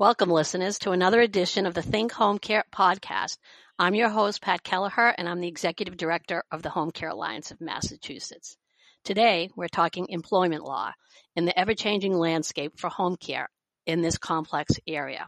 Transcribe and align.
Welcome, 0.00 0.30
listeners, 0.30 0.78
to 0.80 0.92
another 0.92 1.20
edition 1.20 1.66
of 1.66 1.74
the 1.74 1.82
Think 1.82 2.12
Home 2.12 2.38
Care 2.38 2.62
podcast. 2.72 3.36
I'm 3.80 3.96
your 3.96 4.10
host, 4.10 4.40
Pat 4.40 4.62
Kelleher, 4.62 5.08
and 5.18 5.28
I'm 5.28 5.40
the 5.40 5.48
Executive 5.48 5.96
Director 5.96 6.44
of 6.52 6.62
the 6.62 6.70
Home 6.70 6.92
Care 6.92 7.08
Alliance 7.08 7.50
of 7.50 7.60
Massachusetts. 7.60 8.56
Today, 9.02 9.50
we're 9.56 9.66
talking 9.66 10.06
employment 10.08 10.62
law 10.62 10.92
in 11.34 11.46
the 11.46 11.58
ever 11.58 11.74
changing 11.74 12.14
landscape 12.16 12.78
for 12.78 12.88
home 12.88 13.16
care 13.16 13.48
in 13.86 14.00
this 14.00 14.18
complex 14.18 14.74
area. 14.86 15.26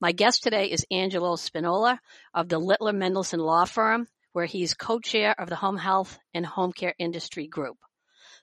My 0.00 0.10
guest 0.10 0.42
today 0.42 0.72
is 0.72 0.84
Angelo 0.90 1.36
Spinola 1.36 2.00
of 2.34 2.48
the 2.48 2.58
Littler 2.58 2.94
Mendelson 2.94 3.38
Law 3.38 3.64
Firm, 3.64 4.08
where 4.32 4.46
he's 4.46 4.74
co 4.74 4.98
chair 4.98 5.36
of 5.38 5.48
the 5.48 5.54
Home 5.54 5.78
Health 5.78 6.18
and 6.34 6.44
Home 6.44 6.72
Care 6.72 6.96
Industry 6.98 7.46
Group. 7.46 7.76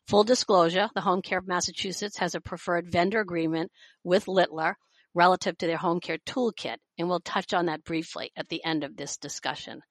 Full 0.07 0.23
disclosure, 0.23 0.89
the 0.95 1.01
Home 1.01 1.21
Care 1.21 1.39
of 1.39 1.47
Massachusetts 1.49 2.19
has 2.19 2.35
a 2.35 2.39
preferred 2.39 2.89
vendor 2.89 3.19
agreement 3.19 3.69
with 4.01 4.29
Littler 4.29 4.77
relative 5.13 5.57
to 5.57 5.67
their 5.67 5.77
home 5.77 5.99
care 5.99 6.17
toolkit, 6.25 6.77
and 6.97 7.09
we'll 7.09 7.19
touch 7.19 7.53
on 7.53 7.65
that 7.67 7.83
briefly 7.83 8.31
at 8.35 8.49
the 8.49 8.63
end 8.63 8.83
of 8.83 8.95
this 8.95 9.17
discussion. 9.17 9.81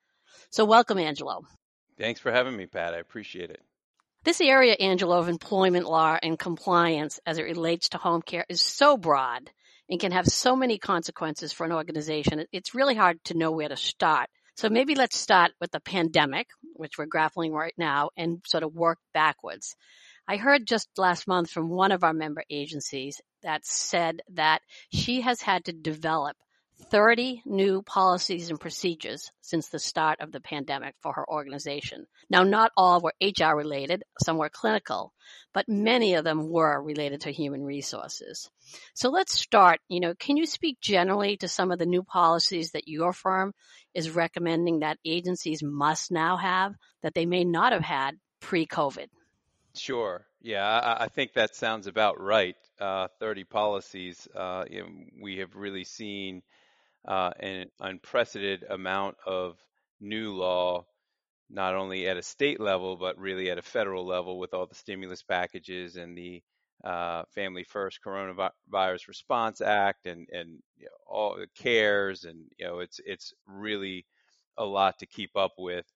So 0.50 0.64
welcome, 0.64 0.98
Angelo. 0.98 1.42
Thanks 1.98 2.20
for 2.20 2.32
having 2.32 2.56
me, 2.56 2.66
Pat. 2.66 2.94
I 2.94 2.98
appreciate 2.98 3.50
it. 3.50 3.60
This 4.22 4.40
area, 4.40 4.74
Angelo, 4.74 5.18
of 5.18 5.28
employment 5.28 5.86
law 5.86 6.18
and 6.22 6.38
compliance 6.38 7.20
as 7.24 7.38
it 7.38 7.44
relates 7.44 7.90
to 7.90 7.98
home 7.98 8.22
care 8.22 8.44
is 8.48 8.60
so 8.60 8.96
broad 8.96 9.50
and 9.88 9.98
can 9.98 10.12
have 10.12 10.26
so 10.26 10.54
many 10.54 10.78
consequences 10.78 11.52
for 11.52 11.64
an 11.64 11.72
organization. 11.72 12.44
It's 12.52 12.74
really 12.74 12.94
hard 12.94 13.18
to 13.24 13.36
know 13.36 13.50
where 13.50 13.68
to 13.68 13.76
start. 13.76 14.28
So 14.56 14.68
maybe 14.68 14.94
let's 14.94 15.16
start 15.16 15.52
with 15.60 15.70
the 15.70 15.80
pandemic, 15.80 16.48
which 16.74 16.98
we're 16.98 17.06
grappling 17.06 17.52
right 17.52 17.72
now, 17.78 18.10
and 18.16 18.42
sort 18.46 18.62
of 18.62 18.74
work 18.74 18.98
backwards. 19.14 19.74
I 20.28 20.36
heard 20.36 20.66
just 20.66 20.88
last 20.98 21.26
month 21.26 21.50
from 21.50 21.70
one 21.70 21.90
of 21.90 22.04
our 22.04 22.12
member 22.12 22.44
agencies 22.50 23.20
that 23.42 23.64
said 23.64 24.22
that 24.34 24.62
she 24.92 25.20
has 25.22 25.40
had 25.40 25.64
to 25.64 25.72
develop 25.72 26.36
30 26.90 27.42
new 27.44 27.82
policies 27.82 28.50
and 28.50 28.58
procedures 28.58 29.30
since 29.40 29.68
the 29.68 29.78
start 29.78 30.20
of 30.20 30.32
the 30.32 30.40
pandemic 30.40 30.94
for 31.00 31.12
her 31.12 31.28
organization. 31.28 32.06
Now, 32.28 32.42
not 32.42 32.72
all 32.76 33.00
were 33.00 33.14
HR 33.20 33.54
related, 33.54 34.02
some 34.22 34.38
were 34.38 34.48
clinical, 34.48 35.12
but 35.52 35.68
many 35.68 36.14
of 36.14 36.24
them 36.24 36.48
were 36.48 36.82
related 36.82 37.22
to 37.22 37.32
human 37.32 37.62
resources. 37.62 38.50
So 38.94 39.10
let's 39.10 39.38
start. 39.38 39.80
You 39.88 40.00
know, 40.00 40.14
can 40.14 40.36
you 40.36 40.46
speak 40.46 40.80
generally 40.80 41.36
to 41.38 41.48
some 41.48 41.70
of 41.70 41.78
the 41.78 41.86
new 41.86 42.02
policies 42.02 42.72
that 42.72 42.88
your 42.88 43.12
firm 43.12 43.52
is 43.94 44.10
recommending 44.10 44.80
that 44.80 44.98
agencies 45.04 45.62
must 45.62 46.10
now 46.10 46.36
have 46.36 46.74
that 47.02 47.14
they 47.14 47.26
may 47.26 47.44
not 47.44 47.72
have 47.72 47.82
had 47.82 48.16
pre 48.40 48.66
COVID? 48.66 49.08
Sure. 49.74 50.26
Yeah, 50.40 50.66
I, 50.66 51.04
I 51.04 51.08
think 51.08 51.34
that 51.34 51.54
sounds 51.54 51.86
about 51.86 52.20
right. 52.20 52.56
Uh, 52.80 53.08
30 53.20 53.44
policies. 53.44 54.26
Uh, 54.34 54.64
you 54.70 54.82
know, 54.82 54.88
we 55.22 55.38
have 55.38 55.54
really 55.54 55.84
seen 55.84 56.42
uh, 57.06 57.32
an 57.40 57.70
unprecedented 57.80 58.64
amount 58.70 59.16
of 59.26 59.58
new 60.00 60.34
law, 60.34 60.86
not 61.50 61.74
only 61.76 62.08
at 62.08 62.16
a 62.18 62.22
state 62.22 62.60
level, 62.60 62.96
but 62.96 63.18
really 63.18 63.50
at 63.50 63.58
a 63.58 63.62
federal 63.62 64.06
level 64.06 64.38
with 64.38 64.54
all 64.54 64.66
the 64.66 64.74
stimulus 64.76 65.22
packages 65.22 65.96
and 65.96 66.16
the 66.18 66.42
uh, 66.84 67.24
Family 67.34 67.64
First 67.64 68.00
Coronavirus 68.04 69.08
Response 69.08 69.60
Act 69.60 70.06
and 70.06 70.28
and 70.32 70.62
you 70.78 70.86
know, 70.86 70.96
all 71.06 71.36
the 71.36 71.48
CARES 71.56 72.24
and 72.24 72.46
you 72.58 72.66
know 72.66 72.80
it's 72.80 73.00
it's 73.06 73.34
really 73.46 74.06
a 74.58 74.64
lot 74.64 74.98
to 75.00 75.06
keep 75.06 75.36
up 75.36 75.52
with. 75.58 75.86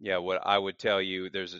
Yeah, 0.00 0.18
what 0.18 0.40
I 0.46 0.58
would 0.58 0.78
tell 0.78 1.00
you, 1.02 1.30
there's 1.30 1.58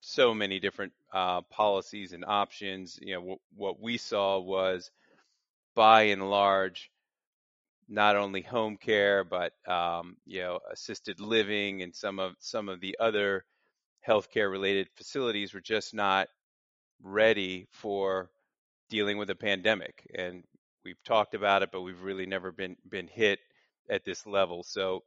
so 0.00 0.34
many 0.34 0.60
different 0.60 0.92
uh, 1.12 1.42
policies 1.42 2.12
and 2.12 2.24
options. 2.24 2.98
You 3.02 3.14
know, 3.14 3.20
w- 3.20 3.40
what 3.56 3.80
we 3.80 3.98
saw 3.98 4.38
was, 4.40 4.90
by 5.74 6.02
and 6.04 6.30
large, 6.30 6.90
not 7.88 8.16
only 8.16 8.42
home 8.42 8.76
care 8.76 9.24
but 9.24 9.52
um, 9.68 10.16
you 10.26 10.40
know 10.40 10.60
assisted 10.70 11.20
living 11.20 11.82
and 11.82 11.94
some 11.94 12.18
of 12.18 12.34
some 12.38 12.68
of 12.68 12.80
the 12.80 12.96
other 13.00 13.44
healthcare 14.06 14.50
related 14.50 14.88
facilities 14.96 15.52
were 15.54 15.60
just 15.60 15.94
not 15.94 16.28
ready 17.02 17.66
for 17.72 18.30
dealing 18.90 19.18
with 19.18 19.30
a 19.30 19.34
pandemic. 19.34 20.06
And 20.16 20.44
we've 20.84 21.02
talked 21.04 21.34
about 21.34 21.62
it, 21.62 21.70
but 21.72 21.82
we've 21.82 22.02
really 22.02 22.26
never 22.26 22.52
been 22.52 22.76
been 22.88 23.08
hit 23.08 23.40
at 23.90 24.04
this 24.04 24.26
level. 24.26 24.62
So 24.62 25.02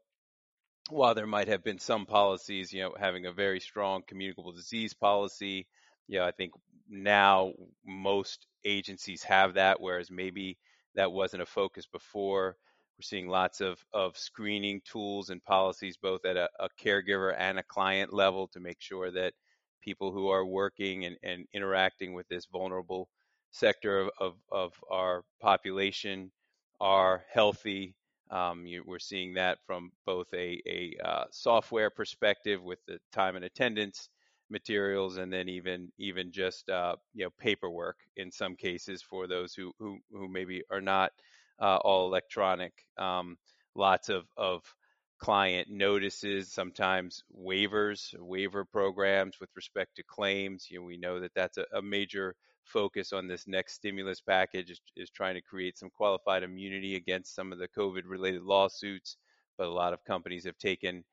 while 0.89 1.16
there 1.16 1.27
might 1.27 1.47
have 1.47 1.63
been 1.63 1.79
some 1.79 2.05
policies, 2.05 2.73
you 2.73 2.81
know, 2.81 2.94
having 2.99 3.25
a 3.25 3.31
very 3.31 3.59
strong 3.59 4.03
communicable 4.07 4.51
disease 4.51 4.94
policy, 4.94 5.67
you 6.07 6.19
know, 6.19 6.25
I 6.25 6.31
think 6.31 6.51
now 6.89 7.53
most 7.85 8.47
agencies 8.66 9.23
have 9.23 9.53
that, 9.55 9.79
whereas 9.79 10.11
maybe 10.11 10.57
that 10.95 11.11
wasn't 11.11 11.44
a 11.44 11.47
focus 11.47 11.85
before. 11.85 12.57
We're 12.97 13.03
seeing 13.03 13.27
lots 13.27 13.61
of, 13.61 13.79
of 13.94 14.17
screening 14.17 14.81
tools 14.85 15.29
and 15.29 15.44
policies, 15.44 15.97
both 15.97 16.25
at 16.25 16.38
a, 16.38 16.49
a 16.59 16.67
caregiver 16.79 17.33
and 17.38 17.57
a 17.57 17.63
client 17.63 18.13
level, 18.13 18.47
to 18.50 18.59
make 18.59 18.79
sure 18.79 19.09
that 19.11 19.33
people 19.81 20.11
who 20.11 20.27
are 20.29 20.45
working 20.45 21.05
and, 21.05 21.17
and 21.23 21.45
interacting 21.53 22.13
with 22.13 22.27
this 22.27 22.45
vulnerable 22.45 23.09
sector 23.51 24.01
of, 24.01 24.09
of, 24.19 24.35
of 24.51 24.73
our 24.91 25.23
population 25.41 26.31
are 26.79 27.23
healthy 27.31 27.95
um, 28.33 28.66
you, 28.66 28.83
we're 28.85 28.99
seeing 28.99 29.35
that 29.35 29.59
from 29.67 29.91
both 30.05 30.27
a, 30.33 30.61
a 30.67 30.97
uh, 31.05 31.25
software 31.31 31.91
perspective 31.91 32.63
with 32.63 32.79
the 32.88 32.99
time 33.13 33.35
and 33.38 33.45
attendance 33.45 34.09
materials, 34.49 35.17
and 35.17 35.31
then 35.31 35.49
even 35.49 35.91
even 35.99 36.31
just 36.31 36.69
uh, 36.69 36.95
you 37.13 37.25
know 37.25 37.31
paperwork 37.39 37.97
in 38.17 38.31
some 38.31 38.55
cases 38.55 39.01
for 39.03 39.27
those 39.27 39.53
who 39.53 39.71
who, 39.79 39.99
who 40.11 40.27
maybe 40.27 40.63
are 40.71 40.81
not 40.81 41.11
uh, 41.61 41.77
all 41.77 42.07
electronic. 42.07 42.73
Um, 42.97 43.38
lots 43.75 44.09
of 44.09 44.25
of 44.38 44.63
client 45.19 45.69
notices, 45.69 46.51
sometimes 46.51 47.23
waivers, 47.38 48.13
waiver 48.19 48.65
programs 48.65 49.39
with 49.39 49.50
respect 49.55 49.95
to 49.97 50.03
claims. 50.03 50.67
You 50.69 50.79
know, 50.79 50.85
we 50.85 50.97
know 50.97 51.19
that 51.21 51.33
that's 51.35 51.57
a, 51.57 51.65
a 51.73 51.81
major 51.81 52.35
focus 52.66 53.13
on 53.13 53.28
this 53.28 53.47
next 53.47 53.74
stimulus 53.74 54.22
package 54.22 54.72
is, 54.72 54.81
is 54.96 55.09
trying 55.09 55.35
to 55.35 55.41
create 55.41 55.78
some 55.78 55.90
qualified 55.90 56.44
immunity 56.44 56.96
against 56.96 57.35
some 57.35 57.51
of 57.51 57.59
the 57.59 57.68
COVID 57.68 58.03
related 58.06 58.44
lawsuits. 58.44 59.18
But 59.57 59.68
a 59.68 59.72
lot 59.72 59.94
of 59.94 60.03
companies 60.03 60.46
have 60.46 60.57
taken 60.57 61.03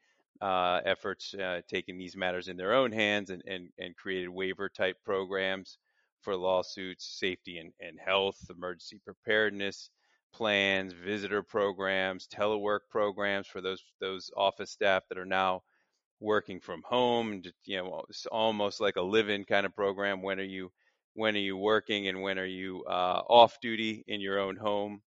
uh, 0.41 0.81
efforts, 0.85 1.35
uh, 1.35 1.61
taking 1.69 1.99
these 1.99 2.17
matters 2.17 2.49
in 2.49 2.57
their 2.57 2.73
own 2.73 2.93
hands 2.93 3.31
and, 3.31 3.43
and, 3.47 3.69
and 3.79 3.97
created 3.97 4.29
waiver 4.29 4.69
type 4.69 4.97
programs 5.05 5.79
for 6.23 6.37
lawsuits, 6.37 7.19
safety 7.19 7.59
and, 7.59 7.73
and 7.81 7.99
health, 7.99 8.39
emergency 8.51 9.01
preparedness 9.05 9.91
plans, 10.33 10.93
visitor 10.93 11.43
programs, 11.43 12.29
telework 12.29 12.81
programs 12.91 13.47
for 13.47 13.61
those 13.61 13.83
those 14.01 14.31
office 14.37 14.71
staff 14.71 15.03
that 15.09 15.19
are 15.19 15.27
now 15.27 15.63
working 16.21 16.61
from 16.61 16.83
home. 16.85 17.43
You 17.65 17.79
know, 17.79 18.05
it's 18.09 18.27
almost 18.27 18.81
like 18.81 18.97
a 18.97 19.03
live-in 19.03 19.45
kind 19.45 19.67
of 19.67 19.75
program. 19.75 20.23
When 20.23 20.39
are 20.39 20.45
you 20.45 20.71
when 21.15 21.35
are 21.35 21.41
you 21.41 21.57
working 21.57 22.09
and 22.09 22.23
when 22.23 22.39
are 22.39 22.47
you 22.47 22.85
uh, 22.85 23.23
off 23.29 23.61
duty 23.61 24.05
in 24.07 24.21
your 24.21 24.39
own 24.39 24.57
home. 24.57 25.03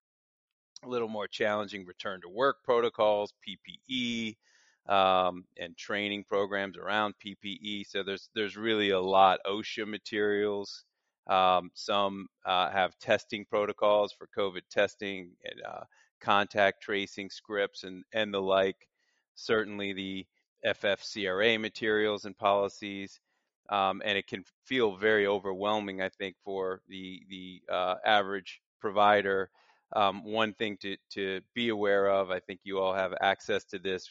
A 0.83 0.87
little 0.87 1.07
more 1.07 1.27
challenging 1.27 1.85
return 1.85 2.21
to 2.21 2.29
work 2.29 2.57
protocols, 2.63 3.33
PPE, 3.47 4.35
um, 4.87 5.45
and 5.57 5.77
training 5.77 6.25
programs 6.27 6.77
around 6.77 7.13
PPE. 7.25 7.85
So 7.87 8.03
there's 8.03 8.29
there's 8.35 8.57
really 8.57 8.89
a 8.89 8.99
lot. 8.99 9.39
OSHA 9.45 9.87
materials. 9.87 10.83
Um, 11.25 11.71
some 11.73 12.27
uh, 12.45 12.69
have 12.69 12.99
testing 12.99 13.45
protocols 13.45 14.11
for 14.11 14.27
COVID 14.37 14.63
testing 14.69 15.31
and 15.45 15.61
uh, 15.65 15.83
contact 16.19 16.83
tracing 16.83 17.29
scripts 17.29 17.83
and 17.83 18.03
and 18.13 18.33
the 18.33 18.41
like. 18.41 18.87
Certainly 19.35 19.93
the 19.93 20.25
FFCRA 20.65 21.59
materials 21.59 22.25
and 22.25 22.37
policies 22.37 23.21
um, 23.69 24.01
and 24.03 24.17
it 24.17 24.27
can 24.27 24.43
feel 24.65 24.95
very 24.95 25.27
overwhelming. 25.27 26.01
I 26.01 26.09
think 26.09 26.35
for 26.43 26.81
the 26.87 27.23
the 27.29 27.61
uh, 27.71 27.95
average 28.05 28.61
provider. 28.79 29.49
Um, 29.95 30.23
one 30.25 30.53
thing 30.53 30.77
to 30.81 30.97
to 31.11 31.41
be 31.53 31.69
aware 31.69 32.09
of, 32.09 32.31
I 32.31 32.39
think 32.39 32.61
you 32.63 32.79
all 32.79 32.93
have 32.93 33.13
access 33.21 33.63
to 33.65 33.79
this. 33.79 34.09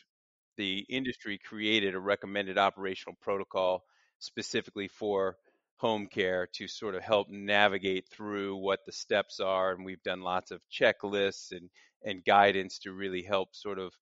The 0.56 0.86
industry 0.88 1.38
created 1.38 1.94
a 1.94 2.00
recommended 2.00 2.58
operational 2.58 3.16
protocol 3.20 3.84
specifically 4.18 4.88
for 4.88 5.36
home 5.76 6.06
care 6.06 6.46
to 6.54 6.68
sort 6.68 6.94
of 6.94 7.02
help 7.02 7.28
navigate 7.28 8.06
through 8.08 8.56
what 8.56 8.80
the 8.86 8.92
steps 8.92 9.40
are, 9.40 9.72
and 9.72 9.84
we've 9.84 10.02
done 10.04 10.22
lots 10.22 10.50
of 10.52 10.60
checklists 10.70 11.50
and 11.52 11.68
and 12.04 12.24
guidance 12.24 12.78
to 12.80 12.92
really 12.92 13.22
help 13.22 13.54
sort 13.54 13.78
of 13.78 13.92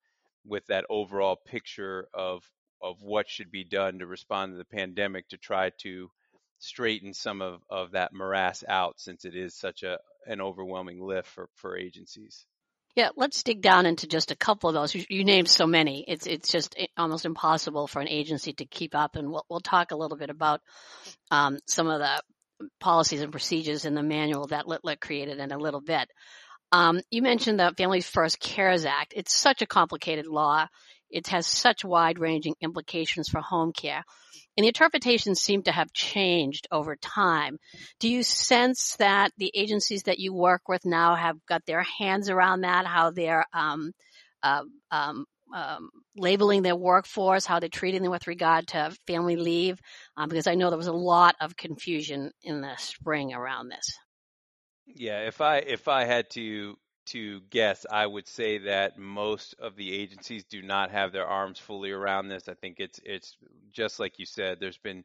with 0.44 0.66
that 0.66 0.84
overall 0.88 1.36
picture 1.36 2.08
of 2.14 2.42
of 2.82 3.02
what 3.02 3.28
should 3.28 3.50
be 3.50 3.64
done 3.64 3.98
to 3.98 4.06
respond 4.06 4.52
to 4.52 4.58
the 4.58 4.64
pandemic 4.64 5.28
to 5.28 5.36
try 5.36 5.70
to 5.82 6.10
straighten 6.58 7.14
some 7.14 7.42
of, 7.42 7.60
of 7.70 7.92
that 7.92 8.12
morass 8.12 8.62
out 8.68 9.00
since 9.00 9.24
it 9.24 9.34
is 9.34 9.54
such 9.54 9.82
a 9.82 9.98
an 10.26 10.40
overwhelming 10.40 11.00
lift 11.02 11.28
for, 11.28 11.48
for 11.54 11.76
agencies. 11.76 12.44
Yeah, 12.96 13.10
let's 13.16 13.42
dig 13.42 13.62
down 13.62 13.86
into 13.86 14.06
just 14.06 14.30
a 14.30 14.36
couple 14.36 14.68
of 14.68 14.74
those. 14.74 14.94
You, 14.94 15.24
named 15.24 15.48
so 15.48 15.66
many. 15.66 16.04
It's 16.06 16.26
it's 16.26 16.50
just 16.50 16.76
almost 16.96 17.24
impossible 17.24 17.86
for 17.86 18.00
an 18.00 18.08
agency 18.08 18.52
to 18.54 18.64
keep 18.64 18.94
up. 18.94 19.14
And 19.16 19.30
we'll, 19.30 19.46
we'll 19.48 19.60
talk 19.60 19.92
a 19.92 19.96
little 19.96 20.16
bit 20.16 20.28
about 20.28 20.60
um, 21.30 21.58
some 21.66 21.86
of 21.88 22.00
the 22.00 22.20
policies 22.80 23.22
and 23.22 23.30
procedures 23.30 23.84
in 23.84 23.94
the 23.94 24.02
manual 24.02 24.48
that 24.48 24.66
Littler 24.66 24.96
created 24.96 25.38
in 25.38 25.52
a 25.52 25.58
little 25.58 25.80
bit. 25.80 26.10
Um, 26.72 27.00
you 27.10 27.22
mentioned 27.22 27.58
the 27.58 27.72
Families 27.76 28.08
First 28.08 28.40
CARES 28.40 28.84
Act. 28.84 29.14
It's 29.16 29.34
such 29.34 29.62
a 29.62 29.66
complicated 29.66 30.26
law. 30.26 30.66
It 31.10 31.28
has 31.28 31.46
such 31.46 31.84
wide 31.84 32.18
ranging 32.18 32.54
implications 32.60 33.28
for 33.28 33.40
home 33.40 33.72
care. 33.72 34.04
And 34.56 34.64
the 34.64 34.68
interpretations 34.68 35.40
seem 35.40 35.62
to 35.62 35.72
have 35.72 35.92
changed 35.92 36.66
over 36.70 36.96
time. 36.96 37.58
Do 37.98 38.08
you 38.08 38.22
sense 38.22 38.96
that 38.96 39.32
the 39.38 39.50
agencies 39.54 40.04
that 40.04 40.18
you 40.18 40.34
work 40.34 40.68
with 40.68 40.84
now 40.84 41.14
have 41.14 41.36
got 41.46 41.64
their 41.66 41.82
hands 41.82 42.28
around 42.28 42.62
that, 42.62 42.86
how 42.86 43.10
they're 43.10 43.46
um, 43.52 43.92
uh, 44.42 44.64
um, 44.90 45.24
um, 45.54 45.90
labeling 46.16 46.62
their 46.62 46.76
workforce, 46.76 47.46
how 47.46 47.60
they're 47.60 47.68
treating 47.68 48.02
them 48.02 48.10
with 48.10 48.26
regard 48.26 48.68
to 48.68 48.94
family 49.06 49.36
leave? 49.36 49.80
Um, 50.16 50.28
because 50.28 50.46
I 50.46 50.54
know 50.54 50.70
there 50.70 50.76
was 50.76 50.86
a 50.88 50.92
lot 50.92 51.36
of 51.40 51.56
confusion 51.56 52.32
in 52.42 52.60
the 52.60 52.76
spring 52.76 53.32
around 53.32 53.68
this. 53.68 53.98
Yeah, 54.86 55.20
if 55.20 55.40
I 55.40 55.58
if 55.58 55.88
I 55.88 56.04
had 56.04 56.30
to 56.30 56.76
to 57.12 57.40
guess, 57.50 57.86
I 57.90 58.06
would 58.06 58.26
say 58.28 58.58
that 58.58 58.98
most 58.98 59.54
of 59.58 59.76
the 59.76 59.92
agencies 59.92 60.44
do 60.44 60.62
not 60.62 60.90
have 60.90 61.12
their 61.12 61.26
arms 61.26 61.58
fully 61.58 61.90
around 61.90 62.28
this. 62.28 62.48
I 62.48 62.54
think 62.54 62.80
it's 62.80 63.00
it's 63.04 63.36
just 63.72 63.98
like 64.00 64.18
you 64.18 64.26
said. 64.26 64.58
There's 64.60 64.78
been 64.78 65.04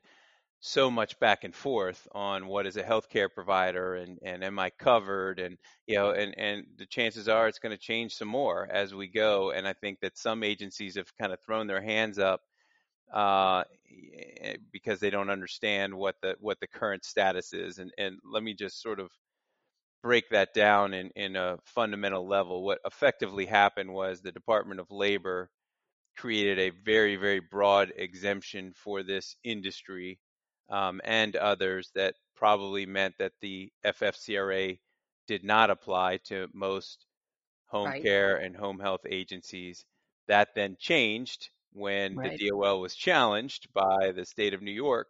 so 0.62 0.90
much 0.92 1.20
back 1.20 1.44
and 1.44 1.56
forth 1.56 2.08
on 2.14 2.48
what 2.48 2.66
is 2.68 2.78
a 2.78 2.84
healthcare 2.84 3.30
provider 3.34 3.96
and 3.96 4.20
and 4.24 4.44
am 4.44 4.58
I 4.60 4.72
covered 4.72 5.40
and 5.40 5.58
you 5.88 5.96
know 5.96 6.12
and 6.12 6.34
and 6.40 6.66
the 6.78 6.88
chances 6.88 7.30
are 7.30 7.48
it's 7.48 7.60
going 7.60 7.76
to 7.76 7.82
change 7.82 8.16
some 8.16 8.28
more 8.30 8.68
as 8.72 8.94
we 8.96 9.08
go. 9.08 9.52
And 9.52 9.68
I 9.68 9.74
think 9.74 10.00
that 10.02 10.18
some 10.18 10.44
agencies 10.44 10.96
have 10.96 11.16
kind 11.18 11.34
of 11.34 11.40
thrown 11.42 11.68
their 11.68 11.82
hands 11.82 12.20
up 12.20 12.42
uh, 13.14 13.64
because 14.72 15.00
they 15.00 15.10
don't 15.10 15.30
understand 15.30 15.94
what 15.94 16.16
the 16.22 16.36
what 16.40 16.60
the 16.60 16.68
current 16.68 17.06
status 17.06 17.54
is. 17.54 17.80
And 17.80 17.92
and 17.98 18.18
let 18.24 18.44
me 18.44 18.54
just 18.54 18.82
sort 18.82 19.00
of 19.00 19.10
break 20.06 20.30
that 20.30 20.54
down 20.54 20.94
in, 20.94 21.10
in 21.16 21.36
a 21.36 21.58
fundamental 21.66 22.28
level, 22.28 22.64
what 22.64 22.78
effectively 22.86 23.48
happened 23.48 23.92
was 23.92 24.22
the 24.22 24.32
Department 24.32 24.80
of 24.80 24.92
Labor 24.92 25.50
created 26.16 26.60
a 26.60 26.70
very, 26.86 27.16
very 27.16 27.40
broad 27.40 27.92
exemption 27.98 28.72
for 28.76 29.02
this 29.02 29.36
industry 29.44 30.20
um, 30.70 31.02
and 31.04 31.36
others 31.36 31.90
that 31.96 32.14
probably 32.36 32.86
meant 32.86 33.16
that 33.18 33.32
the 33.42 33.72
FFCRA 33.84 34.78
did 35.28 35.44
not 35.44 35.72
apply 35.72 36.20
to 36.26 36.50
most 36.54 37.08
home 37.66 37.88
right. 37.88 38.04
care 38.04 38.36
and 38.36 38.56
home 38.56 38.78
health 38.80 39.08
agencies. 39.10 39.86
That 40.28 40.50
then 40.54 40.78
changed 40.80 41.50
when 41.74 42.16
right. 42.16 42.38
the 42.38 42.50
DOL 42.52 42.80
was 42.80 42.94
challenged 42.94 43.70
by 43.74 44.12
the 44.16 44.24
state 44.28 44.54
of 44.54 44.62
New 44.62 44.72
York 44.72 45.08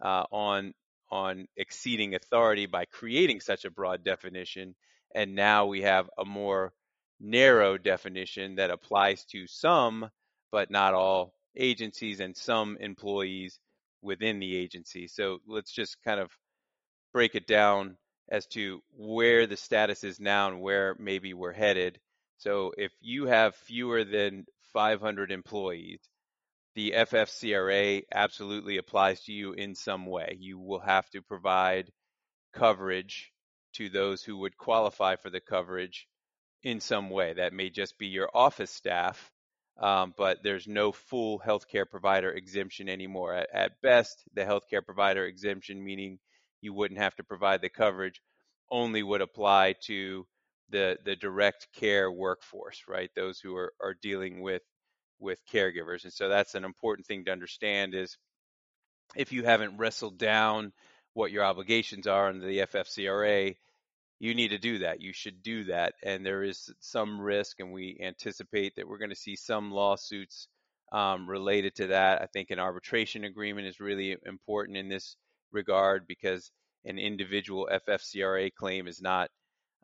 uh, 0.00 0.22
on 0.30 0.72
on 1.10 1.46
exceeding 1.56 2.14
authority 2.14 2.66
by 2.66 2.84
creating 2.86 3.40
such 3.40 3.64
a 3.64 3.70
broad 3.70 4.04
definition. 4.04 4.74
And 5.14 5.34
now 5.34 5.66
we 5.66 5.82
have 5.82 6.08
a 6.18 6.24
more 6.24 6.72
narrow 7.20 7.78
definition 7.78 8.56
that 8.56 8.70
applies 8.70 9.24
to 9.26 9.46
some, 9.46 10.10
but 10.52 10.70
not 10.70 10.94
all 10.94 11.34
agencies 11.56 12.20
and 12.20 12.36
some 12.36 12.76
employees 12.80 13.58
within 14.02 14.38
the 14.38 14.56
agency. 14.56 15.08
So 15.08 15.38
let's 15.46 15.72
just 15.72 15.96
kind 16.04 16.20
of 16.20 16.30
break 17.12 17.34
it 17.34 17.46
down 17.46 17.96
as 18.28 18.46
to 18.48 18.82
where 18.96 19.46
the 19.46 19.56
status 19.56 20.04
is 20.04 20.20
now 20.20 20.48
and 20.48 20.60
where 20.60 20.96
maybe 20.98 21.32
we're 21.34 21.52
headed. 21.52 21.98
So 22.38 22.72
if 22.76 22.92
you 23.00 23.26
have 23.26 23.54
fewer 23.54 24.04
than 24.04 24.44
500 24.72 25.32
employees, 25.32 26.00
the 26.76 26.92
FFCRA 26.94 28.02
absolutely 28.12 28.76
applies 28.76 29.22
to 29.22 29.32
you 29.32 29.54
in 29.54 29.74
some 29.74 30.04
way. 30.04 30.36
You 30.38 30.58
will 30.58 30.80
have 30.80 31.08
to 31.10 31.22
provide 31.22 31.90
coverage 32.52 33.32
to 33.76 33.88
those 33.88 34.22
who 34.22 34.36
would 34.36 34.58
qualify 34.58 35.16
for 35.16 35.30
the 35.30 35.40
coverage 35.40 36.06
in 36.62 36.80
some 36.80 37.08
way. 37.08 37.32
That 37.32 37.54
may 37.54 37.70
just 37.70 37.98
be 37.98 38.08
your 38.08 38.28
office 38.34 38.70
staff, 38.70 39.32
um, 39.80 40.12
but 40.18 40.42
there's 40.42 40.68
no 40.68 40.92
full 40.92 41.40
healthcare 41.40 41.88
provider 41.90 42.30
exemption 42.30 42.90
anymore. 42.90 43.34
At, 43.34 43.48
at 43.54 43.80
best, 43.82 44.22
the 44.34 44.42
healthcare 44.42 44.84
provider 44.84 45.24
exemption, 45.24 45.82
meaning 45.82 46.18
you 46.60 46.74
wouldn't 46.74 47.00
have 47.00 47.16
to 47.16 47.24
provide 47.24 47.62
the 47.62 47.70
coverage, 47.70 48.20
only 48.70 49.02
would 49.02 49.22
apply 49.22 49.76
to 49.86 50.26
the 50.68 50.98
the 51.06 51.16
direct 51.16 51.68
care 51.74 52.12
workforce, 52.12 52.82
right? 52.86 53.10
Those 53.16 53.40
who 53.40 53.56
are, 53.56 53.72
are 53.80 53.94
dealing 53.94 54.42
with 54.42 54.60
with 55.18 55.38
caregivers. 55.52 56.04
And 56.04 56.12
so 56.12 56.28
that's 56.28 56.54
an 56.54 56.64
important 56.64 57.06
thing 57.06 57.24
to 57.24 57.32
understand 57.32 57.94
is 57.94 58.16
if 59.14 59.32
you 59.32 59.44
haven't 59.44 59.78
wrestled 59.78 60.18
down 60.18 60.72
what 61.14 61.30
your 61.30 61.44
obligations 61.44 62.06
are 62.06 62.28
under 62.28 62.46
the 62.46 62.60
FFCRA, 62.60 63.56
you 64.18 64.34
need 64.34 64.48
to 64.48 64.58
do 64.58 64.78
that. 64.78 65.00
You 65.00 65.12
should 65.12 65.42
do 65.42 65.64
that. 65.64 65.94
And 66.02 66.24
there 66.24 66.42
is 66.42 66.72
some 66.80 67.20
risk, 67.20 67.60
and 67.60 67.72
we 67.72 67.98
anticipate 68.02 68.76
that 68.76 68.88
we're 68.88 68.98
going 68.98 69.10
to 69.10 69.16
see 69.16 69.36
some 69.36 69.70
lawsuits 69.70 70.48
um, 70.92 71.28
related 71.28 71.74
to 71.76 71.88
that. 71.88 72.22
I 72.22 72.26
think 72.26 72.50
an 72.50 72.58
arbitration 72.58 73.24
agreement 73.24 73.66
is 73.66 73.80
really 73.80 74.16
important 74.24 74.78
in 74.78 74.88
this 74.88 75.16
regard 75.52 76.06
because 76.06 76.50
an 76.84 76.98
individual 76.98 77.68
FFCRA 77.72 78.54
claim 78.54 78.86
is 78.86 79.02
not 79.02 79.30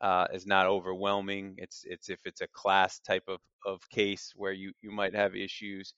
uh, 0.02 0.26
is 0.34 0.46
not 0.46 0.66
overwhelming. 0.66 1.54
It's 1.58 1.84
it's 1.88 2.10
if 2.10 2.18
it's 2.24 2.40
a 2.40 2.48
class 2.48 2.98
type 2.98 3.24
of, 3.28 3.38
of 3.64 3.88
case 3.88 4.32
where 4.36 4.52
you, 4.52 4.72
you 4.82 4.90
might 4.90 5.14
have 5.14 5.36
issues. 5.36 5.94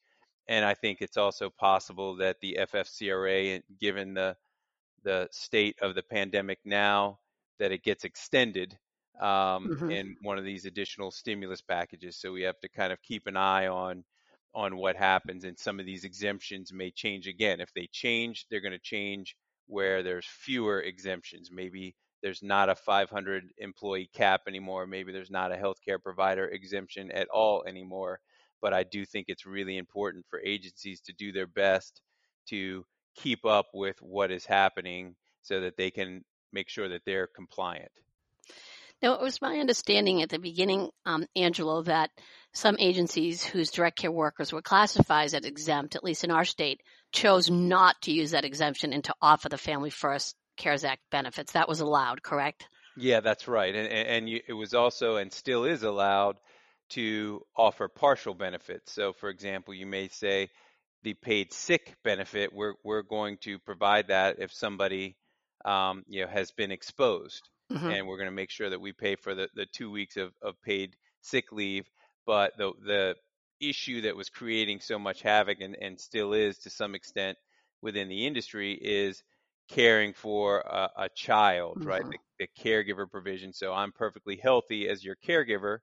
And 0.46 0.64
I 0.64 0.74
think 0.74 0.98
it's 1.00 1.16
also 1.16 1.48
possible 1.48 2.16
that 2.16 2.36
the 2.42 2.58
FFCRA, 2.60 3.62
given 3.80 4.14
the 4.14 4.36
the 5.02 5.28
state 5.32 5.76
of 5.80 5.94
the 5.94 6.02
pandemic 6.02 6.58
now, 6.64 7.18
that 7.58 7.72
it 7.72 7.82
gets 7.82 8.04
extended 8.04 8.78
um, 9.20 9.68
mm-hmm. 9.68 9.90
in 9.90 10.16
one 10.22 10.38
of 10.38 10.44
these 10.44 10.66
additional 10.66 11.10
stimulus 11.10 11.62
packages. 11.62 12.16
So 12.16 12.32
we 12.32 12.42
have 12.42 12.58
to 12.60 12.68
kind 12.68 12.92
of 12.92 13.02
keep 13.02 13.26
an 13.26 13.36
eye 13.36 13.68
on 13.68 14.04
on 14.54 14.76
what 14.76 14.96
happens, 14.96 15.44
and 15.44 15.58
some 15.58 15.80
of 15.80 15.86
these 15.86 16.04
exemptions 16.04 16.72
may 16.72 16.90
change 16.90 17.26
again. 17.26 17.60
If 17.60 17.72
they 17.74 17.88
change, 17.90 18.46
they're 18.50 18.60
going 18.60 18.72
to 18.72 18.78
change 18.78 19.34
where 19.66 20.02
there's 20.02 20.26
fewer 20.26 20.80
exemptions. 20.80 21.50
Maybe 21.50 21.96
there's 22.24 22.42
not 22.42 22.70
a 22.70 22.74
500 22.74 23.50
employee 23.58 24.08
cap 24.14 24.44
anymore. 24.48 24.86
Maybe 24.86 25.12
there's 25.12 25.30
not 25.30 25.52
a 25.52 25.56
healthcare 25.56 26.02
provider 26.02 26.48
exemption 26.48 27.10
at 27.10 27.28
all 27.28 27.64
anymore. 27.68 28.18
But 28.62 28.72
I 28.72 28.82
do 28.82 29.04
think 29.04 29.26
it's 29.28 29.44
really 29.44 29.76
important 29.76 30.24
for 30.30 30.40
agencies 30.40 31.02
to 31.02 31.12
do 31.12 31.32
their 31.32 31.46
best 31.46 32.00
to 32.48 32.86
keep 33.14 33.44
up 33.44 33.66
with 33.74 33.96
what 34.00 34.30
is 34.30 34.46
happening 34.46 35.16
so 35.42 35.60
that 35.60 35.76
they 35.76 35.90
can 35.90 36.24
make 36.50 36.70
sure 36.70 36.88
that 36.88 37.02
they're 37.04 37.26
compliant. 37.26 37.92
Now, 39.02 39.12
it 39.16 39.20
was 39.20 39.42
my 39.42 39.58
understanding 39.58 40.22
at 40.22 40.30
the 40.30 40.38
beginning, 40.38 40.88
um, 41.04 41.26
Angelo, 41.36 41.82
that 41.82 42.08
some 42.54 42.76
agencies 42.78 43.44
whose 43.44 43.70
direct 43.70 43.98
care 43.98 44.10
workers 44.10 44.50
were 44.50 44.62
classified 44.62 45.26
as 45.26 45.34
exempt, 45.34 45.94
at 45.94 46.04
least 46.04 46.24
in 46.24 46.30
our 46.30 46.46
state, 46.46 46.80
chose 47.12 47.50
not 47.50 48.00
to 48.02 48.12
use 48.12 48.30
that 48.30 48.46
exemption 48.46 48.94
and 48.94 49.04
to 49.04 49.14
offer 49.20 49.50
the 49.50 49.58
Family 49.58 49.90
First 49.90 50.36
CARES 50.56 50.84
Act 50.84 51.02
benefits. 51.10 51.52
That 51.52 51.68
was 51.68 51.80
allowed, 51.80 52.22
correct? 52.22 52.68
Yeah, 52.96 53.20
that's 53.20 53.48
right. 53.48 53.74
And, 53.74 53.88
and 53.88 54.28
you, 54.28 54.40
it 54.46 54.52
was 54.52 54.74
also 54.74 55.16
and 55.16 55.32
still 55.32 55.64
is 55.64 55.82
allowed 55.82 56.36
to 56.90 57.42
offer 57.56 57.88
partial 57.88 58.34
benefits. 58.34 58.92
So, 58.92 59.12
for 59.12 59.28
example, 59.28 59.74
you 59.74 59.86
may 59.86 60.08
say 60.08 60.50
the 61.02 61.14
paid 61.14 61.52
sick 61.52 61.96
benefit, 62.04 62.52
we're, 62.52 62.74
we're 62.84 63.02
going 63.02 63.38
to 63.38 63.58
provide 63.58 64.08
that 64.08 64.36
if 64.38 64.52
somebody 64.52 65.16
um, 65.64 66.04
you 66.08 66.22
know, 66.22 66.30
has 66.30 66.50
been 66.52 66.70
exposed. 66.70 67.48
Mm-hmm. 67.72 67.88
And 67.88 68.06
we're 68.06 68.18
going 68.18 68.28
to 68.28 68.34
make 68.34 68.50
sure 68.50 68.70
that 68.70 68.80
we 68.80 68.92
pay 68.92 69.16
for 69.16 69.34
the, 69.34 69.48
the 69.54 69.66
two 69.66 69.90
weeks 69.90 70.16
of, 70.16 70.32
of 70.42 70.60
paid 70.62 70.96
sick 71.22 71.50
leave. 71.50 71.86
But 72.26 72.52
the, 72.58 72.72
the 72.84 73.14
issue 73.60 74.02
that 74.02 74.16
was 74.16 74.28
creating 74.28 74.80
so 74.80 74.98
much 74.98 75.22
havoc 75.22 75.60
and, 75.60 75.76
and 75.80 75.98
still 75.98 76.32
is 76.34 76.58
to 76.58 76.70
some 76.70 76.94
extent 76.94 77.38
within 77.80 78.08
the 78.08 78.26
industry 78.26 78.74
is 78.74 79.22
caring 79.68 80.12
for 80.12 80.60
a, 80.60 80.90
a 80.96 81.08
child, 81.14 81.78
mm-hmm. 81.78 81.88
right? 81.88 82.04
The, 82.04 82.18
the, 82.38 82.48
caregiver 82.58 83.10
provision. 83.10 83.52
So 83.52 83.72
I'm 83.72 83.92
perfectly 83.92 84.36
healthy 84.36 84.88
as 84.88 85.04
your 85.04 85.16
caregiver, 85.16 85.78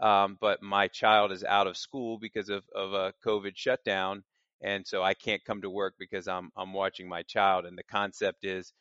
um, 0.00 0.36
but 0.40 0.62
my 0.62 0.88
child 0.88 1.32
is 1.32 1.44
out 1.44 1.66
of 1.66 1.76
school 1.76 2.18
because 2.18 2.48
of, 2.48 2.64
of 2.74 2.92
a 2.92 3.12
COVID 3.24 3.52
shutdown, 3.56 4.24
and 4.62 4.86
so 4.86 5.02
I 5.02 5.14
can't 5.14 5.44
come 5.44 5.62
to 5.62 5.70
work 5.70 5.94
because 5.98 6.28
I'm 6.28 6.50
I'm 6.56 6.72
watching 6.72 7.08
my 7.08 7.22
child. 7.22 7.66
And 7.66 7.76
the 7.76 7.82
concept 7.84 8.44
is, 8.44 8.72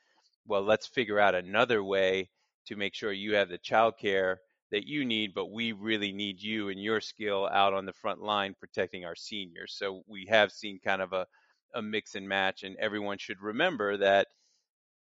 well, 0.45 0.61
let's 0.61 0.87
figure 0.87 1.19
out 1.19 1.35
another 1.35 1.83
way 1.83 2.29
to 2.67 2.75
make 2.75 2.93
sure 2.93 3.11
you 3.11 3.35
have 3.35 3.49
the 3.49 3.57
child 3.57 3.95
care 3.99 4.39
that 4.71 4.87
you 4.87 5.03
need, 5.05 5.33
but 5.33 5.51
we 5.51 5.73
really 5.73 6.11
need 6.11 6.41
you 6.41 6.69
and 6.69 6.81
your 6.81 7.01
skill 7.01 7.49
out 7.51 7.73
on 7.73 7.85
the 7.85 7.93
front 7.93 8.21
line 8.21 8.55
protecting 8.59 9.05
our 9.05 9.15
seniors. 9.15 9.73
So 9.75 10.03
we 10.07 10.27
have 10.29 10.51
seen 10.51 10.79
kind 10.83 11.01
of 11.01 11.13
a 11.13 11.25
a 11.73 11.81
mix 11.81 12.15
and 12.15 12.27
match, 12.27 12.63
and 12.63 12.75
everyone 12.77 13.17
should 13.17 13.41
remember 13.41 13.97
that 13.97 14.27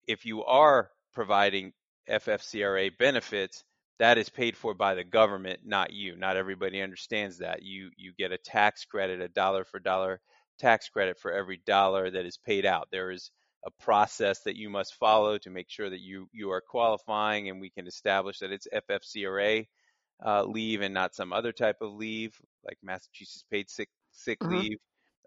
if 0.07 0.25
you 0.25 0.45
are 0.45 0.91
providing 1.13 1.73
FFCRA 2.09 2.91
benefits, 2.99 3.65
that 3.99 4.19
is 4.19 4.29
paid 4.29 4.57
for 4.57 4.75
by 4.75 4.95
the 4.95 5.05
government, 5.05 5.61
not 5.65 5.93
you. 5.93 6.17
Not 6.17 6.37
everybody 6.37 6.83
understands 6.83 7.39
that. 7.39 7.63
You 7.63 7.91
you 7.97 8.13
get 8.19 8.33
a 8.33 8.39
tax 8.39 8.85
credit, 8.85 9.21
a 9.21 9.29
dollar 9.29 9.65
for 9.65 9.79
dollar 9.79 10.21
tax 10.59 10.89
credit 10.89 11.19
for 11.19 11.33
every 11.33 11.61
dollar 11.65 12.11
that 12.11 12.27
is 12.27 12.39
paid 12.39 12.67
out. 12.67 12.89
There 12.91 13.11
is 13.11 13.31
a 13.65 13.71
process 13.83 14.41
that 14.43 14.57
you 14.57 14.69
must 14.69 14.95
follow 14.95 15.39
to 15.39 15.51
make 15.51 15.71
sure 15.71 15.89
that 15.89 16.01
you 16.01 16.29
you 16.33 16.51
are 16.51 16.61
qualifying 16.61 17.49
and 17.49 17.61
we 17.61 17.71
can 17.71 17.87
establish 17.87 18.41
that 18.41 18.53
it's 18.53 18.69
FFCRA 18.75 19.67
uh, 20.25 20.45
leave 20.45 20.81
and 20.81 20.95
not 20.95 21.15
some 21.15 21.33
other 21.33 21.53
type 21.53 21.77
of 21.81 21.93
leave, 21.93 22.37
like 22.65 22.79
Massachusetts 22.83 23.45
paid 23.51 23.71
sick 23.71 23.89
sick 24.11 24.39
mm-hmm. 24.41 24.57
leave. 24.57 24.79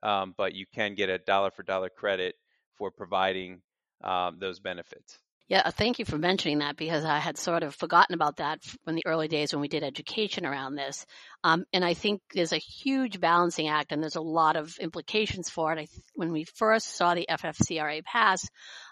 Um, 0.04 0.36
but 0.38 0.54
you 0.54 0.66
can 0.74 0.94
get 0.96 1.10
a 1.10 1.18
dollar 1.18 1.52
for 1.52 1.64
dollar 1.64 1.90
credit 1.90 2.36
for 2.78 2.92
providing 2.92 3.62
um, 4.04 4.38
those 4.40 4.60
benefits. 4.60 5.18
Yeah, 5.50 5.62
uh, 5.64 5.72
thank 5.72 5.98
you 5.98 6.04
for 6.04 6.18
mentioning 6.18 6.60
that 6.60 6.76
because 6.76 7.06
I 7.06 7.20
had 7.20 7.38
sort 7.38 7.64
of 7.64 7.74
forgotten 7.74 8.14
about 8.14 8.38
that 8.38 8.60
in 8.86 8.96
the 8.96 9.06
early 9.06 9.30
days 9.30 9.54
when 9.54 9.62
we 9.62 9.70
did 9.70 9.82
education 9.82 10.46
around 10.46 10.76
this. 10.76 11.06
Um, 11.42 11.64
and 11.72 11.86
I 11.86 11.94
think 11.94 12.22
there's 12.34 12.52
a 12.52 12.58
huge 12.58 13.22
balancing 13.22 13.70
act 13.70 13.94
and 13.94 14.02
there's 14.02 14.18
a 14.18 14.22
lot 14.22 14.58
of 14.58 14.76
implications 14.80 15.50
for 15.50 15.72
it. 15.72 15.80
I, 15.80 15.88
when 16.16 16.34
we 16.34 16.44
first 16.44 16.98
saw 16.98 17.16
the 17.16 17.28
FFCRA 17.30 18.04
pass 18.04 18.46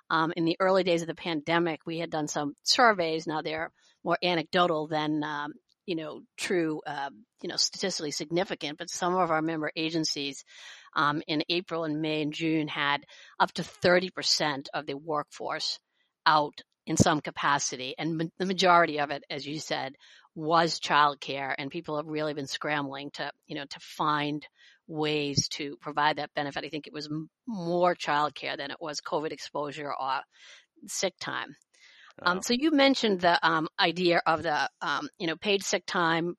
um, 0.10 0.32
in 0.38 0.46
the 0.46 0.56
early 0.62 0.84
days 0.86 1.02
of 1.02 1.10
the 1.10 1.16
pandemic, 1.16 1.82
we 1.86 2.00
had 2.00 2.10
done 2.10 2.30
some 2.30 2.54
surveys. 2.64 3.28
Now 3.28 3.42
they're 3.42 3.72
more 4.06 4.18
anecdotal 4.24 4.88
than 4.88 5.26
um, 5.26 5.52
you 5.86 5.96
know, 5.96 6.22
true, 6.38 6.82
uh, 6.88 7.10
you 7.42 7.50
know, 7.50 7.58
statistically 7.58 8.12
significant, 8.12 8.78
but 8.78 8.90
some 8.90 9.16
of 9.16 9.30
our 9.30 9.42
member 9.42 9.72
agencies 9.76 10.44
um, 10.96 11.22
in 11.28 11.44
April 11.50 11.84
and 11.84 12.02
May 12.02 12.22
and 12.22 12.34
June 12.34 12.68
had 12.68 13.06
up 13.40 13.52
to 13.54 13.64
30% 13.64 14.68
of 14.74 14.86
the 14.86 14.96
workforce 14.96 15.80
out 16.25 16.62
in 16.86 16.98
some 16.98 17.22
capacity. 17.22 17.96
And 17.98 18.18
ma- 18.18 18.25
the 18.38 18.46
majority 18.46 19.00
of 19.00 19.12
it, 19.12 19.24
as 19.30 19.46
you 19.46 19.60
said, 19.60 19.96
was 20.36 20.80
childcare. 20.80 21.54
And 21.58 21.72
people 21.72 21.98
have 21.98 22.08
really 22.08 22.34
been 22.34 22.48
scrambling 22.48 23.12
to, 23.12 23.32
you 23.48 23.56
know, 23.56 23.66
to 23.66 23.80
find 23.80 24.46
ways 24.88 25.48
to 25.50 25.78
provide 25.82 26.18
that 26.18 26.34
benefit. 26.36 26.64
I 26.64 26.70
think 26.70 26.88
it 26.88 26.94
was 26.94 27.08
m- 27.08 27.30
more 27.48 27.96
childcare 27.96 28.58
than 28.58 28.72
it 28.72 28.78
was 28.80 29.02
COVID 29.02 29.32
exposure 29.32 29.92
or 29.92 30.20
sick 30.88 31.14
time. 31.20 31.56
Um, 32.22 32.42
so 32.42 32.54
you 32.54 32.72
mentioned 32.72 33.22
the 33.22 33.46
um, 33.46 33.68
idea 33.80 34.22
of 34.25 34.42
the 34.44 34.70
um, 34.82 35.10
you 35.20 35.28
know 35.28 35.36
paid 35.36 35.64
sick 35.64 35.84
time 35.86 36.36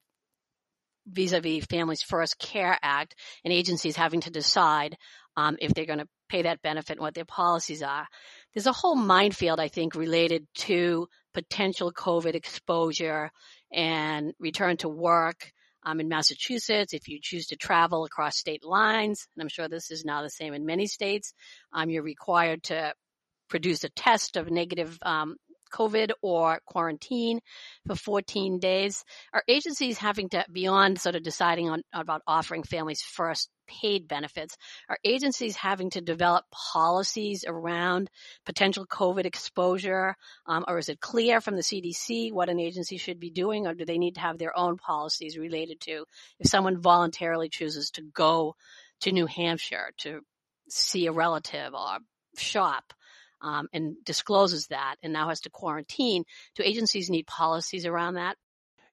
vis-a-vis 1.06 1.64
Families 1.66 2.02
First 2.02 2.38
Care 2.38 2.78
Act 2.82 3.14
and 3.44 3.52
agencies 3.52 3.96
having 3.96 4.20
to 4.22 4.30
decide 4.30 4.96
um, 5.36 5.56
if 5.60 5.74
they're 5.74 5.86
going 5.86 6.00
to 6.00 6.08
pay 6.28 6.42
that 6.42 6.62
benefit 6.62 6.92
and 6.92 7.00
what 7.00 7.14
their 7.14 7.24
policies 7.24 7.82
are. 7.82 8.06
There's 8.54 8.66
a 8.66 8.72
whole 8.72 8.96
minefield, 8.96 9.60
I 9.60 9.68
think, 9.68 9.94
related 9.94 10.46
to 10.58 11.08
potential 11.34 11.92
COVID 11.92 12.34
exposure 12.34 13.30
and 13.72 14.32
return 14.38 14.76
to 14.78 14.88
work. 14.88 15.52
Um, 15.84 16.00
in 16.00 16.08
Massachusetts, 16.08 16.94
if 16.94 17.06
you 17.06 17.20
choose 17.22 17.46
to 17.48 17.56
travel 17.56 18.04
across 18.04 18.36
state 18.36 18.64
lines, 18.64 19.28
and 19.36 19.42
I'm 19.42 19.48
sure 19.48 19.68
this 19.68 19.92
is 19.92 20.04
now 20.04 20.22
the 20.22 20.30
same 20.30 20.52
in 20.52 20.66
many 20.66 20.88
states, 20.88 21.32
um, 21.72 21.90
you're 21.90 22.02
required 22.02 22.64
to 22.64 22.92
produce 23.48 23.84
a 23.84 23.88
test 23.90 24.36
of 24.36 24.50
negative 24.50 24.98
um, 25.02 25.36
COVID 25.72 26.10
or 26.22 26.60
quarantine 26.66 27.40
for 27.86 27.94
14 27.94 28.58
days. 28.58 29.04
Are 29.32 29.42
agencies 29.48 29.98
having 29.98 30.28
to, 30.30 30.44
beyond 30.50 31.00
sort 31.00 31.16
of 31.16 31.22
deciding 31.22 31.68
on 31.68 31.82
about 31.92 32.22
offering 32.26 32.62
families 32.62 33.02
first 33.02 33.50
paid 33.66 34.08
benefits, 34.08 34.56
are 34.88 34.98
agencies 35.04 35.56
having 35.56 35.90
to 35.90 36.00
develop 36.00 36.44
policies 36.50 37.44
around 37.46 38.10
potential 38.44 38.86
COVID 38.86 39.26
exposure? 39.26 40.16
Um, 40.46 40.64
or 40.68 40.78
is 40.78 40.88
it 40.88 41.00
clear 41.00 41.40
from 41.40 41.56
the 41.56 41.62
CDC 41.62 42.32
what 42.32 42.48
an 42.48 42.60
agency 42.60 42.96
should 42.96 43.20
be 43.20 43.30
doing, 43.30 43.66
or 43.66 43.74
do 43.74 43.84
they 43.84 43.98
need 43.98 44.14
to 44.14 44.20
have 44.20 44.38
their 44.38 44.56
own 44.56 44.76
policies 44.76 45.36
related 45.36 45.80
to 45.80 46.04
if 46.38 46.48
someone 46.48 46.80
voluntarily 46.80 47.48
chooses 47.48 47.90
to 47.92 48.02
go 48.02 48.54
to 49.00 49.12
New 49.12 49.26
Hampshire 49.26 49.92
to 49.98 50.20
see 50.68 51.06
a 51.06 51.12
relative 51.12 51.74
or 51.74 51.98
shop? 52.36 52.92
Um, 53.40 53.68
and 53.72 53.96
discloses 54.04 54.68
that 54.68 54.96
and 55.02 55.12
now 55.12 55.28
has 55.28 55.40
to 55.42 55.50
quarantine. 55.50 56.24
Do 56.54 56.62
agencies 56.62 57.10
need 57.10 57.26
policies 57.26 57.86
around 57.86 58.14
that? 58.14 58.36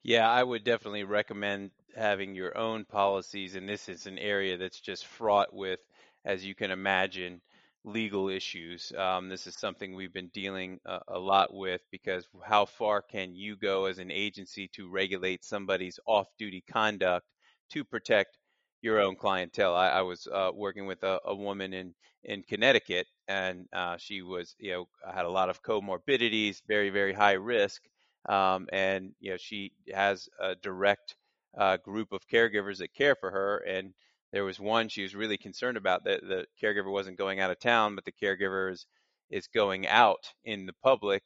Yeah, 0.03 0.29
I 0.29 0.43
would 0.43 0.63
definitely 0.63 1.05
recommend 1.05 1.71
having 1.95 2.35
your 2.35 2.57
own 2.57 2.85
policies. 2.85 3.55
And 3.55 3.67
this 3.67 3.87
is 3.87 4.05
an 4.05 4.17
area 4.17 4.57
that's 4.57 4.79
just 4.79 5.05
fraught 5.05 5.53
with, 5.53 5.79
as 6.25 6.45
you 6.45 6.55
can 6.55 6.71
imagine, 6.71 7.41
legal 7.85 8.29
issues. 8.29 8.91
Um, 8.97 9.29
this 9.29 9.47
is 9.47 9.55
something 9.55 9.93
we've 9.93 10.13
been 10.13 10.31
dealing 10.33 10.79
a, 10.85 10.99
a, 11.09 11.19
lot 11.19 11.53
with 11.53 11.81
because 11.91 12.25
how 12.45 12.65
far 12.65 13.01
can 13.01 13.35
you 13.35 13.57
go 13.57 13.85
as 13.85 13.99
an 13.99 14.11
agency 14.11 14.69
to 14.75 14.89
regulate 14.89 15.43
somebody's 15.43 15.99
off 16.05 16.27
duty 16.37 16.63
conduct 16.71 17.25
to 17.71 17.83
protect 17.83 18.37
your 18.83 18.99
own 18.99 19.15
clientele. 19.15 19.73
I, 19.73 19.89
I 19.89 20.01
was 20.01 20.27
uh, 20.27 20.51
working 20.53 20.85
with 20.85 21.01
a, 21.03 21.19
a, 21.25 21.33
woman 21.33 21.73
in 21.73 21.95
in 22.23 22.43
Connecticut, 22.43 23.07
and 23.27 23.67
uh, 23.73 23.97
she 23.97 24.21
was, 24.21 24.55
you 24.59 24.71
know, 24.71 24.87
had 25.11 25.25
a 25.25 25.29
lot 25.29 25.49
of 25.49 25.63
comorbidities, 25.63 26.61
very 26.67 26.89
very 26.89 27.13
high 27.13 27.33
risk, 27.33 27.81
um, 28.27 28.67
and 28.71 29.13
you 29.19 29.31
know 29.31 29.37
she 29.37 29.71
has 29.93 30.29
a 30.39 30.55
direct 30.55 31.15
uh, 31.57 31.77
group 31.77 32.11
of 32.11 32.27
caregivers 32.27 32.77
that 32.79 32.93
care 32.93 33.15
for 33.15 33.31
her, 33.31 33.57
and 33.59 33.93
there 34.33 34.43
was 34.43 34.59
one 34.59 34.89
she 34.89 35.03
was 35.03 35.15
really 35.15 35.37
concerned 35.37 35.77
about 35.77 36.03
that 36.03 36.21
the 36.21 36.45
caregiver 36.61 36.91
wasn't 36.91 37.17
going 37.17 37.39
out 37.39 37.51
of 37.51 37.59
town, 37.59 37.95
but 37.95 38.05
the 38.05 38.11
caregiver 38.11 38.71
is 38.71 38.85
is 39.29 39.47
going 39.47 39.87
out 39.87 40.27
in 40.43 40.65
the 40.65 40.75
public, 40.83 41.23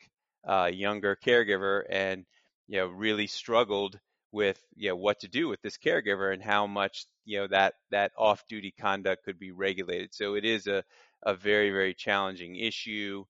uh, 0.48 0.70
younger 0.72 1.18
caregiver, 1.26 1.84
and 1.90 2.24
you 2.68 2.78
know 2.78 2.88
really 2.88 3.26
struggled 3.28 4.00
with 4.38 4.60
you 4.78 4.90
know 4.90 4.98
what 4.98 5.20
to 5.22 5.30
do 5.30 5.50
with 5.50 5.62
this 5.64 5.78
caregiver 5.80 6.34
and 6.34 6.44
how 6.44 6.68
much 6.68 7.08
you 7.26 7.40
know 7.40 7.48
that 7.50 7.76
that 7.92 8.14
off 8.18 8.44
duty 8.50 8.74
conduct 8.80 9.26
could 9.26 9.40
be 9.40 9.52
regulated. 9.52 10.14
So 10.16 10.36
it 10.36 10.46
is 10.46 10.68
a 10.68 10.84
a 11.24 11.36
very 11.36 11.72
very 11.72 11.96
challenging 11.96 12.58
issue 12.58 13.26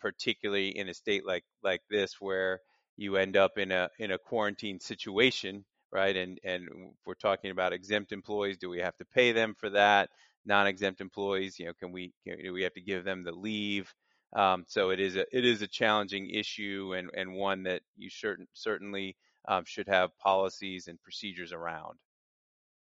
particularly 0.00 0.70
in 0.76 0.88
a 0.90 0.94
state 0.94 1.26
like 1.26 1.44
like 1.64 1.82
this 1.90 2.20
where 2.20 2.60
you 2.98 3.16
end 3.16 3.36
up 3.36 3.58
in 3.58 3.72
a 3.72 3.90
in 3.98 4.12
a 4.12 4.18
quarantine 4.18 4.80
situation 4.80 5.64
right? 5.92 6.16
And 6.16 6.38
and 6.44 6.68
we're 7.06 7.14
talking 7.14 7.50
about 7.52 7.72
exempt 7.72 8.12
employees. 8.12 8.58
Do 8.58 8.70
we 8.70 8.80
have 8.80 8.96
to 8.98 9.06
pay 9.06 9.32
them 9.32 9.54
for 9.58 9.70
that? 9.70 10.10
Non-exempt 10.46 11.00
employees 11.00 11.58
you 11.58 11.66
know 11.66 11.74
can 11.74 11.92
we 11.92 12.12
can, 12.26 12.38
do 12.42 12.52
we 12.52 12.62
have 12.64 12.74
to 12.74 12.82
give 12.82 13.04
them 13.04 13.24
the 13.24 13.32
leave? 13.32 13.92
Um, 14.36 14.64
so 14.68 14.90
it 14.90 15.00
is 15.00 15.16
a 15.16 15.26
it 15.36 15.44
is 15.44 15.62
a 15.62 15.68
challenging 15.68 16.30
issue 16.30 16.94
and 16.96 17.10
and 17.14 17.34
one 17.34 17.64
that 17.64 17.82
you 17.96 18.10
certain 18.10 18.46
certainly 18.54 19.16
um, 19.48 19.64
should 19.66 19.88
have 19.88 20.16
policies 20.18 20.88
and 20.88 21.00
procedures 21.02 21.52
around. 21.52 21.98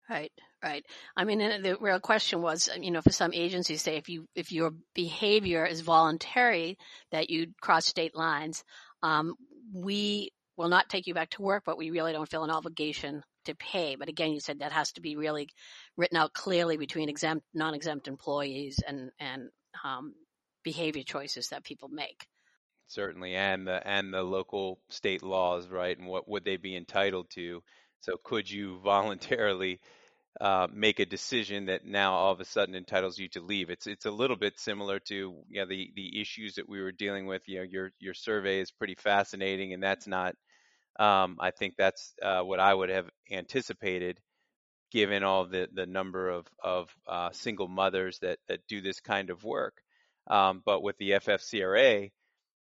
Right, 0.09 0.33
right. 0.65 0.85
I 1.17 1.25
mean, 1.25 1.39
the 1.39 1.77
real 1.79 2.01
question 2.01 2.41
was, 2.41 2.71
you 2.81 2.91
know, 2.91 3.03
for 3.03 3.13
some 3.13 3.35
agencies, 3.35 3.83
say 3.83 3.97
if 3.97 4.09
you 4.09 4.27
if 4.35 4.53
your 4.53 4.73
behavior 4.95 5.67
is 5.67 5.83
voluntary, 5.83 6.79
that 7.13 7.29
you 7.29 7.49
cross 7.61 7.85
state 7.85 8.17
lines, 8.17 8.65
um, 9.03 9.35
we 9.75 10.31
will 10.57 10.71
not 10.71 10.89
take 10.89 11.07
you 11.07 11.13
back 11.13 11.31
to 11.31 11.43
work, 11.43 11.65
but 11.67 11.77
we 11.77 11.91
really 11.91 12.13
don't 12.13 12.29
feel 12.29 12.43
an 12.43 12.51
obligation 12.51 13.23
to 13.45 13.55
pay. 13.55 13.97
But 13.97 14.09
again, 14.09 14.33
you 14.33 14.41
said 14.41 14.61
that 14.61 14.73
has 14.73 14.93
to 14.93 15.03
be 15.03 15.17
really 15.17 15.51
written 15.99 16.17
out 16.17 16.33
clearly 16.33 16.79
between 16.79 17.11
exempt, 17.11 17.45
non-exempt 17.53 18.09
employees 18.09 18.81
and 18.87 19.11
and 19.21 19.51
um, 19.85 20.15
behavior 20.65 21.03
choices 21.03 21.49
that 21.49 21.65
people 21.65 21.89
make 21.89 22.27
certainly, 22.89 23.35
and 23.35 23.67
the 23.67 23.87
and 23.87 24.13
the 24.13 24.23
local 24.23 24.81
state 24.89 25.23
laws, 25.23 25.69
right? 25.69 25.97
And 25.97 26.09
what 26.09 26.29
would 26.29 26.45
they 26.45 26.57
be 26.57 26.77
entitled 26.77 27.31
to? 27.35 27.63
So, 28.01 28.17
could 28.23 28.51
you 28.51 28.81
voluntarily 28.85 29.81
uh, 30.41 30.69
make 30.73 31.01
a 31.01 31.07
decision 31.07 31.67
that 31.67 31.85
now 31.85 32.15
all 32.15 32.33
of 32.33 32.41
a 32.41 32.45
sudden 32.45 32.75
entitles 32.75 33.19
you 33.19 33.29
to 33.31 33.41
leave? 33.41 33.71
It's 33.71 33.87
it's 33.87 34.07
a 34.07 34.11
little 34.11 34.37
bit 34.37 34.59
similar 34.59 34.99
to 35.01 35.15
you 35.15 35.61
know, 35.61 35.67
the 35.67 35.91
the 35.95 36.21
issues 36.21 36.55
that 36.57 36.69
we 36.69 36.81
were 36.83 36.93
dealing 36.93 37.27
with. 37.27 37.43
You 37.47 37.59
know, 37.59 37.65
your 37.65 37.91
your 38.01 38.15
survey 38.15 38.61
is 38.61 38.71
pretty 38.71 38.97
fascinating, 38.97 39.73
and 39.73 39.83
that's 39.83 40.07
not. 40.07 40.35
Um, 40.99 41.37
I 41.41 41.53
think 41.53 41.75
that's 41.79 42.13
uh, 42.23 42.41
what 42.43 42.59
I 42.61 42.75
would 42.75 42.91
have 42.91 43.09
anticipated, 43.31 44.19
given 44.91 45.23
all 45.25 45.47
the 45.47 45.69
the 45.73 45.87
number 45.87 46.29
of 46.31 46.47
of 46.63 46.89
uh, 47.07 47.31
single 47.33 47.69
mothers 47.69 48.19
that 48.21 48.39
that 48.49 48.67
do 48.69 48.81
this 48.81 49.01
kind 49.01 49.31
of 49.31 49.45
work. 49.45 49.83
Um, 50.29 50.63
but 50.65 50.83
with 50.83 50.99
the 50.99 51.13
FFCRA, 51.13 52.11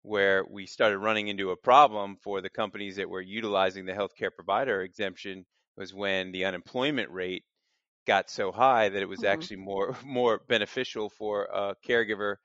where 0.03 0.45
we 0.51 0.67
started 0.67 0.99
running 0.99 1.29
into 1.29 1.51
a 1.51 1.57
problem 1.57 2.17
for 2.23 2.41
the 2.41 2.51
companies 2.51 2.97
that 2.97 3.09
were 3.09 3.21
utilizing 3.21 3.87
the 3.87 3.93
healthcare 3.93 4.31
provider 4.35 4.83
exemption 4.83 5.45
was 5.77 5.95
when 5.95 6.33
the 6.33 6.45
unemployment 6.45 7.11
rate 7.11 7.45
got 8.07 8.29
so 8.29 8.51
high 8.51 8.89
that 8.89 9.03
it 9.03 9.09
was 9.09 9.21
mm-hmm. 9.21 9.33
actually 9.33 9.57
more 9.57 9.97
more 10.05 10.41
beneficial 10.49 11.09
for 11.09 11.45
a 11.45 11.75
caregiver 11.89 12.37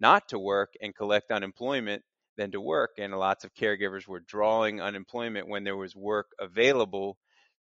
not 0.00 0.28
to 0.28 0.38
work 0.38 0.74
and 0.80 0.94
collect 0.94 1.30
unemployment 1.30 2.02
than 2.36 2.50
to 2.50 2.60
work 2.60 2.90
and 2.98 3.16
lots 3.16 3.44
of 3.44 3.54
caregivers 3.54 4.08
were 4.08 4.20
drawing 4.20 4.80
unemployment 4.80 5.48
when 5.48 5.62
there 5.62 5.76
was 5.76 5.94
work 5.94 6.26
available 6.40 7.16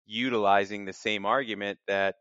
utilizing 0.06 0.86
the 0.86 0.94
same 0.94 1.26
argument 1.26 1.78
that 1.88 2.16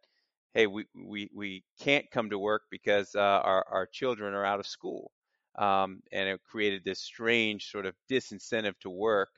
hey 0.52 0.66
we 0.66 0.84
we, 0.96 1.30
we 1.32 1.62
can't 1.80 2.10
come 2.10 2.30
to 2.30 2.38
work 2.38 2.62
because 2.70 3.14
uh, 3.14 3.20
our 3.20 3.64
our 3.70 3.86
children 3.86 4.34
are 4.34 4.44
out 4.44 4.58
of 4.58 4.66
school 4.66 5.12
um, 5.60 6.02
and 6.10 6.28
it 6.28 6.40
created 6.50 6.82
this 6.84 7.00
strange 7.00 7.70
sort 7.70 7.84
of 7.84 7.94
disincentive 8.10 8.78
to 8.80 8.90
work, 8.90 9.28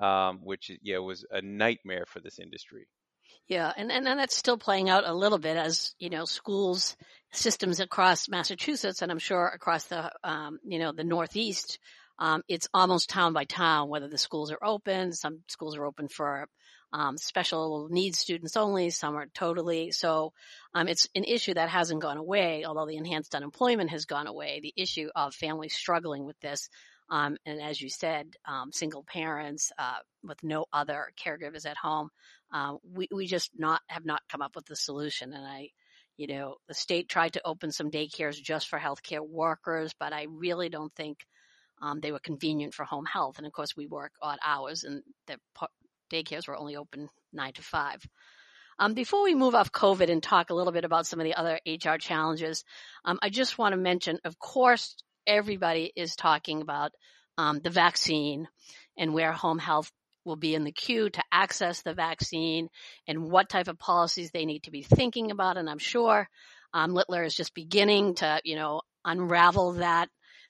um, 0.00 0.40
which 0.42 0.70
was 0.82 1.24
a 1.30 1.42
nightmare 1.42 2.06
for 2.06 2.20
this 2.20 2.38
industry. 2.38 2.88
Yeah, 3.46 3.72
and, 3.76 3.92
and 3.92 4.08
and 4.08 4.18
that's 4.18 4.36
still 4.36 4.56
playing 4.56 4.90
out 4.90 5.06
a 5.06 5.14
little 5.14 5.38
bit 5.38 5.56
as 5.56 5.94
you 5.98 6.10
know 6.10 6.24
schools 6.24 6.96
systems 7.32 7.78
across 7.78 8.28
Massachusetts 8.28 9.02
and 9.02 9.12
I'm 9.12 9.18
sure 9.18 9.46
across 9.46 9.84
the 9.84 10.10
um, 10.24 10.58
you 10.64 10.78
know 10.78 10.92
the 10.92 11.04
Northeast. 11.04 11.78
Um, 12.18 12.42
it's 12.48 12.68
almost 12.72 13.10
town 13.10 13.34
by 13.34 13.44
town 13.44 13.90
whether 13.90 14.08
the 14.08 14.16
schools 14.16 14.50
are 14.50 14.64
open. 14.64 15.12
Some 15.12 15.42
schools 15.48 15.76
are 15.76 15.84
open 15.84 16.08
for 16.08 16.48
um, 16.92 17.18
special 17.18 17.88
needs 17.90 18.18
students 18.18 18.56
only, 18.56 18.90
some 18.90 19.16
are 19.16 19.26
totally. 19.34 19.90
So 19.90 20.32
um, 20.74 20.88
it's 20.88 21.08
an 21.14 21.24
issue 21.24 21.54
that 21.54 21.68
hasn't 21.68 22.00
gone 22.00 22.16
away, 22.16 22.64
although 22.64 22.86
the 22.86 22.96
enhanced 22.96 23.34
unemployment 23.34 23.90
has 23.90 24.06
gone 24.06 24.26
away. 24.26 24.60
The 24.62 24.74
issue 24.76 25.08
of 25.14 25.34
families 25.34 25.74
struggling 25.74 26.24
with 26.24 26.38
this, 26.40 26.68
um, 27.10 27.36
and 27.44 27.60
as 27.60 27.80
you 27.80 27.88
said, 27.88 28.34
um, 28.46 28.72
single 28.72 29.04
parents 29.04 29.72
uh, 29.78 29.98
with 30.22 30.42
no 30.42 30.66
other 30.72 31.08
caregivers 31.22 31.66
at 31.66 31.76
home, 31.76 32.10
uh, 32.52 32.74
we 32.84 33.08
we 33.12 33.26
just 33.26 33.50
not 33.56 33.80
have 33.88 34.04
not 34.04 34.22
come 34.30 34.42
up 34.42 34.54
with 34.56 34.66
the 34.66 34.76
solution. 34.76 35.32
And 35.32 35.44
I, 35.44 35.70
you 36.16 36.28
know, 36.28 36.56
the 36.68 36.74
state 36.74 37.08
tried 37.08 37.34
to 37.34 37.42
open 37.44 37.72
some 37.72 37.90
daycares 37.90 38.40
just 38.40 38.68
for 38.68 38.78
healthcare 38.78 39.26
workers, 39.26 39.92
but 39.98 40.12
I 40.12 40.26
really 40.30 40.68
don't 40.68 40.94
think. 40.94 41.18
Um, 41.82 42.00
they 42.00 42.10
were 42.10 42.20
convenient 42.20 42.72
for 42.72 42.86
home 42.86 43.04
health. 43.04 43.36
And 43.36 43.46
of 43.46 43.52
course, 43.52 43.76
we 43.76 43.86
work 43.86 44.12
odd 44.22 44.38
hours, 44.42 44.84
and 44.84 45.02
the 45.26 45.36
daycares 46.12 46.48
were 46.48 46.56
only 46.56 46.76
open 46.76 47.08
nine 47.32 47.52
to 47.54 47.62
five. 47.62 48.04
Um, 48.78 48.94
before 48.94 49.22
we 49.22 49.34
move 49.34 49.54
off 49.54 49.72
COVID 49.72 50.10
and 50.10 50.22
talk 50.22 50.50
a 50.50 50.54
little 50.54 50.72
bit 50.72 50.84
about 50.84 51.06
some 51.06 51.18
of 51.18 51.24
the 51.24 51.34
other 51.34 51.58
HR 51.66 51.96
challenges, 51.96 52.62
um, 53.04 53.18
I 53.22 53.30
just 53.30 53.56
want 53.56 53.72
to 53.72 53.78
mention, 53.78 54.18
of 54.24 54.38
course, 54.38 54.96
everybody 55.26 55.92
is 55.96 56.14
talking 56.14 56.60
about 56.60 56.92
um, 57.38 57.60
the 57.60 57.70
vaccine 57.70 58.48
and 58.98 59.14
where 59.14 59.32
home 59.32 59.58
health 59.58 59.90
will 60.24 60.36
be 60.36 60.54
in 60.54 60.64
the 60.64 60.72
queue 60.72 61.08
to 61.08 61.22
access 61.32 61.82
the 61.82 61.94
vaccine 61.94 62.68
and 63.06 63.30
what 63.30 63.48
type 63.48 63.68
of 63.68 63.78
policies 63.78 64.30
they 64.30 64.44
need 64.44 64.64
to 64.64 64.70
be 64.70 64.82
thinking 64.82 65.30
about. 65.30 65.56
And 65.56 65.70
I'm 65.70 65.78
sure 65.78 66.28
um, 66.74 66.92
Littler 66.92 67.22
is 67.22 67.34
just 67.34 67.54
beginning 67.54 68.16
to, 68.16 68.40
you 68.44 68.56
know, 68.56 68.82
unravel 69.04 69.74
that, 69.74 70.08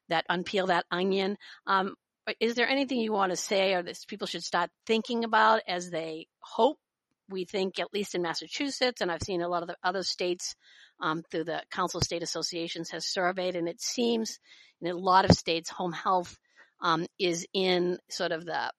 that 0.09 0.25
unpeel 0.31 0.69
that 0.69 0.87
onion. 0.91 1.37
Um, 1.67 1.95
is 2.40 2.54
there 2.54 2.68
anything 2.68 2.99
you 2.99 3.12
want 3.12 3.30
to 3.30 3.37
say 3.37 3.75
or 3.75 3.83
that 3.83 3.99
people 4.09 4.26
should 4.26 4.42
start 4.42 4.71
thinking 4.87 5.25
about 5.25 5.62
as 5.66 5.90
they 5.90 6.26
hope? 6.40 6.78
We 7.28 7.45
think, 7.45 7.80
at 7.80 7.92
least 7.92 8.14
in 8.14 8.23
Massachusetts, 8.23 9.00
and 9.00 9.11
I've 9.11 9.23
seen 9.23 9.42
a 9.42 9.49
lot 9.49 9.62
of 9.62 9.68
the 9.68 9.76
other 9.83 10.04
states 10.04 10.54
um, 11.00 11.25
through 11.28 11.45
the 11.45 11.62
Council 11.73 11.99
of 11.99 12.04
State 12.04 12.23
Associations 12.23 12.90
has 12.90 13.04
surveyed, 13.04 13.56
and 13.56 13.68
it 13.68 13.80
seems 13.80 14.38
in 14.80 14.88
a 14.88 14.95
lot 14.95 15.25
of 15.25 15.37
states, 15.37 15.68
home 15.71 15.92
health 15.92 16.38
um, 16.80 17.06
is 17.18 17.47
in 17.52 17.99
sort 18.11 18.33
of 18.33 18.45
the 18.45 18.71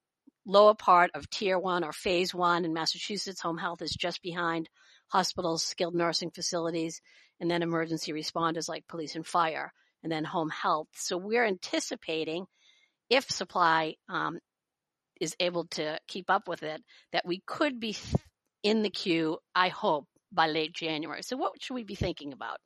lower 0.46 0.74
part 0.74 1.10
of 1.14 1.28
tier 1.28 1.58
one 1.58 1.84
or 1.84 1.92
phase 1.92 2.34
one. 2.34 2.64
In 2.64 2.72
Massachusetts, 2.72 3.40
home 3.40 3.58
health 3.58 3.82
is 3.82 3.90
just 3.90 4.22
behind 4.22 4.68
hospitals, 5.08 5.64
skilled 5.64 5.94
nursing 5.94 6.30
facilities, 6.30 7.00
and 7.40 7.50
then 7.50 7.62
emergency 7.62 8.12
responders 8.12 8.68
like 8.68 8.88
police 8.88 9.14
and 9.14 9.26
fire, 9.26 9.72
and 10.02 10.10
then 10.10 10.24
home 10.24 10.50
health. 10.50 10.88
So 10.94 11.16
we're 11.16 11.44
anticipating 11.44 12.46
if 13.10 13.30
supply 13.30 13.94
um, 14.08 14.38
is 15.20 15.34
able 15.40 15.66
to 15.66 15.98
keep 16.06 16.30
up 16.30 16.48
with 16.48 16.62
it, 16.62 16.82
that 17.12 17.26
we 17.26 17.42
could 17.46 17.80
be 17.80 17.96
in 18.62 18.82
the 18.82 18.90
queue, 18.90 19.38
I 19.54 19.68
hope, 19.68 20.06
by 20.32 20.46
late 20.48 20.74
January. 20.74 21.22
So 21.22 21.36
what 21.36 21.60
should 21.60 21.74
we 21.74 21.84
be 21.84 21.94
thinking 21.94 22.32
about? 22.32 22.58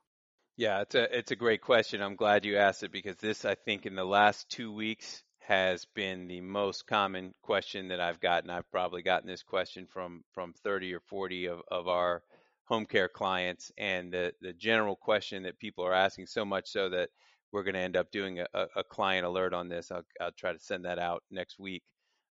Yeah, 0.56 0.82
it's 0.82 0.94
a 0.94 1.18
it's 1.18 1.30
a 1.30 1.36
great 1.36 1.62
question. 1.62 2.02
I'm 2.02 2.16
glad 2.16 2.44
you 2.44 2.56
asked 2.58 2.82
it 2.82 2.92
because 2.92 3.16
this 3.16 3.44
I 3.44 3.54
think 3.54 3.86
in 3.86 3.94
the 3.94 4.04
last 4.04 4.50
2 4.50 4.72
weeks 4.72 5.22
has 5.40 5.86
been 5.94 6.28
the 6.28 6.40
most 6.40 6.86
common 6.86 7.34
question 7.42 7.88
that 7.88 8.00
I've 8.00 8.20
gotten. 8.20 8.50
I've 8.50 8.70
probably 8.70 9.02
gotten 9.02 9.28
this 9.28 9.42
question 9.42 9.86
from 9.86 10.22
from 10.34 10.52
30 10.62 10.94
or 10.94 11.00
40 11.00 11.46
of, 11.46 11.60
of 11.70 11.88
our 11.88 12.22
home 12.64 12.86
care 12.86 13.08
clients 13.08 13.72
and 13.78 14.12
the 14.12 14.32
the 14.40 14.52
general 14.52 14.94
question 14.94 15.44
that 15.44 15.58
people 15.58 15.84
are 15.84 15.94
asking 15.94 16.26
so 16.26 16.44
much 16.44 16.68
so 16.68 16.90
that 16.90 17.08
we're 17.52 17.62
going 17.62 17.74
to 17.74 17.80
end 17.80 17.96
up 17.96 18.10
doing 18.10 18.40
a, 18.40 18.66
a, 18.76 18.82
client 18.82 19.26
alert 19.26 19.52
on 19.52 19.68
this. 19.68 19.90
I'll, 19.90 20.04
I'll, 20.20 20.32
try 20.32 20.52
to 20.52 20.58
send 20.58 20.84
that 20.86 20.98
out 20.98 21.22
next 21.30 21.58
week. 21.58 21.82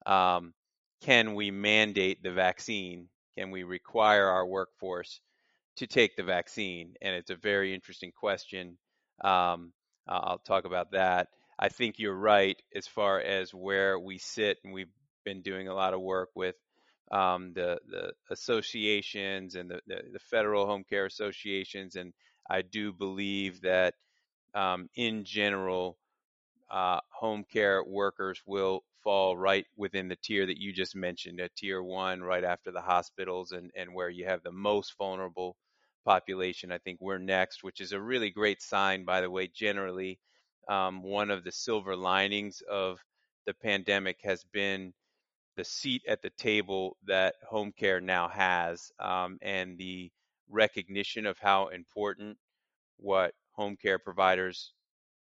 Um, 0.06 0.54
can 1.02 1.34
we 1.34 1.50
mandate 1.50 2.22
the 2.22 2.32
vaccine? 2.32 3.08
Can 3.36 3.50
we 3.50 3.62
require 3.62 4.26
our 4.26 4.46
workforce 4.46 5.20
to 5.76 5.86
take 5.86 6.16
the 6.16 6.22
vaccine? 6.22 6.94
And 7.02 7.14
it's 7.14 7.30
a 7.30 7.36
very 7.36 7.74
interesting 7.74 8.12
question. 8.12 8.78
Um, 9.22 9.72
I'll 10.08 10.38
talk 10.38 10.64
about 10.64 10.92
that. 10.92 11.28
I 11.58 11.68
think 11.68 11.98
you're 11.98 12.14
right 12.14 12.60
as 12.74 12.86
far 12.86 13.20
as 13.20 13.52
where 13.52 13.98
we 13.98 14.18
sit, 14.18 14.58
and 14.64 14.72
we've 14.72 14.88
been 15.24 15.42
doing 15.42 15.68
a 15.68 15.74
lot 15.74 15.92
of 15.94 16.00
work 16.00 16.30
with 16.34 16.56
um, 17.12 17.52
the 17.54 17.78
the 17.88 18.12
associations 18.30 19.54
and 19.56 19.70
the, 19.70 19.80
the, 19.86 20.00
the 20.12 20.18
federal 20.18 20.66
home 20.66 20.84
care 20.88 21.04
associations, 21.04 21.96
and 21.96 22.14
I 22.48 22.62
do 22.62 22.92
believe 22.92 23.60
that 23.60 23.94
um, 24.54 24.88
in 24.96 25.24
general, 25.24 25.98
uh, 26.70 27.00
home 27.10 27.44
care 27.52 27.82
workers 27.84 28.40
will 28.46 28.82
fall 29.02 29.36
right 29.36 29.66
within 29.76 30.08
the 30.08 30.16
tier 30.16 30.46
that 30.46 30.60
you 30.60 30.72
just 30.72 30.94
mentioned, 30.94 31.40
a 31.40 31.48
tier 31.56 31.82
one, 31.82 32.22
right 32.22 32.44
after 32.44 32.70
the 32.70 32.80
hospitals, 32.80 33.52
and, 33.52 33.70
and 33.76 33.92
where 33.92 34.10
you 34.10 34.24
have 34.26 34.42
the 34.42 34.52
most 34.52 34.94
vulnerable 34.98 35.56
population. 36.04 36.72
I 36.72 36.78
think 36.78 36.98
we're 37.00 37.18
next, 37.18 37.62
which 37.64 37.80
is 37.80 37.92
a 37.92 38.00
really 38.00 38.30
great 38.30 38.62
sign, 38.62 39.04
by 39.04 39.20
the 39.20 39.30
way. 39.30 39.48
Generally, 39.48 40.18
um, 40.68 41.02
one 41.02 41.30
of 41.30 41.44
the 41.44 41.52
silver 41.52 41.96
linings 41.96 42.62
of 42.70 42.98
the 43.46 43.54
pandemic 43.54 44.18
has 44.22 44.44
been 44.52 44.92
the 45.56 45.64
seat 45.64 46.02
at 46.08 46.22
the 46.22 46.30
table 46.30 46.96
that 47.06 47.34
home 47.48 47.72
care 47.72 48.00
now 48.00 48.28
has 48.28 48.92
um, 49.00 49.38
and 49.42 49.76
the 49.78 50.10
recognition 50.48 51.26
of 51.26 51.38
how 51.38 51.68
important 51.68 52.36
what 52.98 53.34
home 53.60 53.76
care 53.76 53.98
providers 53.98 54.74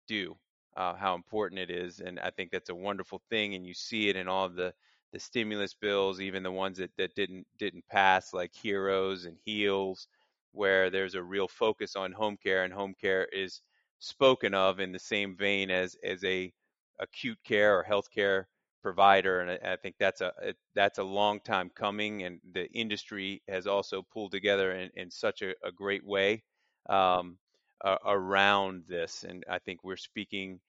do, 0.08 0.36
uh, 0.78 0.96
how 0.96 1.16
important 1.16 1.60
it 1.60 1.72
is, 1.72 2.00
and 2.00 2.20
I 2.20 2.32
think 2.32 2.52
that's 2.52 2.70
a 2.70 2.76
wonderful 2.76 3.22
thing. 3.30 3.56
And 3.56 3.66
you 3.66 3.74
see 3.74 4.10
it 4.10 4.16
in 4.16 4.28
all 4.28 4.46
of 4.46 4.56
the 4.56 4.74
the 5.14 5.20
stimulus 5.20 5.74
bills, 5.74 6.22
even 6.22 6.44
the 6.44 6.52
ones 6.52 6.78
that, 6.78 6.92
that 6.98 7.16
didn't 7.16 7.48
didn't 7.58 7.88
pass, 7.90 8.34
like 8.34 8.54
Heroes 8.54 9.26
and 9.26 9.38
Heals, 9.46 10.08
where 10.52 10.90
there's 10.90 11.16
a 11.16 11.24
real 11.24 11.48
focus 11.48 11.96
on 11.96 12.12
home 12.14 12.38
care, 12.38 12.64
and 12.64 12.74
home 12.74 12.96
care 13.00 13.26
is 13.26 13.62
spoken 14.00 14.54
of 14.54 14.80
in 14.80 14.92
the 14.92 15.00
same 15.00 15.36
vein 15.38 15.70
as 15.72 15.96
as 16.04 16.24
a 16.24 16.54
acute 17.00 17.40
care 17.44 17.78
or 17.78 17.84
healthcare 17.84 18.46
provider, 18.82 19.42
and 19.42 19.52
I, 19.52 19.74
I 19.74 19.76
think 19.78 19.96
that's 20.00 20.22
a 20.22 20.32
that's 20.76 21.00
a 21.00 21.04
long 21.04 21.40
time 21.42 21.70
coming, 21.76 22.24
and 22.24 22.40
the 22.54 22.72
industry 22.72 23.42
has 23.50 23.68
also 23.68 24.04
pulled 24.04 24.32
together 24.32 24.72
in, 24.74 24.92
in 24.96 25.12
such 25.12 25.42
a, 25.42 25.54
a 25.64 25.72
great 25.72 26.06
way. 26.06 26.44
Um, 26.90 27.38
uh, 27.84 27.98
around 28.06 28.84
this. 28.88 29.24
And 29.24 29.44
I 29.50 29.60
think 29.60 29.84
we're 29.84 29.98
speaking, 29.98 30.60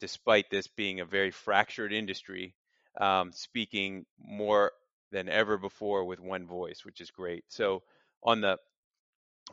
despite 0.00 0.50
this 0.50 0.66
being 0.66 1.00
a 1.00 1.04
very 1.04 1.30
fractured 1.30 1.92
industry, 1.92 2.54
um, 3.00 3.32
speaking 3.32 4.06
more 4.18 4.72
than 5.12 5.28
ever 5.28 5.58
before 5.58 6.04
with 6.04 6.20
one 6.20 6.46
voice, 6.46 6.84
which 6.84 7.00
is 7.00 7.10
great. 7.10 7.44
So 7.48 7.82
on 8.22 8.40
the 8.40 8.58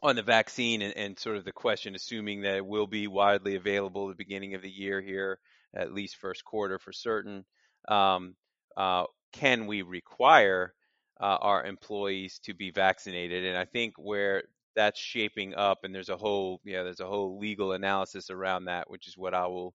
on 0.02 0.16
the 0.16 0.24
vaccine 0.24 0.82
and, 0.82 0.98
and, 0.98 1.20
sort 1.20 1.38
of 1.38 1.46
the 1.46 1.52
question, 1.52 1.94
assuming 1.94 2.42
that 2.42 2.56
it 2.56 2.66
will 2.66 2.88
be 2.88 3.06
widely 3.06 3.56
available 3.56 4.10
at 4.10 4.18
the 4.18 4.24
beginning 4.24 4.56
of 4.56 4.64
the 4.64 4.70
year 4.70 5.00
here, 5.00 5.38
at 5.76 5.94
least 5.94 6.16
first 6.16 6.44
quarter 6.44 6.80
for 6.80 6.92
certain, 6.92 7.46
um, 7.88 8.36
uh, 8.76 9.04
can 9.34 9.68
we 9.68 9.84
require 9.84 10.74
uh, 11.22 11.38
our 11.40 11.64
employees 11.64 12.40
to 12.40 12.56
be 12.56 12.72
vaccinated? 12.72 13.46
And 13.46 13.56
I 13.56 13.66
think 13.66 13.94
where 13.98 14.44
that's 14.76 15.00
shaping 15.00 15.54
up 15.56 15.80
and 15.84 15.94
there's 15.94 16.10
a 16.10 16.18
whole 16.18 16.60
yeah 16.64 16.84
there's 16.84 17.00
a 17.00 17.08
whole 17.08 17.38
legal 17.40 17.74
analysis 17.74 18.30
around 18.30 18.66
that 18.66 18.90
which 18.90 19.08
is 19.08 19.18
what 19.18 19.34
i 19.34 19.46
will 19.46 19.74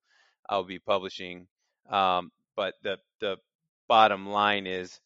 i'll 0.50 0.64
be 0.64 0.80
publishing. 0.80 1.48
Um, 1.90 2.32
but 2.56 2.76
the 2.84 2.98
the 3.20 3.38
bottom 3.88 4.28
line 4.28 4.68
is 4.68 5.00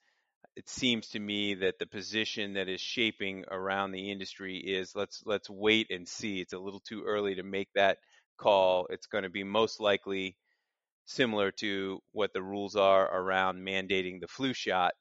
it 0.56 0.68
seems 0.68 1.08
to 1.10 1.20
me 1.20 1.54
that 1.56 1.80
the 1.80 1.86
position 1.86 2.54
that 2.54 2.68
is 2.68 2.82
shaping 2.82 3.46
around 3.50 3.92
the 3.92 4.12
industry 4.12 4.58
is 4.58 4.96
let's 4.96 5.24
let's 5.26 5.50
wait 5.50 5.88
and 5.92 6.08
see. 6.08 6.40
It's 6.42 6.54
a 6.54 6.60
little 6.60 6.82
too 6.82 7.04
early 7.06 7.36
to 7.36 7.44
make 7.44 7.70
that 7.76 7.98
call. 8.38 8.88
It's 8.90 9.08
going 9.08 9.24
to 9.24 9.30
be 9.30 9.44
most 9.44 9.80
likely 9.80 10.36
similar 11.06 11.52
to 11.52 12.00
what 12.12 12.34
the 12.34 12.44
rules 12.44 12.76
are 12.76 13.06
around 13.14 13.66
mandating 13.66 14.20
the 14.22 14.28
flu 14.28 14.54
shot. 14.54 14.94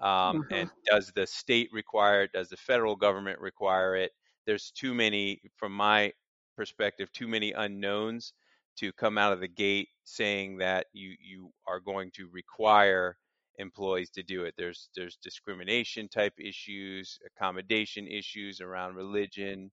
Um, 0.00 0.08
mm-hmm. 0.42 0.54
and 0.54 0.70
does 0.86 1.10
the 1.14 1.26
state 1.26 1.70
require 1.72 2.22
it? 2.22 2.32
Does 2.32 2.48
the 2.48 2.56
federal 2.56 2.94
government 2.94 3.40
require 3.40 3.96
it 3.96 4.12
there's 4.48 4.70
too 4.70 4.94
many, 4.94 5.42
from 5.58 5.72
my 5.72 6.10
perspective, 6.56 7.12
too 7.12 7.28
many 7.28 7.52
unknowns 7.52 8.32
to 8.78 8.90
come 8.94 9.18
out 9.18 9.34
of 9.34 9.40
the 9.40 9.48
gate 9.48 9.88
saying 10.04 10.56
that 10.56 10.86
you 10.94 11.14
you 11.20 11.50
are 11.66 11.80
going 11.80 12.10
to 12.14 12.28
require 12.32 13.18
employees 13.58 14.08
to 14.08 14.22
do 14.22 14.44
it. 14.44 14.54
There's 14.56 14.88
there's 14.96 15.18
discrimination 15.22 16.08
type 16.08 16.32
issues, 16.38 17.18
accommodation 17.26 18.06
issues 18.08 18.62
around 18.62 18.94
religion 18.94 19.70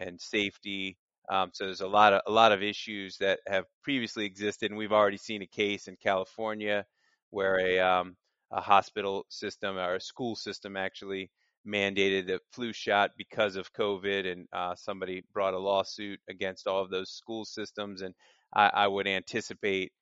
and 0.00 0.20
safety. 0.20 0.98
Um, 1.30 1.50
so 1.52 1.64
there's 1.66 1.80
a 1.80 1.86
lot 1.86 2.12
of 2.12 2.20
a 2.26 2.32
lot 2.32 2.50
of 2.50 2.64
issues 2.64 3.18
that 3.18 3.38
have 3.46 3.66
previously 3.84 4.26
existed, 4.26 4.72
and 4.72 4.78
we've 4.78 4.92
already 4.92 5.18
seen 5.18 5.42
a 5.42 5.46
case 5.46 5.86
in 5.86 5.96
California 6.02 6.84
where 7.30 7.60
a 7.60 7.78
um, 7.78 8.16
a 8.50 8.60
hospital 8.60 9.24
system 9.28 9.76
or 9.76 9.94
a 9.94 10.00
school 10.00 10.34
system 10.34 10.76
actually 10.76 11.30
mandated 11.66 12.30
a 12.30 12.40
flu 12.52 12.72
shot 12.72 13.12
because 13.16 13.56
of 13.56 13.72
COVID, 13.72 14.30
and 14.30 14.46
uh, 14.52 14.74
somebody 14.76 15.24
brought 15.32 15.54
a 15.54 15.58
lawsuit 15.58 16.20
against 16.28 16.66
all 16.66 16.82
of 16.82 16.90
those 16.90 17.10
school 17.10 17.44
systems. 17.44 18.02
And 18.02 18.14
I, 18.54 18.70
I, 18.72 18.86
would 18.86 19.06
anticipate 19.06 19.92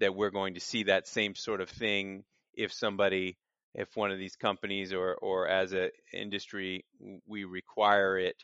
that 0.00 0.14
we're 0.14 0.30
going 0.30 0.54
to 0.54 0.60
see 0.60 0.84
that 0.84 1.06
same 1.06 1.34
sort 1.34 1.60
of 1.60 1.70
thing 1.70 2.24
if 2.54 2.72
somebody 2.72 3.36
if 3.74 3.88
one 3.96 4.10
of 4.10 4.18
these 4.18 4.36
companies 4.36 4.92
or 4.92 5.14
or 5.14 5.48
as 5.48 5.72
an 5.72 5.90
industry 6.12 6.84
we 7.26 7.44
require 7.44 8.18
it 8.18 8.36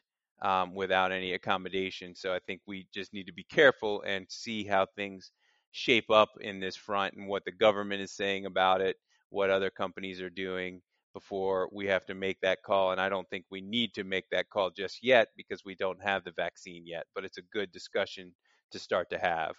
um, 0.43 0.75
without 0.75 1.13
any 1.13 1.35
accommodation. 1.35 2.15
So 2.15 2.33
I 2.33 2.39
think 2.47 2.61
we 2.67 2.87
just 2.95 3.13
need 3.13 3.27
to 3.27 3.33
be 3.33 3.45
careful 3.45 4.03
and 4.03 4.27
see 4.29 4.65
how 4.65 4.87
things 4.97 5.31
shape 5.73 6.11
up 6.11 6.31
in 6.41 6.61
this 6.61 6.77
front 6.77 7.15
and 7.15 7.29
what 7.29 7.45
the 7.45 7.53
government 7.53 8.03
is 8.03 8.13
saying 8.13 8.47
about 8.47 8.81
it, 8.81 8.97
what 9.29 9.51
other 9.51 9.71
companies 9.71 10.21
are 10.21 10.31
doing 10.31 10.81
before 11.13 11.69
we 11.73 11.87
have 11.87 12.05
to 12.07 12.15
make 12.15 12.41
that 12.41 12.63
call. 12.63 12.93
And 12.93 13.01
I 13.01 13.09
don't 13.09 13.29
think 13.29 13.45
we 13.51 13.61
need 13.61 13.95
to 13.95 14.05
make 14.05 14.29
that 14.31 14.51
call 14.51 14.71
just 14.71 14.99
yet 15.03 15.29
because 15.37 15.65
we 15.65 15.75
don't 15.75 16.03
have 16.03 16.25
the 16.25 16.33
vaccine 16.33 16.87
yet. 16.87 17.07
But 17.15 17.25
it's 17.25 17.39
a 17.39 17.43
good 17.53 17.73
discussion 17.73 18.33
to 18.73 18.79
start 18.79 19.11
to 19.11 19.19
have. 19.19 19.55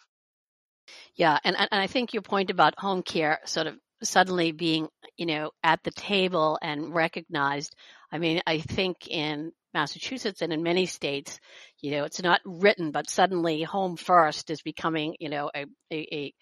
Yeah, 1.15 1.37
and, 1.43 1.55
and 1.55 1.69
I 1.71 1.87
think 1.87 2.13
your 2.13 2.23
point 2.23 2.49
about 2.49 2.73
home 2.77 3.03
care 3.03 3.39
sort 3.45 3.67
of 3.67 3.75
suddenly 4.03 4.51
being, 4.51 4.87
you 5.17 5.25
know, 5.25 5.51
at 5.63 5.83
the 5.83 5.91
table 5.91 6.57
and 6.61 6.93
recognized. 6.93 7.75
I 8.11 8.17
mean, 8.17 8.41
I 8.47 8.59
think 8.59 9.07
in 9.07 9.51
Massachusetts 9.73 10.41
and 10.41 10.51
in 10.51 10.63
many 10.63 10.85
states, 10.85 11.39
you 11.79 11.91
know, 11.91 12.03
it's 12.03 12.21
not 12.21 12.41
written, 12.45 12.91
but 12.91 13.09
suddenly 13.09 13.61
home 13.63 13.97
first 13.97 14.49
is 14.49 14.61
becoming, 14.61 15.15
you 15.19 15.29
know, 15.29 15.51
a, 15.53 15.65
a, 15.91 15.95
a, 15.95 16.33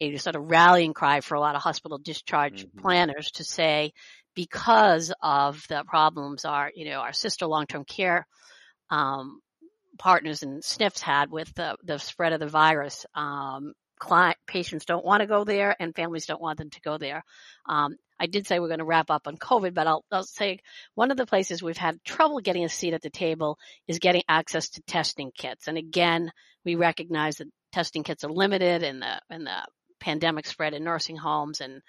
a 0.00 0.16
sort 0.18 0.36
of 0.36 0.50
rallying 0.50 0.94
cry 0.94 1.20
for 1.20 1.34
a 1.34 1.40
lot 1.40 1.56
of 1.56 1.62
hospital 1.62 1.98
discharge 1.98 2.64
mm-hmm. 2.64 2.80
planners 2.80 3.32
to 3.32 3.44
say, 3.44 3.92
because 4.38 5.12
of 5.20 5.66
the 5.68 5.82
problems 5.84 6.44
our, 6.44 6.70
you 6.72 6.84
know, 6.84 7.00
our 7.00 7.12
sister 7.12 7.44
long-term 7.44 7.84
care, 7.84 8.24
um, 8.88 9.40
partners 9.98 10.44
and 10.44 10.62
SNFs 10.62 11.00
had 11.00 11.28
with 11.28 11.52
the, 11.54 11.76
the 11.82 11.98
spread 11.98 12.32
of 12.32 12.38
the 12.38 12.46
virus, 12.46 13.04
um, 13.16 13.72
client, 13.98 14.36
patients 14.46 14.84
don't 14.84 15.04
want 15.04 15.22
to 15.22 15.26
go 15.26 15.42
there 15.42 15.74
and 15.80 15.92
families 15.92 16.26
don't 16.26 16.40
want 16.40 16.56
them 16.56 16.70
to 16.70 16.80
go 16.82 16.98
there. 16.98 17.24
Um, 17.68 17.96
I 18.20 18.26
did 18.26 18.46
say 18.46 18.60
we're 18.60 18.68
going 18.68 18.78
to 18.78 18.84
wrap 18.84 19.10
up 19.10 19.26
on 19.26 19.38
COVID, 19.38 19.74
but 19.74 19.88
I'll, 19.88 20.04
I'll, 20.12 20.22
say 20.22 20.60
one 20.94 21.10
of 21.10 21.16
the 21.16 21.26
places 21.26 21.60
we've 21.60 21.76
had 21.76 21.98
trouble 22.04 22.38
getting 22.38 22.62
a 22.64 22.68
seat 22.68 22.94
at 22.94 23.02
the 23.02 23.10
table 23.10 23.58
is 23.88 23.98
getting 23.98 24.22
access 24.28 24.68
to 24.68 24.82
testing 24.82 25.32
kits. 25.36 25.66
And 25.66 25.76
again, 25.76 26.30
we 26.64 26.76
recognize 26.76 27.38
that 27.38 27.48
testing 27.72 28.04
kits 28.04 28.22
are 28.22 28.30
limited 28.30 28.84
and 28.84 29.02
the, 29.02 29.20
and 29.30 29.48
the 29.48 29.66
pandemic 29.98 30.46
spread 30.46 30.74
in 30.74 30.84
nursing 30.84 31.16
homes 31.16 31.60
and 31.60 31.82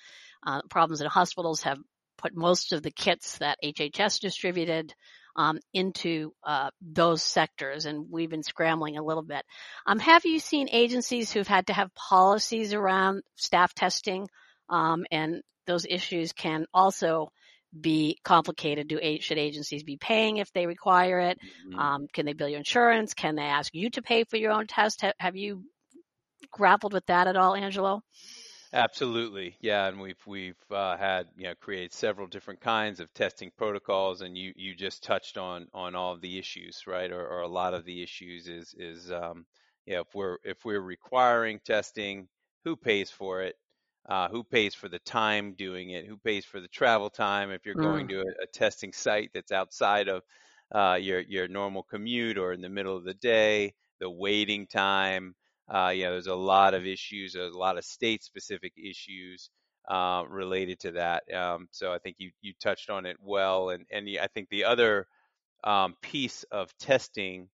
uh, 0.48 0.64
problems 0.72 1.02
in 1.02 1.06
hospitals 1.06 1.62
have 1.62 1.78
put 2.20 2.36
most 2.36 2.74
of 2.74 2.84
the 2.84 2.92
kits 2.92 3.38
that 3.40 3.58
HHS 3.64 4.20
distributed 4.20 4.94
um, 5.36 5.60
into 5.74 6.34
uh, 6.44 6.70
those 6.82 7.24
sectors, 7.24 7.86
and 7.86 8.08
we've 8.10 8.30
been 8.30 8.44
scrambling 8.44 8.98
a 8.98 9.04
little 9.04 9.24
bit. 9.24 9.44
Um, 9.86 10.00
have 10.00 10.26
you 10.26 10.40
seen 10.40 10.70
agencies 10.72 11.32
who've 11.32 11.48
had 11.48 11.68
to 11.68 11.74
have 11.74 11.94
policies 11.96 12.74
around 12.74 13.24
staff 13.36 13.74
testing, 13.74 14.28
um, 14.70 15.06
and 15.12 15.42
those 15.66 15.86
issues 15.90 16.34
can 16.34 16.66
also 16.74 17.32
be 17.80 18.18
complicated. 18.24 18.88
Do 18.88 19.00
should 19.22 19.38
agencies 19.38 19.84
be 19.84 19.98
paying 19.98 20.38
if 20.38 20.52
they 20.52 20.66
require 20.66 21.20
it? 21.20 21.40
Mm-hmm. 21.68 21.80
Um, 21.80 22.08
can 22.12 22.26
they 22.26 22.34
bill 22.34 22.50
your 22.50 22.58
insurance? 22.58 23.14
Can 23.14 23.36
they 23.36 23.44
ask 23.44 23.74
you 23.74 23.90
to 23.92 24.02
pay 24.02 24.24
for 24.24 24.38
your 24.38 24.52
own 24.52 24.68
test? 24.68 25.02
Have, 25.02 25.14
have 25.20 25.36
you 25.36 25.64
grappled 26.52 26.94
with 26.94 27.06
that 27.08 27.28
at 27.28 27.38
all, 27.38 27.56
Angelo? 27.56 28.02
Absolutely, 28.72 29.58
yeah, 29.62 29.88
and 29.88 30.00
we've 30.00 30.22
we've 30.28 30.64
uh, 30.70 30.96
had 30.96 31.28
you 31.36 31.46
know 31.46 31.56
created 31.56 31.92
several 31.92 32.28
different 32.28 32.62
kinds 32.62 33.00
of 33.00 33.12
testing 33.16 33.52
protocols, 33.58 34.22
and 34.22 34.38
you 34.38 34.54
you 34.56 34.76
just 34.76 35.04
touched 35.04 35.40
on 35.40 35.68
on 35.74 35.96
all 35.96 36.14
of 36.14 36.22
the 36.22 36.38
issues, 36.38 36.84
right, 36.86 37.12
or, 37.12 37.28
or 37.28 37.42
a 37.42 37.48
lot 37.48 37.74
of 37.74 37.84
the 37.84 38.04
issues 38.04 38.48
is 38.48 38.76
is 38.78 39.12
um, 39.12 39.46
you 39.88 39.96
know 39.96 40.02
if 40.02 40.14
we're 40.14 40.38
if 40.44 40.66
we're 40.66 40.82
requiring 40.82 41.60
testing, 41.66 42.28
who 42.64 42.76
pays 42.76 43.10
for 43.10 43.42
it, 43.42 43.56
uh, 44.08 44.30
who 44.30 44.44
pays 44.44 44.76
for 44.76 44.88
the 44.88 45.00
time 45.00 45.54
doing 45.54 45.90
it, 45.90 46.06
who 46.06 46.18
pays 46.18 46.46
for 46.46 46.60
the 46.60 46.68
travel 46.68 47.10
time 47.10 47.50
if 47.50 47.66
you're 47.66 47.74
mm. 47.74 47.82
going 47.82 48.08
to 48.10 48.20
a, 48.20 48.44
a, 48.44 48.48
testing 48.54 48.94
site 48.94 49.32
that's 49.34 49.52
outside 49.52 50.08
of 50.08 50.22
uh, 50.74 50.98
your 51.02 51.22
your 51.22 51.48
normal 51.48 51.82
commute 51.82 52.38
or 52.38 52.54
in 52.54 52.62
the 52.62 52.70
middle 52.70 52.96
of 52.96 53.04
the 53.04 53.16
day, 53.16 53.74
the 54.00 54.10
waiting 54.10 54.68
time. 54.68 55.34
Uh, 55.70 55.90
you 55.90 56.04
know, 56.04 56.12
there's 56.12 56.28
a 56.28 56.36
lot 56.36 56.74
of 56.74 56.86
issues, 56.86 57.36
a 57.36 57.50
lot 57.50 57.78
of 57.78 57.86
state-specific 57.86 58.74
issues 58.78 59.50
uh, 59.88 60.24
related 60.28 60.80
to 60.80 60.92
that. 60.92 61.24
Um, 61.34 61.68
so 61.72 61.94
I 61.94 62.00
think 62.00 62.16
you 62.20 62.32
you 62.42 62.54
touched 62.62 62.90
on 62.90 63.06
it 63.06 63.18
well, 63.22 63.70
and 63.70 63.86
and 63.92 64.08
I 64.22 64.28
think 64.28 64.50
the 64.50 64.66
other 64.66 65.08
um, 65.64 65.96
piece 66.02 66.44
of 66.52 66.76
testing 66.80 67.50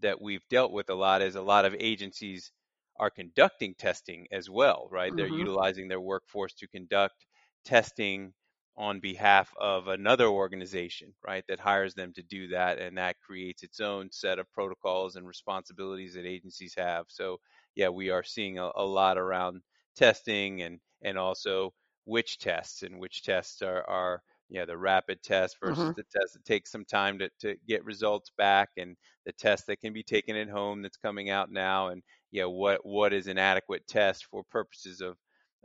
that 0.00 0.20
we've 0.20 0.46
dealt 0.50 0.72
with 0.72 0.90
a 0.90 0.94
lot 0.94 1.22
is 1.22 1.36
a 1.36 1.42
lot 1.42 1.64
of 1.64 1.74
agencies 1.78 2.52
are 2.98 3.10
conducting 3.10 3.74
testing 3.74 4.26
as 4.30 4.48
well, 4.48 4.88
right? 4.90 5.10
Mm-hmm. 5.10 5.16
They're 5.16 5.38
utilizing 5.38 5.88
their 5.88 6.00
workforce 6.00 6.54
to 6.54 6.68
conduct 6.68 7.26
testing 7.64 8.32
on 8.76 9.00
behalf 9.00 9.52
of 9.60 9.88
another 9.88 10.26
organization, 10.26 11.14
right, 11.26 11.44
that 11.48 11.60
hires 11.60 11.94
them 11.94 12.12
to 12.14 12.22
do 12.22 12.48
that. 12.48 12.78
And 12.78 12.98
that 12.98 13.20
creates 13.20 13.62
its 13.62 13.80
own 13.80 14.10
set 14.10 14.38
of 14.38 14.52
protocols 14.52 15.16
and 15.16 15.26
responsibilities 15.26 16.14
that 16.14 16.26
agencies 16.26 16.74
have. 16.76 17.06
So, 17.08 17.38
yeah, 17.74 17.88
we 17.88 18.10
are 18.10 18.24
seeing 18.24 18.58
a, 18.58 18.70
a 18.74 18.84
lot 18.84 19.18
around 19.18 19.62
testing 19.96 20.62
and, 20.62 20.80
and 21.02 21.16
also 21.16 21.72
which 22.04 22.38
tests 22.38 22.82
and 22.82 22.98
which 22.98 23.22
tests 23.22 23.62
are, 23.62 23.88
are 23.88 24.22
yeah, 24.50 24.64
the 24.64 24.76
rapid 24.76 25.22
test 25.22 25.56
versus 25.60 25.78
mm-hmm. 25.78 25.92
the 25.92 26.04
test 26.12 26.34
that 26.34 26.44
takes 26.44 26.70
some 26.70 26.84
time 26.84 27.18
to, 27.18 27.30
to 27.40 27.56
get 27.66 27.84
results 27.84 28.30
back 28.36 28.68
and 28.76 28.96
the 29.24 29.32
test 29.32 29.66
that 29.66 29.80
can 29.80 29.92
be 29.92 30.02
taken 30.02 30.36
at 30.36 30.50
home 30.50 30.82
that's 30.82 30.98
coming 30.98 31.30
out 31.30 31.50
now 31.50 31.88
and 31.88 32.02
yeah, 32.30 32.44
what 32.44 32.84
what 32.84 33.12
is 33.12 33.28
an 33.28 33.38
adequate 33.38 33.86
test 33.86 34.26
for 34.26 34.42
purposes 34.50 35.00
of 35.00 35.16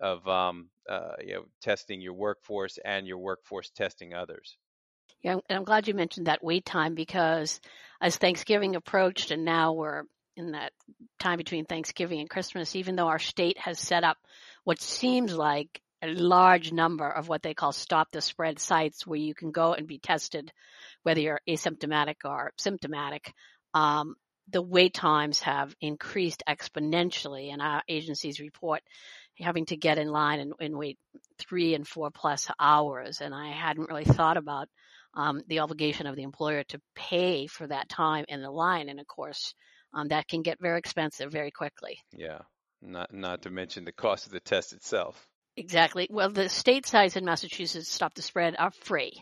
of 0.01 0.27
um, 0.27 0.69
uh, 0.89 1.13
you 1.23 1.35
know 1.35 1.45
testing 1.61 2.01
your 2.01 2.13
workforce 2.13 2.77
and 2.83 3.07
your 3.07 3.17
workforce 3.17 3.69
testing 3.69 4.13
others. 4.13 4.57
Yeah, 5.21 5.33
and 5.33 5.57
I'm 5.57 5.65
glad 5.65 5.87
you 5.87 5.93
mentioned 5.93 6.27
that 6.27 6.43
wait 6.43 6.65
time 6.65 6.95
because 6.95 7.59
as 8.01 8.17
Thanksgiving 8.17 8.75
approached 8.75 9.31
and 9.31 9.43
now 9.43 9.73
we're 9.73 10.03
in 10.37 10.51
that 10.51 10.71
time 11.19 11.37
between 11.37 11.65
Thanksgiving 11.65 12.21
and 12.21 12.29
Christmas, 12.29 12.75
even 12.75 12.95
though 12.95 13.07
our 13.07 13.19
state 13.19 13.57
has 13.57 13.77
set 13.77 14.03
up 14.03 14.17
what 14.63 14.81
seems 14.81 15.35
like 15.35 15.81
a 16.01 16.07
large 16.07 16.71
number 16.71 17.09
of 17.09 17.27
what 17.27 17.43
they 17.43 17.53
call 17.53 17.73
stop 17.73 18.07
the 18.11 18.21
spread 18.21 18.59
sites 18.59 19.05
where 19.05 19.19
you 19.19 19.35
can 19.35 19.51
go 19.51 19.73
and 19.73 19.85
be 19.85 19.99
tested, 19.99 20.51
whether 21.03 21.19
you're 21.19 21.41
asymptomatic 21.47 22.15
or 22.23 22.53
symptomatic. 22.57 23.33
Um, 23.73 24.15
the 24.49 24.61
wait 24.61 24.93
times 24.93 25.41
have 25.41 25.75
increased 25.81 26.43
exponentially 26.47 27.51
and 27.51 27.61
our 27.61 27.83
agencies 27.87 28.39
report 28.39 28.81
having 29.39 29.65
to 29.67 29.77
get 29.77 29.97
in 29.97 30.07
line 30.09 30.39
and, 30.39 30.53
and 30.59 30.77
wait 30.77 30.97
three 31.37 31.73
and 31.73 31.87
four 31.87 32.11
plus 32.11 32.47
hours. 32.59 33.21
And 33.21 33.33
I 33.33 33.51
hadn't 33.51 33.89
really 33.89 34.05
thought 34.05 34.37
about 34.37 34.67
um, 35.13 35.41
the 35.47 35.59
obligation 35.59 36.07
of 36.07 36.15
the 36.15 36.23
employer 36.23 36.63
to 36.69 36.81
pay 36.95 37.47
for 37.47 37.67
that 37.67 37.89
time 37.89 38.25
in 38.27 38.41
the 38.41 38.51
line. 38.51 38.89
And 38.89 38.99
of 38.99 39.07
course, 39.07 39.53
um, 39.93 40.09
that 40.09 40.27
can 40.27 40.41
get 40.41 40.59
very 40.59 40.77
expensive 40.77 41.31
very 41.31 41.51
quickly. 41.51 41.97
Yeah, 42.15 42.39
not 42.81 43.13
not 43.13 43.43
to 43.43 43.49
mention 43.49 43.85
the 43.85 43.91
cost 43.91 44.27
of 44.27 44.31
the 44.31 44.39
test 44.39 44.73
itself. 44.73 45.27
Exactly. 45.57 46.07
Well, 46.09 46.29
the 46.29 46.47
state 46.47 46.85
sites 46.85 47.17
in 47.17 47.25
Massachusetts 47.25 47.89
Stop 47.89 48.13
the 48.13 48.21
Spread 48.21 48.55
are 48.57 48.71
free, 48.71 49.13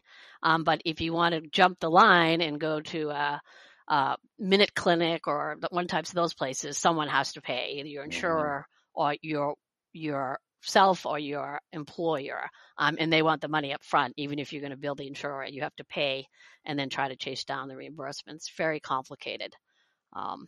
um, 0.43 0.63
but 0.63 0.81
if 0.85 1.01
you 1.01 1.13
want 1.13 1.33
to 1.33 1.49
jump 1.49 1.79
the 1.79 1.89
line 1.89 2.41
and 2.41 2.59
go 2.59 2.81
to 2.81 3.09
uh, 3.09 3.39
uh, 3.87 4.15
Minute 4.37 4.75
Clinic 4.75 5.27
or 5.27 5.57
one 5.71 5.87
types 5.87 6.09
of 6.09 6.15
those 6.15 6.33
places, 6.33 6.77
someone 6.77 7.07
has 7.07 7.33
to 7.33 7.41
pay, 7.41 7.77
either 7.77 7.87
your 7.87 8.03
mm-hmm. 8.03 8.11
insurer 8.11 8.65
mm-hmm. 8.67 9.01
or 9.01 9.15
your 9.21 9.55
yourself 9.97 11.05
or 11.05 11.19
your 11.19 11.59
employer, 11.73 12.49
um, 12.77 12.97
and 12.99 13.11
they 13.11 13.21
want 13.21 13.41
the 13.41 13.47
money 13.47 13.73
up 13.73 13.83
front. 13.83 14.13
Even 14.17 14.39
if 14.39 14.53
you're 14.53 14.61
going 14.61 14.71
to 14.71 14.77
bill 14.77 14.95
the 14.95 15.07
insurer, 15.07 15.45
you 15.45 15.63
have 15.63 15.75
to 15.75 15.85
pay 15.85 16.27
and 16.65 16.77
then 16.77 16.89
try 16.89 17.07
to 17.07 17.15
chase 17.15 17.43
down 17.43 17.67
the 17.67 17.75
reimbursements. 17.75 18.51
Very 18.57 18.79
complicated. 18.79 19.53
Um, 20.13 20.47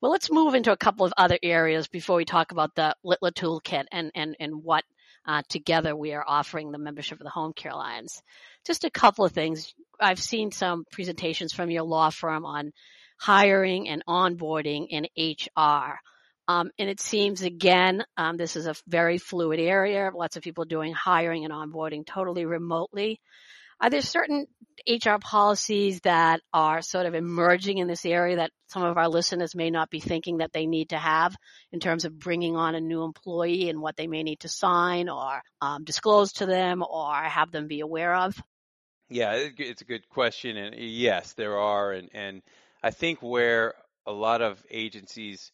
well, 0.00 0.10
let's 0.10 0.30
move 0.30 0.54
into 0.54 0.72
a 0.72 0.76
couple 0.76 1.06
of 1.06 1.12
other 1.16 1.38
areas 1.42 1.88
before 1.88 2.16
we 2.16 2.24
talk 2.24 2.52
about 2.52 2.74
the 2.74 2.94
Littler 3.04 3.30
Toolkit 3.30 3.84
and 3.92 4.10
and 4.14 4.36
and 4.40 4.62
what 4.62 4.84
uh, 5.26 5.42
together 5.48 5.94
we 5.94 6.12
are 6.14 6.24
offering 6.26 6.72
the 6.72 6.78
membership 6.78 7.20
of 7.20 7.24
the 7.24 7.30
Home 7.30 7.52
Care 7.52 7.72
Alliance. 7.72 8.22
Just 8.66 8.84
a 8.84 8.90
couple 8.90 9.24
of 9.24 9.32
things. 9.32 9.74
I've 10.00 10.20
seen 10.20 10.50
some 10.50 10.84
presentations 10.90 11.52
from 11.52 11.70
your 11.70 11.84
law 11.84 12.10
firm 12.10 12.44
on 12.44 12.72
hiring 13.18 13.88
and 13.88 14.02
onboarding 14.08 14.88
in 14.90 15.06
HR. 15.16 15.98
Um, 16.48 16.70
and 16.78 16.88
it 16.88 17.00
seems 17.00 17.42
again, 17.42 18.04
um, 18.16 18.36
this 18.36 18.56
is 18.56 18.66
a 18.66 18.74
very 18.86 19.18
fluid 19.18 19.60
area. 19.60 20.10
Lots 20.14 20.36
of 20.36 20.42
people 20.42 20.64
doing 20.64 20.92
hiring 20.92 21.44
and 21.44 21.52
onboarding 21.52 22.06
totally 22.06 22.44
remotely. 22.44 23.20
Are 23.80 23.90
there 23.90 24.00
certain 24.00 24.46
HR 24.88 25.18
policies 25.20 26.00
that 26.02 26.40
are 26.52 26.82
sort 26.82 27.06
of 27.06 27.14
emerging 27.14 27.78
in 27.78 27.88
this 27.88 28.04
area 28.06 28.36
that 28.36 28.52
some 28.68 28.84
of 28.84 28.96
our 28.96 29.08
listeners 29.08 29.56
may 29.56 29.70
not 29.70 29.90
be 29.90 29.98
thinking 29.98 30.38
that 30.38 30.52
they 30.52 30.66
need 30.66 30.90
to 30.90 30.98
have 30.98 31.34
in 31.72 31.80
terms 31.80 32.04
of 32.04 32.16
bringing 32.16 32.56
on 32.56 32.76
a 32.76 32.80
new 32.80 33.02
employee 33.02 33.68
and 33.68 33.80
what 33.80 33.96
they 33.96 34.06
may 34.06 34.22
need 34.22 34.40
to 34.40 34.48
sign 34.48 35.08
or 35.08 35.42
um, 35.60 35.82
disclose 35.82 36.32
to 36.34 36.46
them 36.46 36.84
or 36.88 37.14
have 37.14 37.50
them 37.50 37.66
be 37.66 37.80
aware 37.80 38.14
of? 38.14 38.40
Yeah, 39.08 39.32
it's 39.34 39.82
a 39.82 39.84
good 39.84 40.08
question, 40.08 40.56
and 40.56 40.74
yes, 40.78 41.34
there 41.34 41.58
are, 41.58 41.92
and 41.92 42.08
and 42.14 42.42
I 42.82 42.92
think 42.92 43.20
where 43.20 43.74
a 44.06 44.12
lot 44.12 44.40
of 44.40 44.64
agencies 44.70 45.52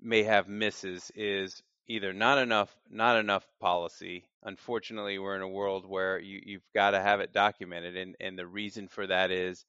may 0.00 0.22
have 0.22 0.48
misses 0.48 1.10
is 1.14 1.62
either 1.88 2.12
not 2.12 2.38
enough 2.38 2.74
not 2.90 3.18
enough 3.18 3.46
policy. 3.60 4.24
Unfortunately, 4.42 5.18
we're 5.18 5.36
in 5.36 5.42
a 5.42 5.48
world 5.48 5.86
where 5.86 6.18
you, 6.18 6.40
you've 6.44 6.68
got 6.74 6.92
to 6.92 7.00
have 7.00 7.20
it 7.20 7.32
documented, 7.32 7.96
and 7.96 8.16
and 8.20 8.38
the 8.38 8.46
reason 8.46 8.88
for 8.88 9.06
that 9.06 9.30
is 9.30 9.64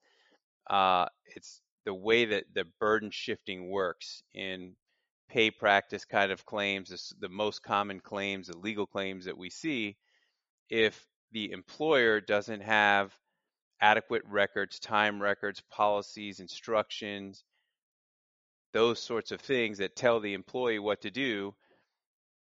uh, 0.70 1.06
it's 1.36 1.62
the 1.86 1.94
way 1.94 2.26
that 2.26 2.46
the 2.54 2.66
burden 2.80 3.12
shifting 3.12 3.70
works 3.70 4.24
in 4.34 4.76
pay 5.30 5.52
practice 5.52 6.06
kind 6.06 6.32
of 6.32 6.46
claims, 6.46 7.14
the 7.20 7.30
most 7.30 7.64
common 7.64 8.00
claims, 8.00 8.48
the 8.48 8.58
legal 8.58 8.86
claims 8.88 9.26
that 9.26 9.38
we 9.38 9.50
see, 9.50 9.96
if 10.70 11.08
the 11.32 11.52
employer 11.52 12.20
doesn't 12.20 12.62
have 12.62 13.14
adequate 13.82 14.24
records, 14.26 14.80
time 14.80 15.22
records, 15.22 15.62
policies, 15.70 16.40
instructions, 16.40 17.44
those 18.74 19.02
sorts 19.02 19.32
of 19.32 19.42
things 19.42 19.80
that 19.80 19.96
tell 19.96 20.20
the 20.20 20.34
employee 20.34 20.80
what 20.80 21.02
to 21.02 21.12
do, 21.12 21.54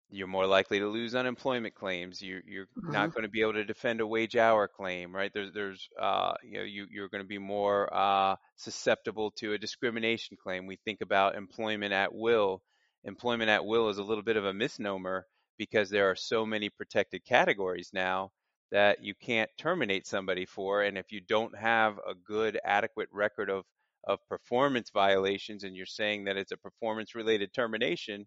you're 0.10 0.28
more 0.28 0.48
likely 0.48 0.80
to 0.80 0.88
lose 0.88 1.16
unemployment 1.16 1.76
claims. 1.76 2.22
You, 2.22 2.42
you're 2.48 2.66
mm-hmm. 2.66 2.92
not 2.92 3.14
going 3.14 3.24
to 3.24 3.30
be 3.30 3.42
able 3.42 3.54
to 3.54 3.66
defend 3.66 4.00
a 4.00 4.08
wage 4.08 4.38
hour 4.38 4.68
claim, 4.68 5.14
right? 5.14 5.32
There's, 5.34 5.52
there's, 5.54 5.90
uh, 6.00 6.34
you 6.44 6.60
know, 6.60 6.64
you, 6.64 6.88
you're 6.90 7.10
going 7.10 7.24
to 7.24 7.28
be 7.28 7.38
more 7.38 7.94
uh, 7.94 8.36
susceptible 8.56 9.32
to 9.32 9.54
a 9.54 9.58
discrimination 9.58 10.38
claim. 10.42 10.66
We 10.66 10.78
think 10.78 11.02
about 11.02 11.36
employment 11.36 11.94
at 11.94 12.14
will. 12.14 12.62
Employment 13.04 13.50
at 13.50 13.66
will 13.66 13.90
is 13.90 13.98
a 13.98 14.04
little 14.04 14.24
bit 14.24 14.38
of 14.38 14.46
a 14.46 14.54
misnomer 14.54 15.26
because 15.58 15.90
there 15.90 16.10
are 16.10 16.16
so 16.16 16.46
many 16.46 16.70
protected 16.70 17.26
categories 17.26 17.90
now 17.94 18.32
that 18.72 19.04
you 19.04 19.14
can't 19.16 19.50
terminate 19.58 20.06
somebody 20.08 20.46
for. 20.46 20.84
And 20.84 20.98
if 20.98 21.12
you 21.12 21.22
don't 21.22 21.58
have 21.58 21.98
a 21.98 22.14
good, 22.14 22.60
adequate 22.64 23.10
record 23.12 23.50
of 23.50 23.66
of 24.08 24.20
performance 24.28 24.90
violations, 24.92 25.64
and 25.64 25.76
you're 25.76 25.86
saying 25.86 26.24
that 26.26 26.38
it's 26.38 26.52
a 26.52 26.58
performance 26.58 27.14
related 27.14 27.54
termination 27.54 28.26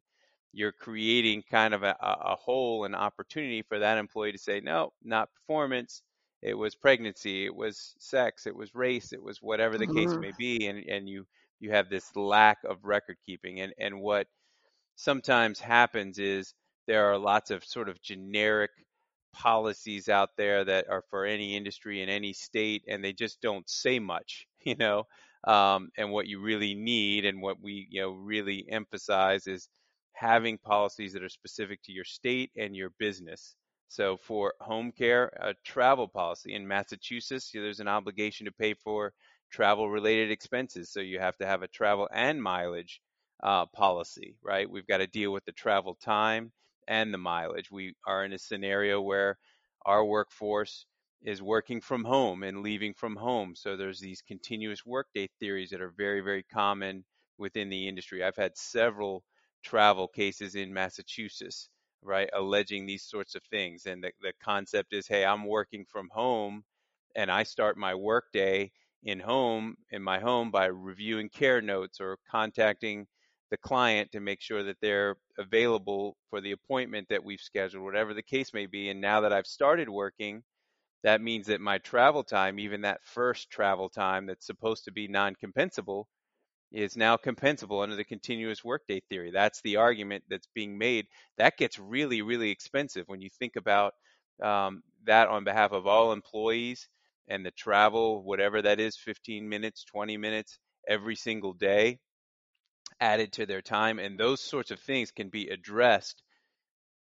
you're 0.53 0.73
creating 0.73 1.43
kind 1.51 1.75
of 1.75 1.83
a, 1.83 1.97
a 2.01 2.35
hole, 2.37 2.85
an 2.85 2.95
opportunity 2.95 3.63
for 3.63 3.79
that 3.79 3.99
employee 3.99 4.33
to 4.33 4.39
say, 4.39 4.61
no, 4.61 4.93
not 5.03 5.29
performance. 5.35 6.03
It 6.43 6.55
was 6.55 6.75
pregnancy, 6.75 7.45
it 7.45 7.55
was 7.55 7.95
sex, 7.99 8.47
it 8.47 8.57
was 8.57 8.75
race, 8.75 9.13
it 9.13 9.23
was 9.23 9.39
whatever 9.43 9.79
the 9.79 9.87
mm-hmm. 9.87 10.11
case 10.11 10.17
may 10.19 10.33
be, 10.39 10.67
and 10.69 10.79
and 10.89 11.09
you 11.09 11.27
you 11.61 11.71
have 11.71 11.91
this 11.91 12.17
lack 12.17 12.59
of 12.65 12.79
record 12.83 13.17
keeping, 13.27 13.61
and 13.61 13.75
and 13.79 14.01
what 14.01 14.27
sometimes 14.97 15.61
happens 15.61 16.19
is 16.19 16.55
there 16.87 17.11
are 17.13 17.19
lots 17.19 17.51
of 17.51 17.63
sort 17.63 17.91
of 17.91 18.01
generic 18.01 18.71
policies 19.35 20.09
out 20.09 20.31
there 20.39 20.65
that 20.65 20.87
are 20.89 21.05
for 21.11 21.27
any 21.27 21.57
industry 21.57 22.03
in 22.03 22.09
any 22.09 22.33
state, 22.33 22.83
and 22.89 23.05
they 23.05 23.13
just 23.13 23.43
don't 23.43 23.69
say 23.69 23.99
much, 23.99 24.47
you 24.65 24.75
know. 24.77 25.05
Um, 25.47 25.91
and 25.97 26.11
what 26.11 26.27
you 26.27 26.41
really 26.41 26.75
need, 26.75 27.25
and 27.25 27.41
what 27.43 27.61
we 27.61 27.87
you 27.91 28.03
know 28.03 28.11
really 28.13 28.67
emphasize 28.71 29.47
is 29.47 29.69
having 30.13 30.59
policies 30.59 31.13
that 31.15 31.23
are 31.23 31.29
specific 31.29 31.83
to 31.85 31.93
your 31.93 32.05
state 32.05 32.51
and 32.57 32.77
your 32.77 32.91
business. 32.99 33.57
So 33.89 34.17
for 34.19 34.55
home 34.61 34.93
care, 34.93 35.27
a 35.41 35.55
travel 35.65 36.09
policy 36.09 36.55
in 36.55 36.67
Massachusetts, 36.69 37.51
there's 37.53 37.81
an 37.81 37.89
obligation 37.89 38.47
to 38.47 38.53
pay 38.53 38.75
for 38.75 39.13
travel 39.51 39.91
related 39.91 40.31
expenses. 40.31 40.91
So 40.93 41.01
you 41.01 41.19
have 41.21 41.37
to 41.39 41.47
have 41.47 41.63
a 41.63 41.69
travel 41.69 42.09
and 42.13 42.43
mileage 42.43 43.01
uh, 43.43 43.67
policy, 43.67 44.37
right? 44.43 44.69
We've 44.71 44.87
got 44.87 44.99
to 44.99 45.07
deal 45.07 45.33
with 45.33 45.45
the 45.45 45.53
travel 45.53 45.95
time 45.95 46.53
and 46.87 47.13
the 47.13 47.19
mileage. 47.19 47.71
We 47.71 47.95
are 48.07 48.25
in 48.25 48.33
a 48.33 48.39
scenario 48.39 49.01
where 49.01 49.39
our 49.87 50.05
workforce 50.05 50.87
is 51.23 51.43
working 51.43 51.81
from 51.81 52.05
home 52.05 52.43
and 52.43 52.63
leaving 52.63 52.95
from 52.95 53.17
home. 53.17 53.55
So 53.55 53.77
there's 53.77 54.01
these 54.01 54.23
continuous 54.23 54.87
workday 54.87 55.29
theories 55.39 55.71
that 55.71 55.83
are 55.83 55.93
very, 55.97 56.21
very 56.21 56.43
common 56.43 57.05
within 57.39 57.69
the 57.69 57.89
industry. 57.89 58.25
I've 58.25 58.37
had 58.37 58.57
several 58.57 59.23
travel 59.63 60.09
cases 60.09 60.55
in 60.55 60.73
Massachusetts, 60.73 61.69
right, 62.03 62.31
alleging 62.35 62.87
these 62.87 63.05
sorts 63.05 63.35
of 63.35 63.43
things. 63.51 63.87
And 63.87 64.03
the, 64.03 64.13
the 64.23 64.33
concept 64.43 64.93
is, 64.93 65.07
hey, 65.07 65.25
I'm 65.25 65.47
working 65.47 65.85
from 65.91 66.09
home 66.11 66.65
and 67.17 67.31
I 67.31 67.43
start 67.43 67.77
my 67.77 67.95
workday 67.95 68.71
in 69.03 69.19
home 69.19 69.77
in 69.91 70.03
my 70.03 70.21
home 70.21 70.51
by 70.51 70.67
reviewing 70.67 71.29
care 71.29 71.63
notes 71.63 72.01
or 72.01 72.19
contacting 72.31 73.07
the 73.51 73.57
client 73.57 74.13
to 74.13 74.21
make 74.21 74.41
sure 74.41 74.63
that 74.63 74.77
they're 74.81 75.17
available 75.39 76.17
for 76.29 76.41
the 76.41 76.53
appointment 76.53 77.09
that 77.09 77.25
we've 77.25 77.41
scheduled, 77.41 77.83
whatever 77.83 78.15
the 78.15 78.23
case 78.23 78.55
may 78.55 78.67
be. 78.67 78.91
And 78.91 79.01
now 79.01 79.23
that 79.23 79.33
I've 79.33 79.47
started 79.47 79.89
working, 79.89 80.43
that 81.03 81.21
means 81.23 81.47
that 81.47 81.61
my 81.61 81.79
travel 81.79 82.25
time, 82.25 82.59
even 82.59 82.83
that 82.83 83.05
first 83.05 83.51
travel 83.51 83.89
time 83.89 84.27
that's 84.27 84.47
supposed 84.47 84.85
to 84.85 84.93
be 84.93 85.09
non 85.09 85.35
compensable, 85.37 86.05
is 86.73 86.97
now 86.97 87.17
compensable 87.17 87.83
under 87.83 87.97
the 87.97 88.05
continuous 88.05 88.65
workday 88.65 89.01
theory. 89.09 89.31
That's 89.31 89.61
the 89.63 89.77
argument 89.77 90.25
that's 90.29 90.49
being 90.55 90.79
made. 90.79 91.07
That 91.39 91.57
gets 91.57 91.79
really, 91.79 92.23
really 92.23 92.51
expensive 92.51 93.05
when 93.09 93.21
you 93.21 93.31
think 93.31 93.57
about 93.57 93.95
um, 94.43 94.83
that 95.05 95.29
on 95.29 95.45
behalf 95.45 95.73
of 95.73 95.87
all 95.87 96.13
employees 96.13 96.89
and 97.29 97.45
the 97.45 97.51
travel, 97.53 98.23
whatever 98.25 98.63
that 98.63 98.81
is 98.81 98.97
15 98.97 99.49
minutes, 99.49 99.85
20 99.85 100.17
minutes 100.17 100.59
every 100.89 101.17
single 101.17 101.53
day 101.53 101.99
added 103.01 103.33
to 103.33 103.47
their 103.47 103.63
time. 103.63 103.99
And 103.99 104.19
those 104.19 104.41
sorts 104.41 104.71
of 104.71 104.81
things 104.81 105.11
can 105.11 105.29
be 105.29 105.49
addressed 105.49 106.23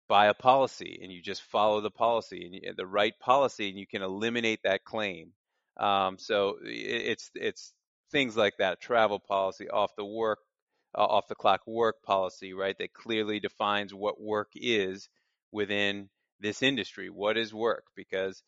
by 0.09 0.27
a 0.27 0.33
policy 0.33 0.99
and 1.03 1.11
you 1.13 1.21
just 1.21 1.43
follow 1.43 1.81
the 1.81 1.91
policy 1.91 2.61
and 2.67 2.75
the 2.77 2.87
right 2.87 3.17
policy 3.19 3.69
and 3.69 3.77
you 3.79 3.87
can 3.87 4.01
eliminate 4.01 4.59
that 4.63 4.83
claim. 4.83 5.31
Um, 5.79 6.17
so 6.19 6.57
it's 6.63 7.31
it's 7.35 7.73
things 8.11 8.35
like 8.35 8.55
that 8.57 8.81
travel 8.81 9.19
policy 9.19 9.69
off 9.69 9.95
the 9.95 10.05
work 10.05 10.39
uh, 10.97 11.05
off 11.05 11.27
the 11.29 11.35
clock 11.35 11.61
work 11.67 11.97
policy 12.03 12.53
right 12.53 12.77
that 12.79 12.93
clearly 12.93 13.39
defines 13.39 13.93
what 13.93 14.19
work 14.19 14.49
is 14.55 15.07
within 15.51 16.09
this 16.41 16.63
industry. 16.63 17.09
What 17.09 17.37
is 17.37 17.53
work? 17.53 17.85
Because 17.95 18.43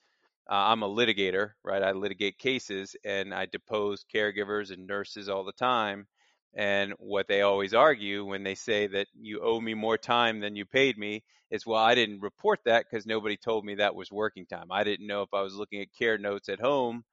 uh, 0.49 0.55
i'm 0.55 0.83
a 0.83 0.89
litigator 0.89 1.51
right? 1.63 1.83
I 1.83 1.91
litigate 1.91 2.39
cases 2.39 2.95
and 3.05 3.33
i 3.33 3.45
depose 3.45 4.03
caregivers 4.13 4.71
and 4.71 4.87
nurses 4.87 5.29
all 5.29 5.43
the 5.45 5.53
time 5.53 6.07
and 6.53 6.93
what 6.97 7.27
they 7.27 7.41
always 7.41 7.73
argue 7.73 8.25
when 8.25 8.43
they 8.43 8.55
say 8.55 8.87
that 8.87 9.07
you 9.13 9.41
owe 9.41 9.59
me 9.59 9.73
more 9.73 9.97
time 9.97 10.39
than 10.39 10.55
you 10.55 10.65
paid 10.65 10.97
me 10.97 11.23
is 11.49 11.65
well 11.65 11.79
i 11.79 11.95
didn't 11.95 12.21
report 12.21 12.59
that 12.65 12.85
because 12.89 13.05
nobody 13.05 13.37
told 13.37 13.63
me 13.63 13.75
that 13.75 13.95
was 13.95 14.11
working 14.11 14.45
time 14.45 14.71
i 14.71 14.83
didn't 14.83 15.07
know 15.07 15.21
if 15.21 15.33
i 15.33 15.41
was 15.41 15.55
looking 15.55 15.81
at 15.81 15.93
care 15.97 16.17
notes 16.17 16.49
at 16.49 16.59
home 16.59 17.03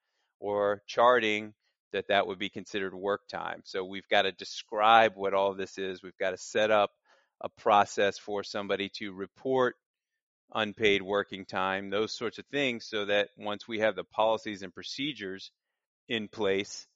or 0.40 0.82
charting 0.86 1.54
that 1.92 2.08
that 2.08 2.26
would 2.26 2.38
be 2.38 2.48
considered 2.48 2.94
work 2.94 3.22
time. 3.28 3.62
So 3.64 3.84
we've 3.84 4.08
got 4.08 4.22
to 4.22 4.32
describe 4.32 5.12
what 5.14 5.34
all 5.34 5.54
this 5.54 5.78
is. 5.78 6.02
We've 6.02 6.18
got 6.18 6.30
to 6.30 6.38
set 6.38 6.70
up 6.70 6.90
a 7.40 7.48
process 7.48 8.18
for 8.18 8.42
somebody 8.42 8.90
to 8.96 9.12
report 9.12 9.76
unpaid 10.54 11.02
working 11.02 11.44
time, 11.44 11.90
those 11.90 12.12
sorts 12.12 12.38
of 12.38 12.46
things, 12.46 12.86
so 12.88 13.04
that 13.06 13.28
once 13.36 13.68
we 13.68 13.80
have 13.80 13.96
the 13.96 14.04
policies 14.04 14.62
and 14.62 14.74
procedures 14.74 15.50
in 16.08 16.28
place, 16.28 16.86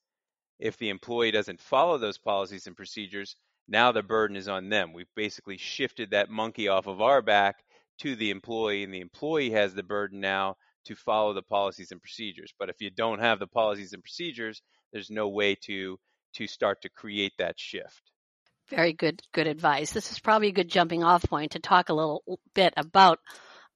if 0.62 0.78
the 0.78 0.90
employee 0.90 1.32
doesn't 1.32 1.60
follow 1.60 1.98
those 1.98 2.18
policies 2.18 2.66
and 2.66 2.76
procedures, 2.76 3.36
now 3.68 3.90
the 3.90 4.02
burden 4.02 4.36
is 4.36 4.48
on 4.48 4.68
them. 4.68 4.92
We've 4.92 5.14
basically 5.16 5.56
shifted 5.56 6.10
that 6.10 6.30
monkey 6.30 6.68
off 6.68 6.86
of 6.86 7.00
our 7.00 7.20
back 7.20 7.56
to 8.00 8.14
the 8.14 8.30
employee, 8.30 8.84
and 8.84 8.94
the 8.94 9.00
employee 9.00 9.50
has 9.50 9.74
the 9.74 9.82
burden 9.82 10.20
now 10.20 10.56
to 10.86 10.94
follow 10.94 11.32
the 11.32 11.42
policies 11.42 11.90
and 11.90 12.00
procedures. 12.00 12.54
But 12.58 12.68
if 12.68 12.76
you 12.80 12.90
don't 12.90 13.20
have 13.20 13.38
the 13.38 13.46
policies 13.46 13.92
and 13.92 14.02
procedures, 14.02 14.62
there's 14.92 15.10
no 15.10 15.28
way 15.28 15.56
to 15.66 15.98
to 16.34 16.46
start 16.46 16.80
to 16.82 16.88
create 16.88 17.32
that 17.38 17.58
shift. 17.58 18.10
Very 18.68 18.94
good, 18.94 19.20
good 19.32 19.46
advice. 19.46 19.92
This 19.92 20.10
is 20.10 20.18
probably 20.18 20.48
a 20.48 20.52
good 20.52 20.70
jumping 20.70 21.04
off 21.04 21.28
point 21.28 21.52
to 21.52 21.58
talk 21.58 21.88
a 21.88 21.94
little 21.94 22.22
bit 22.54 22.72
about 22.76 23.18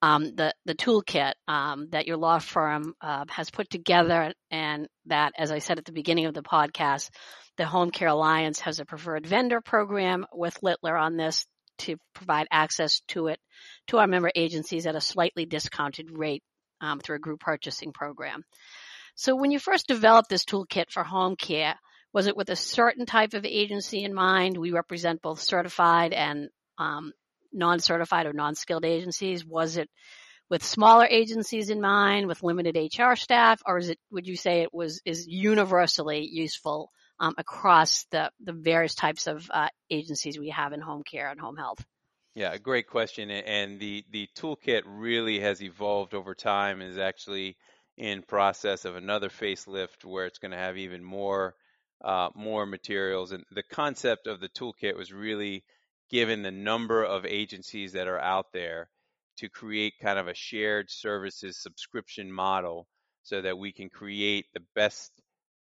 um, 0.02 0.34
the 0.34 0.52
the 0.64 0.74
toolkit 0.74 1.32
um, 1.48 1.88
that 1.90 2.06
your 2.06 2.16
law 2.16 2.38
firm 2.38 2.94
uh, 3.00 3.24
has 3.28 3.50
put 3.50 3.70
together, 3.70 4.32
and 4.50 4.88
that, 5.06 5.32
as 5.38 5.50
I 5.50 5.58
said 5.58 5.78
at 5.78 5.84
the 5.84 5.92
beginning 5.92 6.26
of 6.26 6.34
the 6.34 6.42
podcast, 6.42 7.10
the 7.56 7.66
Home 7.66 7.90
Care 7.90 8.08
Alliance 8.08 8.60
has 8.60 8.78
a 8.78 8.84
preferred 8.84 9.26
vendor 9.26 9.60
program 9.60 10.26
with 10.32 10.62
Littler 10.62 10.96
on 10.96 11.16
this 11.16 11.46
to 11.78 11.96
provide 12.14 12.46
access 12.50 13.00
to 13.08 13.28
it 13.28 13.38
to 13.88 13.98
our 13.98 14.06
member 14.06 14.30
agencies 14.34 14.86
at 14.86 14.96
a 14.96 15.00
slightly 15.00 15.46
discounted 15.46 16.10
rate 16.10 16.42
um, 16.80 17.00
through 17.00 17.16
a 17.16 17.20
group 17.20 17.40
purchasing 17.40 17.92
program. 17.92 18.42
So 19.14 19.34
when 19.34 19.50
you 19.50 19.58
first 19.58 19.88
developed 19.88 20.28
this 20.28 20.44
toolkit 20.44 20.90
for 20.90 21.02
home 21.02 21.36
care, 21.36 21.74
was 22.12 22.26
it 22.26 22.36
with 22.36 22.50
a 22.50 22.56
certain 22.56 23.06
type 23.06 23.34
of 23.34 23.44
agency 23.44 24.04
in 24.04 24.14
mind? 24.14 24.56
We 24.56 24.72
represent 24.72 25.22
both 25.22 25.40
certified 25.40 26.12
and 26.12 26.48
um, 26.78 27.12
non-certified 27.52 28.26
or 28.26 28.32
non-skilled 28.32 28.84
agencies. 28.84 29.44
Was 29.44 29.76
it 29.76 29.88
with 30.48 30.62
smaller 30.64 31.06
agencies 31.06 31.70
in 31.70 31.80
mind, 31.80 32.26
with 32.26 32.42
limited 32.42 32.76
HR 32.76 33.14
staff, 33.16 33.60
or 33.66 33.78
is 33.78 33.88
it? 33.88 33.98
Would 34.10 34.26
you 34.26 34.36
say 34.36 34.62
it 34.62 34.72
was 34.72 35.00
is 35.04 35.26
universally 35.26 36.28
useful 36.30 36.90
um, 37.18 37.34
across 37.38 38.04
the 38.10 38.30
the 38.40 38.52
various 38.52 38.94
types 38.94 39.26
of 39.26 39.50
uh, 39.52 39.68
agencies 39.90 40.38
we 40.38 40.50
have 40.50 40.72
in 40.72 40.80
home 40.80 41.02
care 41.02 41.30
and 41.30 41.40
home 41.40 41.56
health? 41.56 41.84
Yeah, 42.34 42.56
great 42.58 42.86
question. 42.86 43.30
And 43.30 43.80
the 43.80 44.04
the 44.10 44.28
toolkit 44.36 44.82
really 44.84 45.40
has 45.40 45.62
evolved 45.62 46.14
over 46.14 46.34
time 46.34 46.82
is 46.82 46.98
actually 46.98 47.56
in 47.96 48.22
process 48.22 48.84
of 48.84 48.94
another 48.94 49.30
facelift 49.30 50.04
where 50.04 50.26
it's 50.26 50.38
going 50.38 50.50
to 50.50 50.58
have 50.58 50.76
even 50.76 51.02
more 51.02 51.54
uh, 52.04 52.28
more 52.34 52.66
materials. 52.66 53.32
And 53.32 53.44
the 53.50 53.62
concept 53.62 54.26
of 54.26 54.40
the 54.40 54.50
toolkit 54.50 54.96
was 54.96 55.12
really 55.12 55.64
given 56.10 56.42
the 56.42 56.50
number 56.50 57.04
of 57.04 57.26
agencies 57.26 57.92
that 57.92 58.08
are 58.08 58.20
out 58.20 58.52
there, 58.52 58.88
to 59.38 59.48
create 59.48 59.94
kind 60.00 60.18
of 60.18 60.28
a 60.28 60.34
shared 60.34 60.90
services 60.90 61.58
subscription 61.58 62.32
model 62.32 62.86
so 63.22 63.42
that 63.42 63.58
we 63.58 63.72
can 63.72 63.90
create 63.90 64.46
the 64.54 64.62
best 64.74 65.12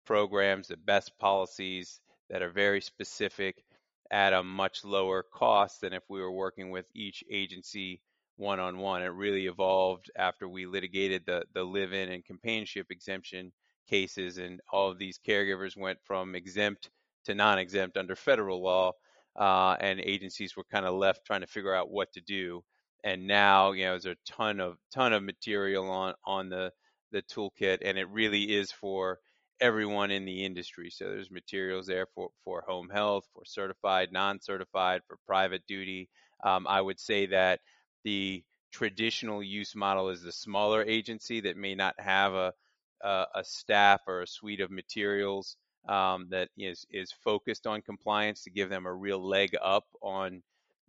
programs, 0.05 0.67
the 0.67 0.77
best 0.77 1.11
policies 1.17 1.99
that 2.29 2.41
are 2.41 2.51
very 2.51 2.81
specific 2.81 3.63
at 4.11 4.33
a 4.33 4.43
much 4.43 4.83
lower 4.83 5.23
cost 5.23 5.81
than 5.81 5.93
if 5.93 6.03
we 6.09 6.21
were 6.21 6.31
working 6.31 6.69
with 6.69 6.85
each 6.93 7.23
agency 7.31 8.01
one 8.35 8.59
on 8.59 8.77
one. 8.77 9.01
It 9.01 9.07
really 9.07 9.47
evolved 9.47 10.11
after 10.15 10.47
we 10.47 10.65
litigated 10.65 11.23
the, 11.25 11.43
the 11.53 11.63
live 11.63 11.93
in 11.93 12.11
and 12.11 12.25
companionship 12.25 12.87
exemption 12.89 13.51
cases, 13.87 14.37
and 14.37 14.59
all 14.71 14.89
of 14.89 14.99
these 14.99 15.19
caregivers 15.27 15.77
went 15.77 15.99
from 16.03 16.35
exempt 16.35 16.89
to 17.25 17.35
non 17.35 17.59
exempt 17.59 17.97
under 17.97 18.15
federal 18.15 18.61
law, 18.61 18.91
uh, 19.39 19.75
and 19.79 19.99
agencies 19.99 20.55
were 20.55 20.65
kind 20.71 20.85
of 20.85 20.95
left 20.95 21.25
trying 21.25 21.41
to 21.41 21.47
figure 21.47 21.73
out 21.73 21.91
what 21.91 22.11
to 22.13 22.21
do. 22.21 22.63
And 23.03 23.27
now, 23.27 23.71
you 23.71 23.83
know, 23.83 23.91
there's 23.91 24.05
a 24.05 24.15
ton 24.25 24.59
of 24.59 24.77
ton 24.93 25.13
of 25.13 25.23
material 25.23 25.89
on 25.89 26.13
on 26.25 26.49
the 26.49 26.71
the 27.11 27.21
toolkit, 27.21 27.79
and 27.83 27.97
it 27.97 28.09
really 28.09 28.43
is 28.43 28.71
for 28.71 29.19
everyone 29.59 30.11
in 30.11 30.25
the 30.25 30.43
industry. 30.43 30.89
So 30.89 31.05
there's 31.05 31.31
materials 31.31 31.87
there 31.87 32.07
for, 32.15 32.29
for 32.43 32.63
home 32.67 32.89
health, 32.89 33.25
for 33.33 33.43
certified, 33.45 34.11
non-certified, 34.11 35.01
for 35.07 35.17
private 35.25 35.63
duty. 35.67 36.09
Um, 36.43 36.65
I 36.67 36.81
would 36.81 36.99
say 36.99 37.27
that 37.27 37.61
the 38.03 38.43
traditional 38.73 39.41
use 39.43 39.75
model 39.75 40.09
is 40.09 40.21
the 40.21 40.31
smaller 40.31 40.83
agency 40.83 41.41
that 41.41 41.55
may 41.55 41.75
not 41.75 41.95
have 41.99 42.33
a, 42.33 42.53
a, 43.01 43.25
a 43.35 43.43
staff 43.43 44.01
or 44.07 44.21
a 44.21 44.27
suite 44.27 44.59
of 44.59 44.71
materials 44.71 45.55
um, 45.87 46.27
that 46.29 46.49
is 46.57 46.85
is 46.91 47.11
focused 47.11 47.67
on 47.67 47.81
compliance 47.81 48.43
to 48.43 48.49
give 48.49 48.69
them 48.69 48.85
a 48.85 48.93
real 48.93 49.19
leg 49.19 49.55
up 49.61 49.85
on 50.01 50.41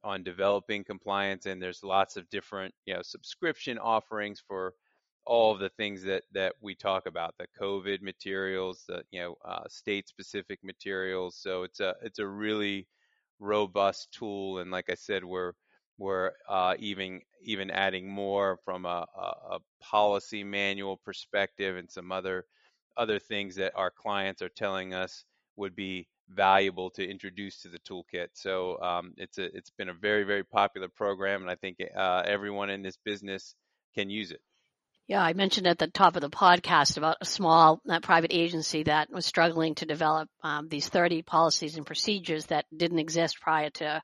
on 0.02 0.22
developing 0.22 0.84
compliance. 0.84 1.46
And 1.46 1.62
there's 1.62 1.82
lots 1.82 2.16
of 2.16 2.28
different 2.30 2.74
you 2.86 2.94
know 2.94 3.02
subscription 3.02 3.78
offerings 3.78 4.42
for 4.46 4.74
all 5.26 5.52
of 5.52 5.58
the 5.58 5.70
things 5.70 6.02
that 6.02 6.22
that 6.32 6.54
we 6.60 6.74
talk 6.74 7.06
about 7.06 7.34
the 7.38 7.46
covid 7.58 8.02
materials 8.02 8.84
the 8.88 9.02
you 9.10 9.20
know 9.20 9.36
uh, 9.44 9.62
state 9.68 10.08
specific 10.08 10.58
materials 10.62 11.36
so 11.36 11.62
it's 11.62 11.80
a 11.80 11.94
it's 12.02 12.18
a 12.18 12.26
really 12.26 12.86
robust 13.40 14.12
tool 14.12 14.58
and 14.58 14.70
like 14.70 14.90
i 14.90 14.94
said 14.94 15.24
we're 15.24 15.52
we're 15.96 16.32
uh, 16.48 16.74
even 16.78 17.20
even 17.42 17.70
adding 17.70 18.08
more 18.08 18.58
from 18.64 18.84
a, 18.84 19.06
a, 19.16 19.54
a, 19.54 19.58
policy 19.80 20.42
manual 20.42 20.96
perspective 20.96 21.76
and 21.76 21.90
some 21.90 22.10
other 22.10 22.46
other 22.96 23.18
things 23.18 23.56
that 23.56 23.72
our 23.74 23.90
clients 23.90 24.42
are 24.42 24.48
telling 24.48 24.94
us 24.94 25.24
would 25.56 25.76
be 25.76 26.08
valuable 26.28 26.90
to 26.90 27.08
introduce 27.08 27.62
to 27.62 27.68
the 27.68 27.78
toolkit. 27.80 28.28
So 28.32 28.80
um, 28.80 29.14
it's 29.16 29.38
a 29.38 29.44
it's 29.56 29.70
been 29.70 29.88
a 29.88 29.94
very 29.94 30.24
very 30.24 30.44
popular 30.44 30.88
program, 30.88 31.42
and 31.42 31.50
I 31.50 31.54
think 31.56 31.78
uh, 31.96 32.22
everyone 32.26 32.70
in 32.70 32.82
this 32.82 32.96
business 33.04 33.54
can 33.94 34.10
use 34.10 34.30
it. 34.30 34.40
Yeah, 35.06 35.22
I 35.22 35.34
mentioned 35.34 35.66
at 35.66 35.78
the 35.78 35.86
top 35.86 36.16
of 36.16 36.22
the 36.22 36.30
podcast 36.30 36.96
about 36.96 37.18
a 37.20 37.26
small 37.26 37.78
uh, 37.88 38.00
private 38.00 38.32
agency 38.32 38.84
that 38.84 39.10
was 39.10 39.26
struggling 39.26 39.74
to 39.76 39.84
develop 39.84 40.30
um, 40.42 40.68
these 40.68 40.88
30 40.88 41.20
policies 41.22 41.76
and 41.76 41.84
procedures 41.84 42.46
that 42.46 42.64
didn't 42.74 42.98
exist 42.98 43.38
prior 43.38 43.68
to 43.68 44.02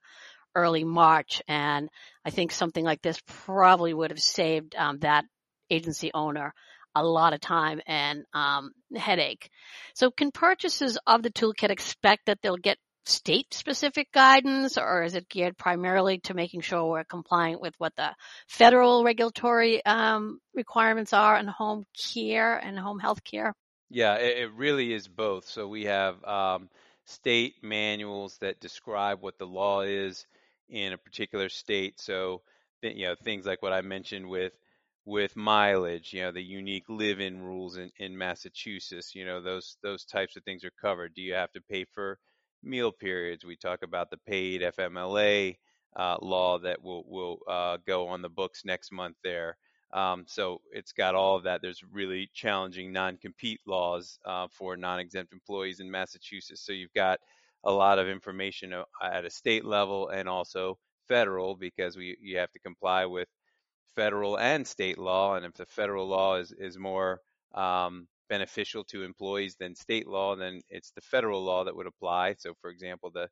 early 0.55 0.85
March. 0.85 1.41
And 1.49 1.89
I 2.23 2.29
think 2.29 2.53
something 2.53 2.85
like 2.85 3.01
this 3.01 3.19
probably 3.27 3.95
would 3.95 4.11
have 4.11 4.21
saved 4.21 4.75
um, 4.77 4.99
that 4.99 5.25
agency 5.71 6.11
owner 6.13 6.53
a 6.95 7.05
lot 7.05 7.33
of 7.33 7.41
time 7.41 7.81
and 7.87 8.25
um, 8.33 8.73
headache. 8.95 9.51
So 9.95 10.11
can 10.11 10.31
purchasers 10.31 10.99
of 11.07 11.23
the 11.23 11.31
toolkit 11.31 11.71
expect 11.71 12.27
that 12.27 12.39
they'll 12.43 12.57
get 12.57 12.79
state 13.07 13.53
specific 13.53 14.13
guidance 14.13 14.77
or 14.77 15.03
is 15.03 15.15
it 15.15 15.29
geared 15.29 15.57
primarily 15.57 16.19
to 16.19 16.35
making 16.35 16.61
sure 16.61 16.85
we're 16.85 17.05
compliant 17.05 17.61
with 17.61 17.75
what 17.79 17.95
the 17.97 18.15
federal 18.49 19.05
regulatory 19.05 19.85
um, 19.85 20.39
requirements 20.55 21.13
are 21.13 21.37
in 21.39 21.47
home 21.47 21.85
care 22.13 22.57
and 22.57 22.79
home 22.79 22.99
health 22.99 23.25
care? 23.25 23.55
Yeah, 23.89 24.17
it, 24.17 24.39
it 24.39 24.53
really 24.55 24.93
is 24.93 25.09
both. 25.09 25.49
So 25.49 25.67
we 25.67 25.85
have 25.85 26.23
um, 26.25 26.69
state 27.07 27.55
manuals 27.63 28.37
that 28.41 28.61
describe 28.61 29.21
what 29.21 29.39
the 29.39 29.47
law 29.47 29.81
is 29.81 30.27
in 30.69 30.93
a 30.93 30.99
particular 30.99 31.49
state. 31.49 32.01
So, 32.01 32.43
you 32.83 33.07
know, 33.07 33.15
things 33.25 33.47
like 33.47 33.63
what 33.63 33.73
I 33.73 33.81
mentioned 33.81 34.29
with 34.29 34.53
with 35.05 35.37
mileage, 35.37 36.13
you 36.13 36.23
know, 36.23 36.33
the 36.33 36.43
unique 36.43 36.85
live-in 36.89 37.41
rules 37.43 37.77
in, 37.77 38.17
Massachusetts, 38.17 39.15
you 39.15 39.25
know, 39.25 39.41
those 39.41 39.77
those 39.83 40.05
types 40.05 40.37
of 40.37 40.45
things 40.45 40.65
are 40.65 40.73
covered. 40.81 41.15
Do 41.15 41.23
you 41.23 41.35
have 41.35 41.53
to 41.53 41.61
pay 41.61 41.85
for 41.85 42.19
meal 42.63 42.93
periods. 42.93 43.45
We 43.45 43.57
talk 43.57 43.83
about 43.83 44.11
the 44.11 44.19
paid 44.19 44.63
FMLA 44.63 45.57
uh, 45.97 46.17
law 46.23 46.59
that 46.59 46.83
will 46.83 47.05
will 47.09 47.39
uh, 47.49 47.79
go 47.87 48.09
on 48.09 48.23
the 48.23 48.29
books 48.29 48.65
next 48.65 48.93
month 48.93 49.17
there. 49.25 49.57
Um, 49.93 50.25
so 50.29 50.61
it's 50.73 50.93
got 50.93 51.15
all 51.17 51.37
of 51.37 51.45
that. 51.45 51.63
There's 51.63 51.83
really 51.91 52.31
challenging 52.33 52.93
non-compete 52.93 53.61
laws 53.67 54.19
uh, 54.25 54.47
for 54.53 54.77
non-exempt 54.77 55.33
employees 55.33 55.81
in 55.81 55.91
Massachusetts. 55.91 56.65
So 56.65 56.73
you've 56.73 56.93
got 56.95 57.19
a 57.65 57.73
lot 57.73 57.99
of 57.99 58.09
information 58.09 58.73
uh, 58.73 58.85
at 59.03 59.25
a 59.25 59.31
state 59.31 59.65
level 59.65 60.09
and 60.11 60.29
also 60.29 60.79
federal 61.09 61.57
because 61.57 61.97
we 61.97 62.17
you 62.21 62.39
have 62.39 62.53
to 62.53 62.61
comply 62.61 63.05
with 63.07 63.29
federal 63.97 64.39
and 64.39 64.67
state 64.67 64.99
law. 64.99 65.37
And 65.37 65.47
if 65.47 65.55
the 65.55 65.67
federal 65.67 66.07
law 66.07 66.37
is 66.37 66.53
is 66.53 66.79
more 66.79 67.21
um, 67.55 68.09
beneficial 68.29 68.85
to 68.85 69.03
employees 69.05 69.57
than 69.57 69.75
state 69.75 70.07
law, 70.07 70.37
then 70.37 70.61
it's 70.69 70.93
the 70.93 71.01
federal 71.01 71.43
law 71.45 71.65
that 71.65 71.77
would 71.77 71.87
apply. 71.87 72.35
So, 72.39 72.55
for 72.61 72.71
example, 72.71 73.11
the 73.11 73.29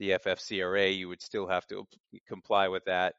the 0.00 0.12
FFCRA, 0.12 0.96
you 0.96 1.08
would 1.08 1.22
still 1.22 1.46
have 1.48 1.66
to 1.68 1.86
comply 2.28 2.68
with 2.68 2.84
that, 2.86 3.14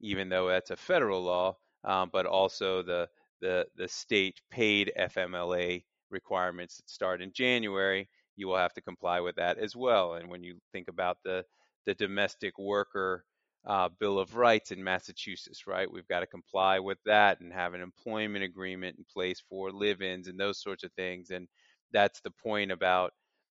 even 0.00 0.28
though 0.28 0.48
that's 0.48 0.70
a 0.70 0.76
federal 0.76 1.22
law. 1.22 1.56
Um, 1.84 2.10
but 2.12 2.26
also 2.26 2.82
the 2.82 3.08
the 3.40 3.66
the 3.76 3.88
state 3.88 4.40
paid 4.50 4.92
FMLA 4.96 5.84
requirements 6.10 6.76
that 6.78 6.90
start 6.90 7.22
in 7.22 7.32
January, 7.32 8.08
you 8.36 8.48
will 8.48 8.56
have 8.56 8.74
to 8.74 8.80
comply 8.82 9.20
with 9.20 9.36
that 9.36 9.58
as 9.58 9.76
well. 9.76 10.14
And 10.14 10.28
when 10.28 10.42
you 10.42 10.58
think 10.72 10.88
about 10.88 11.18
the 11.24 11.44
the 11.86 11.94
domestic 11.94 12.58
worker 12.58 13.24
uh, 13.66 13.88
Bill 14.00 14.18
of 14.18 14.36
Rights 14.36 14.70
in 14.70 14.82
Massachusetts, 14.82 15.66
right? 15.66 15.90
We've 15.90 16.08
got 16.08 16.20
to 16.20 16.26
comply 16.26 16.78
with 16.78 16.98
that 17.04 17.40
and 17.40 17.52
have 17.52 17.74
an 17.74 17.80
employment 17.80 18.44
agreement 18.44 18.96
in 18.98 19.04
place 19.12 19.42
for 19.48 19.70
live 19.70 20.00
ins 20.02 20.28
and 20.28 20.38
those 20.38 20.62
sorts 20.62 20.84
of 20.84 20.92
things. 20.92 21.30
And 21.30 21.48
that's 21.92 22.20
the 22.20 22.30
point 22.30 22.72
about 22.72 23.12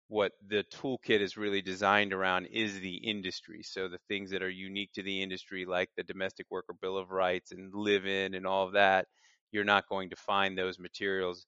what 0.08 0.32
the 0.46 0.64
toolkit 0.64 1.20
is 1.20 1.38
really 1.38 1.62
designed 1.62 2.12
around 2.12 2.46
is 2.46 2.78
the 2.80 2.96
industry. 2.96 3.62
So 3.62 3.88
the 3.88 4.00
things 4.08 4.30
that 4.30 4.42
are 4.42 4.50
unique 4.50 4.92
to 4.94 5.02
the 5.02 5.22
industry, 5.22 5.64
like 5.64 5.88
the 5.96 6.02
Domestic 6.02 6.46
Worker 6.50 6.74
Bill 6.80 6.98
of 6.98 7.10
Rights 7.10 7.52
and 7.52 7.72
live 7.74 8.06
in 8.06 8.34
and 8.34 8.46
all 8.46 8.66
of 8.66 8.74
that, 8.74 9.06
you're 9.52 9.64
not 9.64 9.88
going 9.88 10.10
to 10.10 10.16
find 10.16 10.56
those 10.56 10.78
materials 10.78 11.46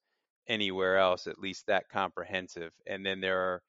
anywhere 0.49 0.97
else, 0.99 1.27
at 1.27 1.39
least 1.39 1.67
that 1.67 1.89
comprehensive. 1.91 2.73
And 2.87 3.05
then 3.05 3.21
there 3.21 3.39
are 3.39 3.63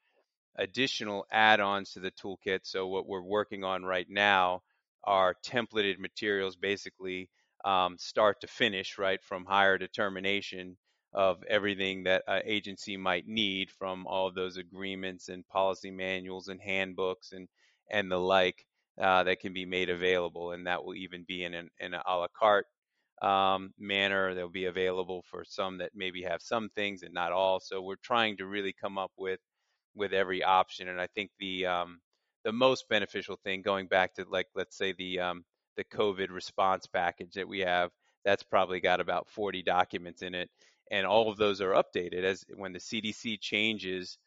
additional 0.58 1.26
add 1.32 1.60
ons 1.60 1.92
to 1.92 2.00
the 2.00 2.12
toolkit. 2.12 2.60
So 2.64 2.88
what 2.88 3.08
we're 3.08 3.22
working 3.22 3.64
on 3.66 3.84
right 3.84 4.08
now 4.10 4.62
are 5.06 5.36
templated 5.46 6.00
materials 6.00 6.56
basically 6.56 7.30
um, 7.66 7.98
start 7.98 8.42
to 8.42 8.48
finish, 8.48 8.98
right, 8.98 9.24
from 9.24 9.46
higher 9.46 9.78
determination 9.78 10.78
of 11.14 11.44
everything 11.50 12.04
that 12.04 12.24
an 12.28 12.42
agency 12.46 12.98
might 12.98 13.28
need 13.28 13.72
from 13.72 14.06
all 14.08 14.32
those 14.32 14.58
agreements 14.58 15.30
and 15.30 15.48
policy 15.48 15.90
manuals 15.92 16.50
and 16.50 16.62
handbooks 16.62 17.32
and 17.32 17.48
and 17.92 18.12
the 18.12 18.18
like 18.18 18.66
uh, 19.02 19.24
that 19.24 19.40
can 19.40 19.54
be 19.54 19.66
made 19.66 19.90
available, 19.90 20.52
and 20.52 20.68
that 20.68 20.84
will 20.84 20.96
even 20.96 21.24
be 21.28 21.44
in 21.44 21.54
an, 21.54 21.70
in 21.80 21.94
an 21.94 22.02
a 22.06 22.18
la 22.18 22.28
carte 22.38 22.68
um, 23.22 23.74
manner. 23.80 24.34
They'll 24.34 24.50
be 24.50 24.66
available 24.66 25.24
for 25.30 25.44
some 25.46 25.78
that 25.80 25.92
maybe 25.96 26.24
have 26.24 26.42
some 26.42 26.70
things 26.70 27.04
and 27.04 27.14
not 27.14 27.32
all. 27.32 27.60
So 27.60 27.82
we're 27.82 27.96
trying 28.04 28.38
to 28.38 28.46
really 28.46 28.74
come 28.74 28.98
up 28.98 29.12
with 29.18 29.40
with 29.96 30.14
every 30.14 30.44
option, 30.44 30.90
and 30.90 31.00
I 31.00 31.08
think 31.08 31.32
the 31.40 31.66
um, 31.68 32.02
the 32.46 32.54
most 32.54 32.88
beneficial 32.88 33.38
thing 33.44 33.62
going 33.62 33.88
back 33.88 34.14
to 34.14 34.26
like 34.30 34.48
let's 34.56 34.78
say 34.78 34.94
the 34.94 35.20
um, 35.20 35.44
the 35.76 35.84
COVID 35.84 36.30
response 36.30 36.86
package 36.86 37.34
that 37.34 37.48
we 37.48 37.60
have 37.60 37.90
that's 38.24 38.44
probably 38.44 38.80
got 38.80 39.02
about 39.02 39.28
40 39.30 39.64
documents 39.64 40.22
in 40.22 40.34
it 40.34 40.50
and 40.92 41.06
all 41.06 41.30
of 41.30 41.38
those 41.38 41.60
are 41.60 41.72
updated 41.72 42.24
as 42.24 42.46
when 42.56 42.72
the 42.72 42.80
CDC 42.80 43.42
changes 43.42 44.18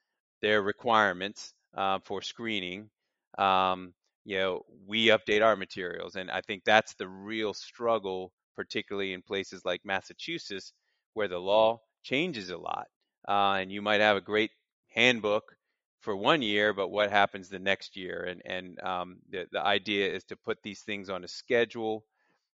their 0.43 0.61
requirements 0.61 1.55
uh, 1.77 2.01
for 2.05 2.21
screening 2.21 2.91
um, 3.39 3.95
you 4.25 4.37
know 4.37 4.63
we 4.87 5.07
update 5.07 5.43
our 5.43 5.57
materials 5.57 6.17
and 6.17 6.31
I 6.31 6.41
think 6.41 6.65
that's 6.65 6.95
the 6.95 7.09
real 7.09 7.55
struggle 7.55 8.33
particularly 8.57 9.13
in 9.13 9.23
places 9.23 9.65
like 9.65 9.81
Massachusetts 9.85 10.73
where 11.15 11.29
the 11.29 11.39
law 11.39 11.81
changes 12.03 12.51
a 12.51 12.59
lot 12.59 12.87
uh, 13.29 13.59
and 13.61 13.71
you 13.71 13.81
might 13.81 14.01
have 14.01 14.17
a 14.17 14.21
great 14.21 14.51
handbook 14.89 15.55
for 16.01 16.17
one 16.17 16.43
year, 16.43 16.73
but 16.73 16.89
what 16.89 17.11
happens 17.11 17.49
the 17.49 17.59
next 17.59 17.97
year? 17.97 18.25
And 18.25 18.43
and 18.47 18.81
um, 18.81 19.19
the 19.31 19.47
the 19.53 19.65
idea 19.65 20.13
is 20.13 20.25
to 20.27 20.37
put 20.37 20.63
these 20.63 20.83
things 20.83 21.11
on 21.11 21.25
a 21.25 21.29
schedule 21.29 22.05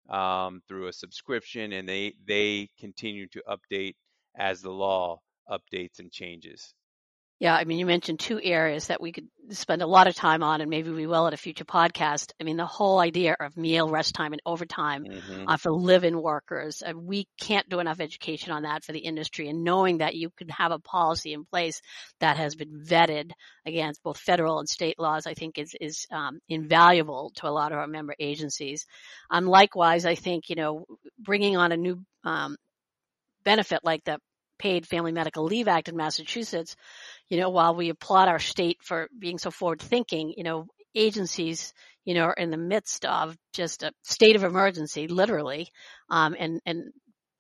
um, 0.10 0.62
through 0.68 0.88
a 0.88 0.94
subscription, 0.94 1.74
and 1.74 1.88
they 1.90 2.16
they 2.28 2.70
continue 2.80 3.28
to 3.30 3.44
update 3.50 3.96
as 4.38 4.62
the 4.62 4.72
law 4.72 5.22
updates 5.50 6.00
and 6.00 6.12
changes. 6.12 6.74
Yeah, 7.40 7.56
I 7.56 7.64
mean, 7.64 7.80
you 7.80 7.86
mentioned 7.86 8.20
two 8.20 8.40
areas 8.42 8.88
that 8.88 9.00
we 9.00 9.14
could 9.14 9.30
spend 9.52 9.82
a 9.82 9.88
lot 9.88 10.08
of 10.08 10.16
time 10.16 10.44
on, 10.44 10.60
and 10.60 10.70
maybe 10.70 10.92
we 10.92 11.08
will 11.08 11.26
at 11.26 11.34
a 11.34 11.38
future 11.38 11.64
podcast. 11.64 12.34
I 12.40 12.44
mean, 12.44 12.58
the 12.58 12.66
whole 12.66 13.00
idea 13.00 13.38
of 13.40 13.56
meal, 13.56 13.88
rest 13.90 14.14
time, 14.14 14.34
and 14.34 14.42
overtime 14.46 15.06
hmm 15.06 15.46
uh, 15.48 15.56
for 15.56 15.72
live-in 15.72 16.22
workers. 16.22 16.84
Uh, 16.86 16.92
we 16.98 17.28
can't 17.40 17.68
do 17.70 17.80
enough 17.80 18.02
education 18.02 18.52
on 18.52 18.64
that 18.64 18.84
for 18.84 18.92
the 18.92 19.00
industry, 19.00 19.48
and 19.48 19.64
knowing 19.64 20.00
that 20.00 20.16
you 20.16 20.30
can 20.38 20.50
have 20.50 20.74
a 20.74 20.80
policy 20.80 21.32
in 21.32 21.46
place 21.46 21.82
that 22.20 22.36
has 22.36 22.56
been 22.56 22.84
vetted 22.86 23.32
against 23.66 24.04
both 24.04 24.18
federal 24.20 24.60
and 24.60 24.68
state 24.68 25.00
laws, 25.00 25.26
I 25.26 25.34
think 25.34 25.58
is 25.58 25.74
is 25.80 26.08
um, 26.12 26.40
invaluable 26.50 27.32
to 27.36 27.48
a 27.48 27.52
lot 27.52 27.72
of 27.72 27.78
our 27.78 27.88
member 27.88 28.16
agencies. 28.20 28.86
Um, 29.30 29.46
likewise, 29.46 30.06
I 30.06 30.16
think 30.16 30.50
you 30.50 30.56
know 30.58 30.86
bringing 31.18 31.56
on 31.56 31.72
a 31.72 31.78
new 31.78 32.04
um, 32.26 32.58
benefit 33.44 33.80
like 33.84 34.04
the 34.04 34.20
Paid 34.60 34.86
Family 34.86 35.12
Medical 35.12 35.46
Leave 35.46 35.68
Act 35.68 35.90
in 35.90 35.96
Massachusetts, 35.96 36.76
you 37.30 37.38
know, 37.38 37.50
while 37.50 37.76
we 37.76 37.90
applaud 37.90 38.28
our 38.28 38.40
state 38.40 38.78
for 38.84 39.10
being 39.18 39.38
so 39.38 39.50
forward 39.50 39.82
thinking, 39.82 40.34
you 40.38 40.44
know, 40.44 40.68
agencies, 40.94 41.74
you 42.06 42.14
know, 42.14 42.24
are 42.24 42.34
in 42.34 42.52
the 42.52 42.58
midst 42.58 43.06
of 43.06 43.38
just 43.54 43.84
a 43.84 43.92
state 44.04 44.36
of 44.36 44.44
emergency, 44.44 45.08
literally, 45.08 45.70
um, 46.10 46.36
and, 46.38 46.62
and 46.66 46.92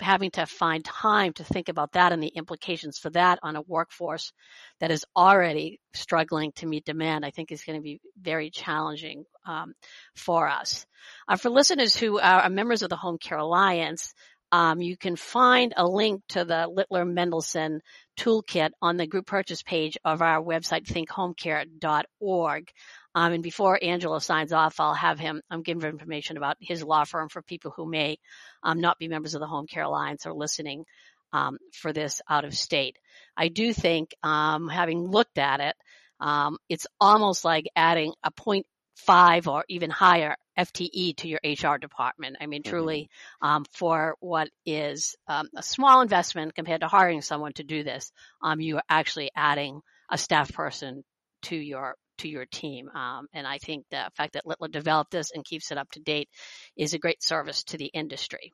having 0.01 0.31
to 0.31 0.45
find 0.45 0.85
time 0.85 1.33
to 1.33 1.43
think 1.43 1.67
about 1.67 1.91
that 1.93 2.11
and 2.11 2.23
the 2.23 2.27
implications 2.27 2.97
for 2.97 3.09
that 3.09 3.39
on 3.43 3.55
a 3.55 3.61
workforce 3.61 4.31
that 4.79 4.91
is 4.91 5.05
already 5.15 5.79
struggling 5.93 6.51
to 6.53 6.65
meet 6.65 6.85
demand, 6.85 7.25
I 7.25 7.31
think 7.31 7.51
is 7.51 7.63
going 7.63 7.77
to 7.77 7.83
be 7.83 7.99
very 8.19 8.49
challenging 8.49 9.25
um, 9.45 9.73
for 10.15 10.47
us. 10.47 10.85
Uh, 11.27 11.35
for 11.35 11.49
listeners 11.49 11.97
who 11.97 12.19
are 12.19 12.49
members 12.49 12.81
of 12.81 12.89
the 12.89 12.95
Home 12.95 13.17
Care 13.17 13.39
Alliance, 13.39 14.13
um, 14.51 14.81
you 14.81 14.97
can 14.97 15.15
find 15.15 15.73
a 15.77 15.87
link 15.87 16.21
to 16.29 16.43
the 16.43 16.67
Littler 16.67 17.05
Mendelson 17.05 17.79
toolkit 18.17 18.71
on 18.81 18.97
the 18.97 19.07
group 19.07 19.27
purchase 19.27 19.61
page 19.61 19.97
of 20.03 20.21
our 20.21 20.41
website, 20.41 20.85
thinkhomecare.org. 20.85 22.71
Um, 23.15 23.33
and 23.33 23.43
before 23.43 23.79
Angelo 23.81 24.19
signs 24.19 24.53
off, 24.53 24.79
I'll 24.79 24.93
have 24.93 25.19
him 25.19 25.41
give 25.63 25.83
information 25.83 26.37
about 26.37 26.57
his 26.59 26.83
law 26.83 27.05
firm 27.05 27.29
for 27.29 27.41
people 27.41 27.73
who 27.75 27.89
may 27.89 28.17
um, 28.63 28.81
not 28.81 28.99
be 28.99 29.07
members 29.07 29.35
of 29.35 29.41
the 29.41 29.47
Home 29.47 29.67
Care 29.67 29.83
Alliance 29.83 30.25
or 30.25 30.33
listening 30.33 30.85
um, 31.31 31.57
for 31.73 31.93
this 31.93 32.21
out 32.27 32.45
of 32.45 32.55
state. 32.55 32.97
I 33.37 33.49
do 33.49 33.73
think, 33.73 34.15
um, 34.23 34.67
having 34.67 35.07
looked 35.07 35.37
at 35.37 35.59
it, 35.59 35.75
um, 36.19 36.57
it's 36.69 36.87
almost 36.99 37.45
like 37.45 37.65
adding 37.75 38.13
a 38.23 38.31
point 38.31 38.65
five 38.95 39.47
or 39.47 39.63
even 39.69 39.89
higher 39.89 40.35
FTE 40.59 41.15
to 41.17 41.27
your 41.27 41.39
HR 41.43 41.77
department. 41.77 42.37
I 42.41 42.45
mean, 42.47 42.63
truly, 42.63 43.09
um, 43.41 43.65
for 43.71 44.15
what 44.19 44.49
is 44.65 45.15
um, 45.27 45.47
a 45.55 45.63
small 45.63 46.01
investment 46.01 46.53
compared 46.53 46.81
to 46.81 46.87
hiring 46.87 47.21
someone 47.21 47.53
to 47.53 47.63
do 47.63 47.83
this, 47.83 48.11
um, 48.41 48.59
you 48.59 48.77
are 48.77 48.83
actually 48.89 49.31
adding 49.35 49.79
a 50.11 50.17
staff 50.17 50.51
person 50.53 51.03
to 51.43 51.55
your 51.55 51.95
to 52.17 52.27
your 52.27 52.45
team. 52.45 52.89
Um, 52.89 53.27
and 53.33 53.47
I 53.47 53.59
think 53.59 53.85
the 53.89 54.09
fact 54.17 54.33
that 54.33 54.45
Littler 54.45 54.67
developed 54.67 55.11
this 55.11 55.31
and 55.33 55.45
keeps 55.45 55.71
it 55.71 55.77
up 55.77 55.89
to 55.91 56.01
date 56.01 56.27
is 56.75 56.93
a 56.93 56.99
great 56.99 57.23
service 57.23 57.63
to 57.65 57.77
the 57.77 57.85
industry. 57.85 58.51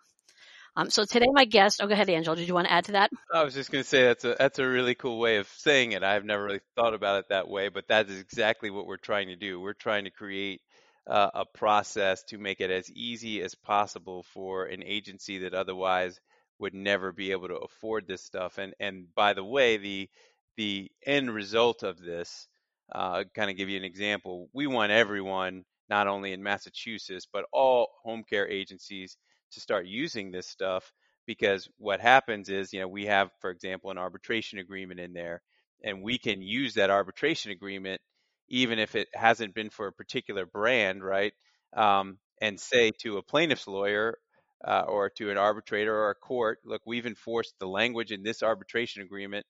Um, 0.78 0.90
so 0.90 1.06
today, 1.06 1.28
my 1.32 1.46
guest. 1.46 1.80
Oh, 1.82 1.88
go 1.88 1.94
ahead, 1.94 2.10
Angelo. 2.10 2.36
Did 2.36 2.48
you 2.48 2.54
want 2.54 2.68
to 2.68 2.74
add 2.74 2.86
to 2.86 2.92
that? 2.94 3.10
I 3.34 3.44
was 3.44 3.54
just 3.54 3.72
going 3.72 3.84
to 3.84 3.90
say 3.90 4.04
that's 4.04 4.26
a 4.26 4.36
that's 4.38 4.60
a 4.60 4.68
really 4.68 4.94
cool 4.94 5.20
way 5.20 5.38
of 5.38 5.48
saying 5.48 5.94
it. 5.94 6.04
I've 6.04 6.26
never 6.26 6.44
really 6.44 6.60
thought 6.76 6.94
about 6.94 7.20
it 7.20 7.30
that 7.30 7.48
way, 7.48 7.70
but 7.70 7.88
that 7.88 8.10
is 8.10 8.20
exactly 8.20 8.70
what 8.70 8.86
we're 8.86 8.98
trying 8.98 9.30
to 9.30 9.38
do. 9.38 9.60
We're 9.60 9.74
trying 9.74 10.04
to 10.04 10.12
create 10.12 10.62
uh, 11.08 11.30
a 11.34 11.46
process 11.46 12.24
to 12.24 12.38
make 12.38 12.62
it 12.62 12.72
as 12.72 12.90
easy 12.92 13.42
as 13.42 13.56
possible 13.56 14.24
for 14.34 14.66
an 14.66 14.84
agency 14.84 15.40
that 15.40 15.54
otherwise 15.54 16.20
would 16.60 16.74
never 16.74 17.12
be 17.12 17.32
able 17.32 17.48
to 17.50 17.56
afford 17.58 18.08
this 18.08 18.24
stuff. 18.24 18.58
And 18.58 18.74
and 18.80 19.08
by 19.16 19.34
the 19.34 19.44
way, 19.44 19.78
the 19.78 20.10
the 20.58 20.90
end 21.06 21.34
result 21.34 21.84
of 21.84 22.00
this, 22.00 22.48
uh, 22.94 23.26
kind 23.36 23.52
of 23.52 23.58
give 23.58 23.70
you 23.70 23.78
an 23.78 23.84
example. 23.84 24.50
We 24.54 24.68
want 24.68 24.92
everyone, 24.92 25.66
not 25.90 26.08
only 26.08 26.34
in 26.34 26.44
Massachusetts 26.44 27.28
but 27.32 27.46
all 27.52 27.90
home 28.04 28.24
care 28.28 28.48
agencies 28.48 29.18
to 29.52 29.60
start 29.60 29.86
using 29.86 30.32
this 30.32 30.48
stuff 30.48 30.92
because 31.26 31.68
what 31.78 32.00
happens 32.00 32.50
is, 32.50 32.72
you 32.74 32.80
know, 32.80 32.88
we 32.88 33.06
have, 33.06 33.30
for 33.42 33.50
example, 33.50 33.92
an 33.92 33.98
arbitration 33.98 34.60
agreement 34.60 35.00
in 35.00 35.14
there, 35.14 35.42
and 35.84 36.04
we 36.04 36.18
can 36.18 36.42
use 36.42 36.76
that 36.76 36.90
arbitration 36.90 37.52
agreement 37.52 38.02
even 38.50 38.80
if 38.80 38.96
it 38.96 39.08
hasn't 39.14 39.56
been 39.56 39.70
for 39.70 39.88
a 39.88 39.94
particular 39.94 40.46
brand, 40.46 41.04
right? 41.04 41.34
Um, 41.76 42.20
and 42.42 42.60
say 42.60 42.92
to 43.02 43.18
a 43.18 43.24
plaintiff's 43.24 43.68
lawyer 43.68 44.18
uh, 44.66 44.84
or 44.88 45.10
to 45.12 45.32
an 45.32 45.38
arbitrator 45.38 45.96
or 45.96 46.10
a 46.12 46.16
court, 46.16 46.60
look, 46.66 46.82
we've 46.86 47.06
enforced 47.06 47.56
the 47.60 47.68
language 47.68 48.12
in 48.12 48.24
this 48.24 48.44
arbitration 48.44 49.02
agreement 49.02 49.46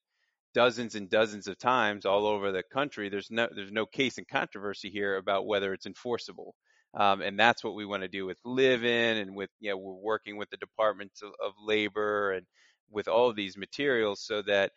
dozens 0.54 0.94
and 0.94 1.10
dozens 1.10 1.46
of 1.48 1.58
times 1.58 2.06
all 2.06 2.26
over 2.26 2.52
the 2.52 2.62
country. 2.72 3.08
There's 3.08 3.30
no 3.30 3.48
there's 3.54 3.72
no 3.72 3.86
case 3.86 4.18
in 4.18 4.24
controversy 4.30 4.90
here 4.90 5.16
about 5.16 5.46
whether 5.46 5.72
it's 5.72 5.86
enforceable. 5.86 6.54
Um, 6.94 7.20
and 7.20 7.38
that's 7.38 7.62
what 7.62 7.74
we 7.74 7.84
want 7.84 8.02
to 8.04 8.08
do 8.08 8.24
with 8.24 8.38
live-in 8.44 9.18
and 9.18 9.36
with 9.36 9.50
you 9.60 9.70
know 9.70 9.76
we're 9.76 9.92
working 9.94 10.36
with 10.38 10.48
the 10.50 10.56
departments 10.56 11.22
of, 11.22 11.32
of 11.44 11.52
labor 11.62 12.32
and 12.32 12.46
with 12.90 13.08
all 13.08 13.28
of 13.28 13.36
these 13.36 13.56
materials 13.56 14.22
so 14.24 14.42
that 14.42 14.72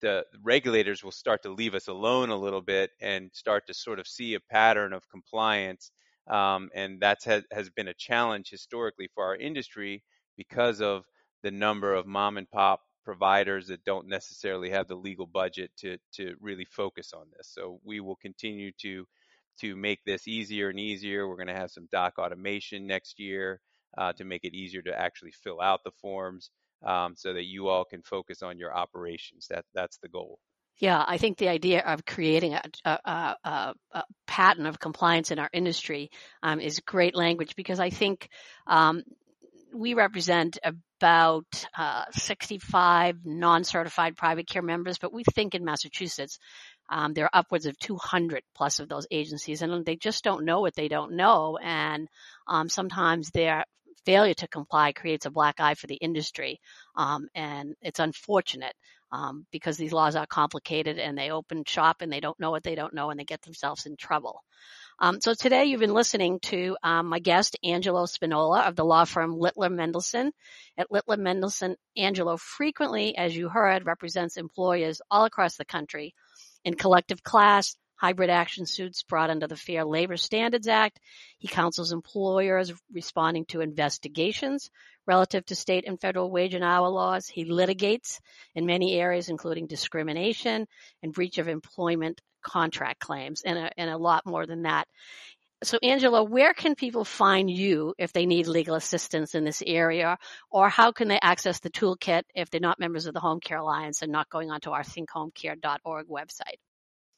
the 0.00 0.24
regulators 0.42 1.02
will 1.02 1.12
start 1.12 1.42
to 1.42 1.50
leave 1.50 1.74
us 1.74 1.88
alone 1.88 2.30
a 2.30 2.36
little 2.36 2.60
bit 2.60 2.90
and 3.00 3.30
start 3.32 3.66
to 3.66 3.74
sort 3.74 3.98
of 3.98 4.06
see 4.06 4.34
a 4.34 4.40
pattern 4.40 4.92
of 4.92 5.08
compliance. 5.08 5.90
Um, 6.28 6.70
and 6.74 7.00
that 7.00 7.18
has, 7.24 7.44
has 7.52 7.70
been 7.70 7.88
a 7.88 7.94
challenge 7.94 8.50
historically 8.50 9.08
for 9.14 9.24
our 9.24 9.36
industry 9.36 10.02
because 10.36 10.80
of 10.80 11.04
the 11.42 11.50
number 11.50 11.94
of 11.94 12.06
mom 12.06 12.36
and 12.36 12.50
pop 12.50 12.80
providers 13.04 13.68
that 13.68 13.84
don't 13.84 14.08
necessarily 14.08 14.70
have 14.70 14.88
the 14.88 14.96
legal 14.96 15.26
budget 15.26 15.70
to 15.78 15.96
to 16.12 16.34
really 16.40 16.64
focus 16.64 17.12
on 17.14 17.26
this. 17.36 17.48
So 17.52 17.80
we 17.84 18.00
will 18.00 18.16
continue 18.16 18.72
to 18.82 19.06
to 19.60 19.76
make 19.76 20.00
this 20.04 20.26
easier 20.28 20.68
and 20.68 20.78
easier. 20.78 21.26
We're 21.26 21.36
going 21.36 21.46
to 21.46 21.54
have 21.54 21.70
some 21.70 21.88
doc 21.90 22.14
automation 22.18 22.86
next 22.86 23.18
year 23.20 23.60
uh, 23.96 24.12
to 24.14 24.24
make 24.24 24.44
it 24.44 24.54
easier 24.54 24.82
to 24.82 25.00
actually 25.00 25.32
fill 25.32 25.60
out 25.60 25.80
the 25.84 25.92
forms 26.02 26.50
um, 26.84 27.14
so 27.16 27.32
that 27.32 27.44
you 27.44 27.68
all 27.68 27.84
can 27.84 28.02
focus 28.02 28.42
on 28.42 28.58
your 28.58 28.74
operations. 28.74 29.46
That 29.48 29.64
that's 29.74 29.98
the 29.98 30.08
goal. 30.08 30.38
Yeah, 30.78 31.02
I 31.06 31.16
think 31.16 31.38
the 31.38 31.48
idea 31.48 31.80
of 31.80 32.04
creating 32.04 32.52
a, 32.52 32.62
a, 32.84 33.36
a, 33.44 33.74
a 33.92 34.04
pattern 34.26 34.66
of 34.66 34.78
compliance 34.78 35.30
in 35.30 35.38
our 35.38 35.48
industry 35.52 36.10
um, 36.42 36.60
is 36.60 36.80
great 36.80 37.16
language 37.16 37.56
because 37.56 37.80
I 37.80 37.88
think 37.88 38.28
um, 38.66 39.02
we 39.74 39.94
represent 39.94 40.58
about 40.64 41.66
uh, 41.76 42.04
65 42.12 43.20
non-certified 43.24 44.16
private 44.16 44.46
care 44.46 44.62
members, 44.62 44.98
but 44.98 45.12
we 45.12 45.24
think 45.34 45.54
in 45.54 45.64
Massachusetts 45.64 46.38
um, 46.90 47.14
there 47.14 47.24
are 47.24 47.40
upwards 47.40 47.66
of 47.66 47.78
200 47.78 48.42
plus 48.54 48.78
of 48.78 48.88
those 48.88 49.06
agencies, 49.10 49.62
and 49.62 49.84
they 49.84 49.96
just 49.96 50.24
don't 50.24 50.44
know 50.44 50.60
what 50.60 50.74
they 50.74 50.88
don't 50.88 51.12
know, 51.12 51.58
and 51.62 52.08
um, 52.46 52.68
sometimes 52.68 53.30
they're 53.30 53.64
failure 54.06 54.34
to 54.34 54.48
comply 54.48 54.92
creates 54.92 55.26
a 55.26 55.30
black 55.30 55.60
eye 55.60 55.74
for 55.74 55.88
the 55.88 55.96
industry. 55.96 56.60
Um, 56.94 57.28
and 57.34 57.74
it's 57.82 57.98
unfortunate 57.98 58.74
um, 59.12 59.46
because 59.52 59.76
these 59.76 59.92
laws 59.92 60.16
are 60.16 60.26
complicated 60.26 60.98
and 60.98 61.18
they 61.18 61.30
open 61.30 61.64
shop 61.66 61.96
and 62.00 62.10
they 62.10 62.20
don't 62.20 62.38
know 62.40 62.50
what 62.50 62.62
they 62.62 62.74
don't 62.74 62.94
know 62.94 63.10
and 63.10 63.20
they 63.20 63.24
get 63.24 63.42
themselves 63.42 63.86
in 63.86 63.96
trouble. 63.96 64.42
Um, 64.98 65.20
so 65.20 65.34
today 65.34 65.66
you've 65.66 65.80
been 65.80 65.92
listening 65.92 66.40
to 66.40 66.76
um, 66.82 67.06
my 67.06 67.18
guest, 67.18 67.58
Angelo 67.62 68.06
Spinola 68.06 68.62
of 68.66 68.76
the 68.76 68.84
law 68.84 69.04
firm 69.04 69.36
Littler 69.38 69.68
Mendelson. 69.68 70.30
At 70.78 70.90
Littler 70.90 71.18
Mendelson, 71.18 71.74
Angelo 71.96 72.36
frequently, 72.38 73.16
as 73.16 73.36
you 73.36 73.48
heard, 73.48 73.84
represents 73.84 74.38
employers 74.38 75.02
all 75.10 75.24
across 75.26 75.56
the 75.56 75.66
country 75.66 76.14
in 76.64 76.74
collective 76.74 77.22
class, 77.22 77.76
hybrid 77.96 78.30
action 78.30 78.66
suits 78.66 79.02
brought 79.02 79.30
under 79.30 79.46
the 79.46 79.56
Fair 79.56 79.84
Labor 79.84 80.16
Standards 80.16 80.68
Act. 80.68 81.00
He 81.38 81.48
counsels 81.48 81.92
employers 81.92 82.72
responding 82.92 83.44
to 83.46 83.60
investigations 83.60 84.70
relative 85.06 85.44
to 85.46 85.54
state 85.54 85.84
and 85.86 86.00
federal 86.00 86.30
wage 86.30 86.54
and 86.54 86.64
hour 86.64 86.88
laws. 86.88 87.26
He 87.26 87.44
litigates 87.44 88.20
in 88.54 88.66
many 88.66 88.94
areas, 88.94 89.28
including 89.28 89.66
discrimination 89.66 90.66
and 91.02 91.12
breach 91.12 91.38
of 91.38 91.48
employment 91.48 92.20
contract 92.42 93.00
claims, 93.00 93.42
and 93.44 93.58
a, 93.58 93.70
and 93.76 93.90
a 93.90 93.96
lot 93.96 94.24
more 94.26 94.46
than 94.46 94.62
that. 94.62 94.86
So, 95.62 95.78
Angelo, 95.82 96.22
where 96.22 96.52
can 96.52 96.74
people 96.74 97.04
find 97.04 97.50
you 97.50 97.94
if 97.98 98.12
they 98.12 98.26
need 98.26 98.46
legal 98.46 98.74
assistance 98.74 99.34
in 99.34 99.42
this 99.44 99.62
area? 99.66 100.18
Or 100.50 100.68
how 100.68 100.92
can 100.92 101.08
they 101.08 101.18
access 101.20 101.60
the 101.60 101.70
toolkit 101.70 102.22
if 102.34 102.50
they're 102.50 102.60
not 102.60 102.78
members 102.78 103.06
of 103.06 103.14
the 103.14 103.20
Home 103.20 103.40
Care 103.40 103.58
Alliance 103.58 104.02
and 104.02 104.12
not 104.12 104.28
going 104.28 104.50
onto 104.50 104.70
our 104.70 104.82
thinkhomecare.org 104.82 106.08
website? 106.08 106.58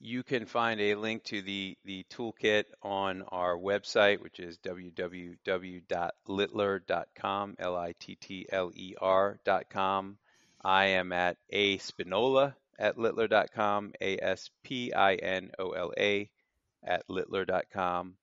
You 0.01 0.23
can 0.23 0.47
find 0.47 0.81
a 0.81 0.95
link 0.95 1.25
to 1.25 1.43
the, 1.43 1.77
the 1.85 2.05
toolkit 2.05 2.67
on 2.83 3.23
our 3.23 3.59
website, 3.59 4.21
which 4.21 4.39
is 4.39 4.57
www.littler.com, 4.59 7.57
L-I-T-T-L-E-R.com. 7.59 7.99
I 10.65 10.85
am 10.87 11.13
at 11.13 11.37
a 11.51 11.79
spinola 11.79 12.55
at 12.79 12.97
littler.com, 12.97 13.93
A-S-P-I-N-O-L-A 14.01 14.71
at 16.85 17.03
littler.com. 17.09 18.15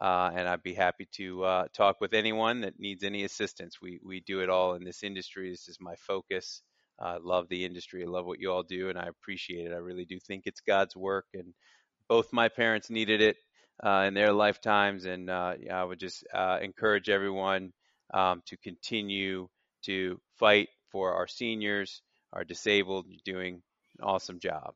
Uh, 0.00 0.30
and 0.34 0.48
I'd 0.48 0.62
be 0.62 0.74
happy 0.74 1.06
to 1.12 1.44
uh, 1.44 1.66
talk 1.72 2.00
with 2.00 2.14
anyone 2.14 2.62
that 2.62 2.80
needs 2.80 3.04
any 3.04 3.22
assistance. 3.22 3.80
We, 3.80 4.00
we 4.02 4.18
do 4.20 4.40
it 4.40 4.48
all 4.48 4.74
in 4.74 4.82
this 4.82 5.04
industry. 5.04 5.50
This 5.50 5.68
is 5.68 5.78
my 5.80 5.94
focus. 5.96 6.62
I 7.00 7.16
love 7.22 7.48
the 7.48 7.64
industry. 7.64 8.04
I 8.04 8.08
love 8.08 8.26
what 8.26 8.40
you 8.40 8.52
all 8.52 8.62
do, 8.62 8.88
and 8.90 8.98
I 8.98 9.06
appreciate 9.06 9.66
it. 9.66 9.72
I 9.72 9.78
really 9.78 10.04
do 10.04 10.18
think 10.20 10.42
it's 10.46 10.60
God's 10.60 10.94
work, 10.96 11.26
and 11.34 11.54
both 12.08 12.32
my 12.32 12.48
parents 12.48 12.90
needed 12.90 13.20
it 13.22 13.36
uh, 13.84 14.04
in 14.06 14.14
their 14.14 14.32
lifetimes, 14.32 15.04
and 15.06 15.30
uh, 15.30 15.54
I 15.72 15.84
would 15.84 15.98
just 15.98 16.24
uh, 16.34 16.58
encourage 16.60 17.08
everyone 17.08 17.72
um, 18.12 18.42
to 18.46 18.56
continue 18.58 19.48
to 19.84 20.20
fight 20.38 20.68
for 20.90 21.14
our 21.14 21.26
seniors, 21.26 22.02
our 22.32 22.44
disabled. 22.44 23.06
You're 23.08 23.34
doing 23.36 23.62
an 23.98 24.04
awesome 24.04 24.40
job. 24.40 24.74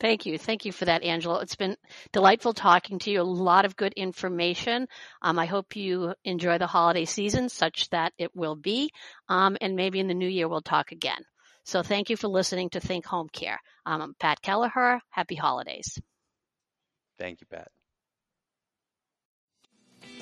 Thank 0.00 0.24
you. 0.24 0.38
Thank 0.38 0.64
you 0.64 0.72
for 0.72 0.86
that, 0.86 1.02
Angelo. 1.02 1.40
It's 1.40 1.56
been 1.56 1.76
delightful 2.10 2.54
talking 2.54 2.98
to 3.00 3.10
you. 3.10 3.20
A 3.20 3.22
lot 3.22 3.66
of 3.66 3.76
good 3.76 3.92
information. 3.92 4.88
Um, 5.20 5.38
I 5.38 5.44
hope 5.44 5.76
you 5.76 6.14
enjoy 6.24 6.56
the 6.56 6.66
holiday 6.66 7.04
season 7.04 7.50
such 7.50 7.90
that 7.90 8.14
it 8.16 8.34
will 8.34 8.56
be. 8.56 8.90
Um, 9.28 9.58
and 9.60 9.76
maybe 9.76 10.00
in 10.00 10.08
the 10.08 10.14
new 10.14 10.28
year 10.28 10.48
we'll 10.48 10.62
talk 10.62 10.90
again. 10.90 11.22
So 11.64 11.82
thank 11.82 12.08
you 12.08 12.16
for 12.16 12.28
listening 12.28 12.70
to 12.70 12.80
Think 12.80 13.04
Home 13.06 13.28
Care. 13.30 13.60
Um, 13.84 14.00
I'm 14.00 14.14
Pat 14.18 14.40
Kelleher. 14.40 15.00
Happy 15.10 15.34
holidays. 15.34 16.00
Thank 17.18 17.42
you, 17.42 17.46
Pat. 17.50 17.68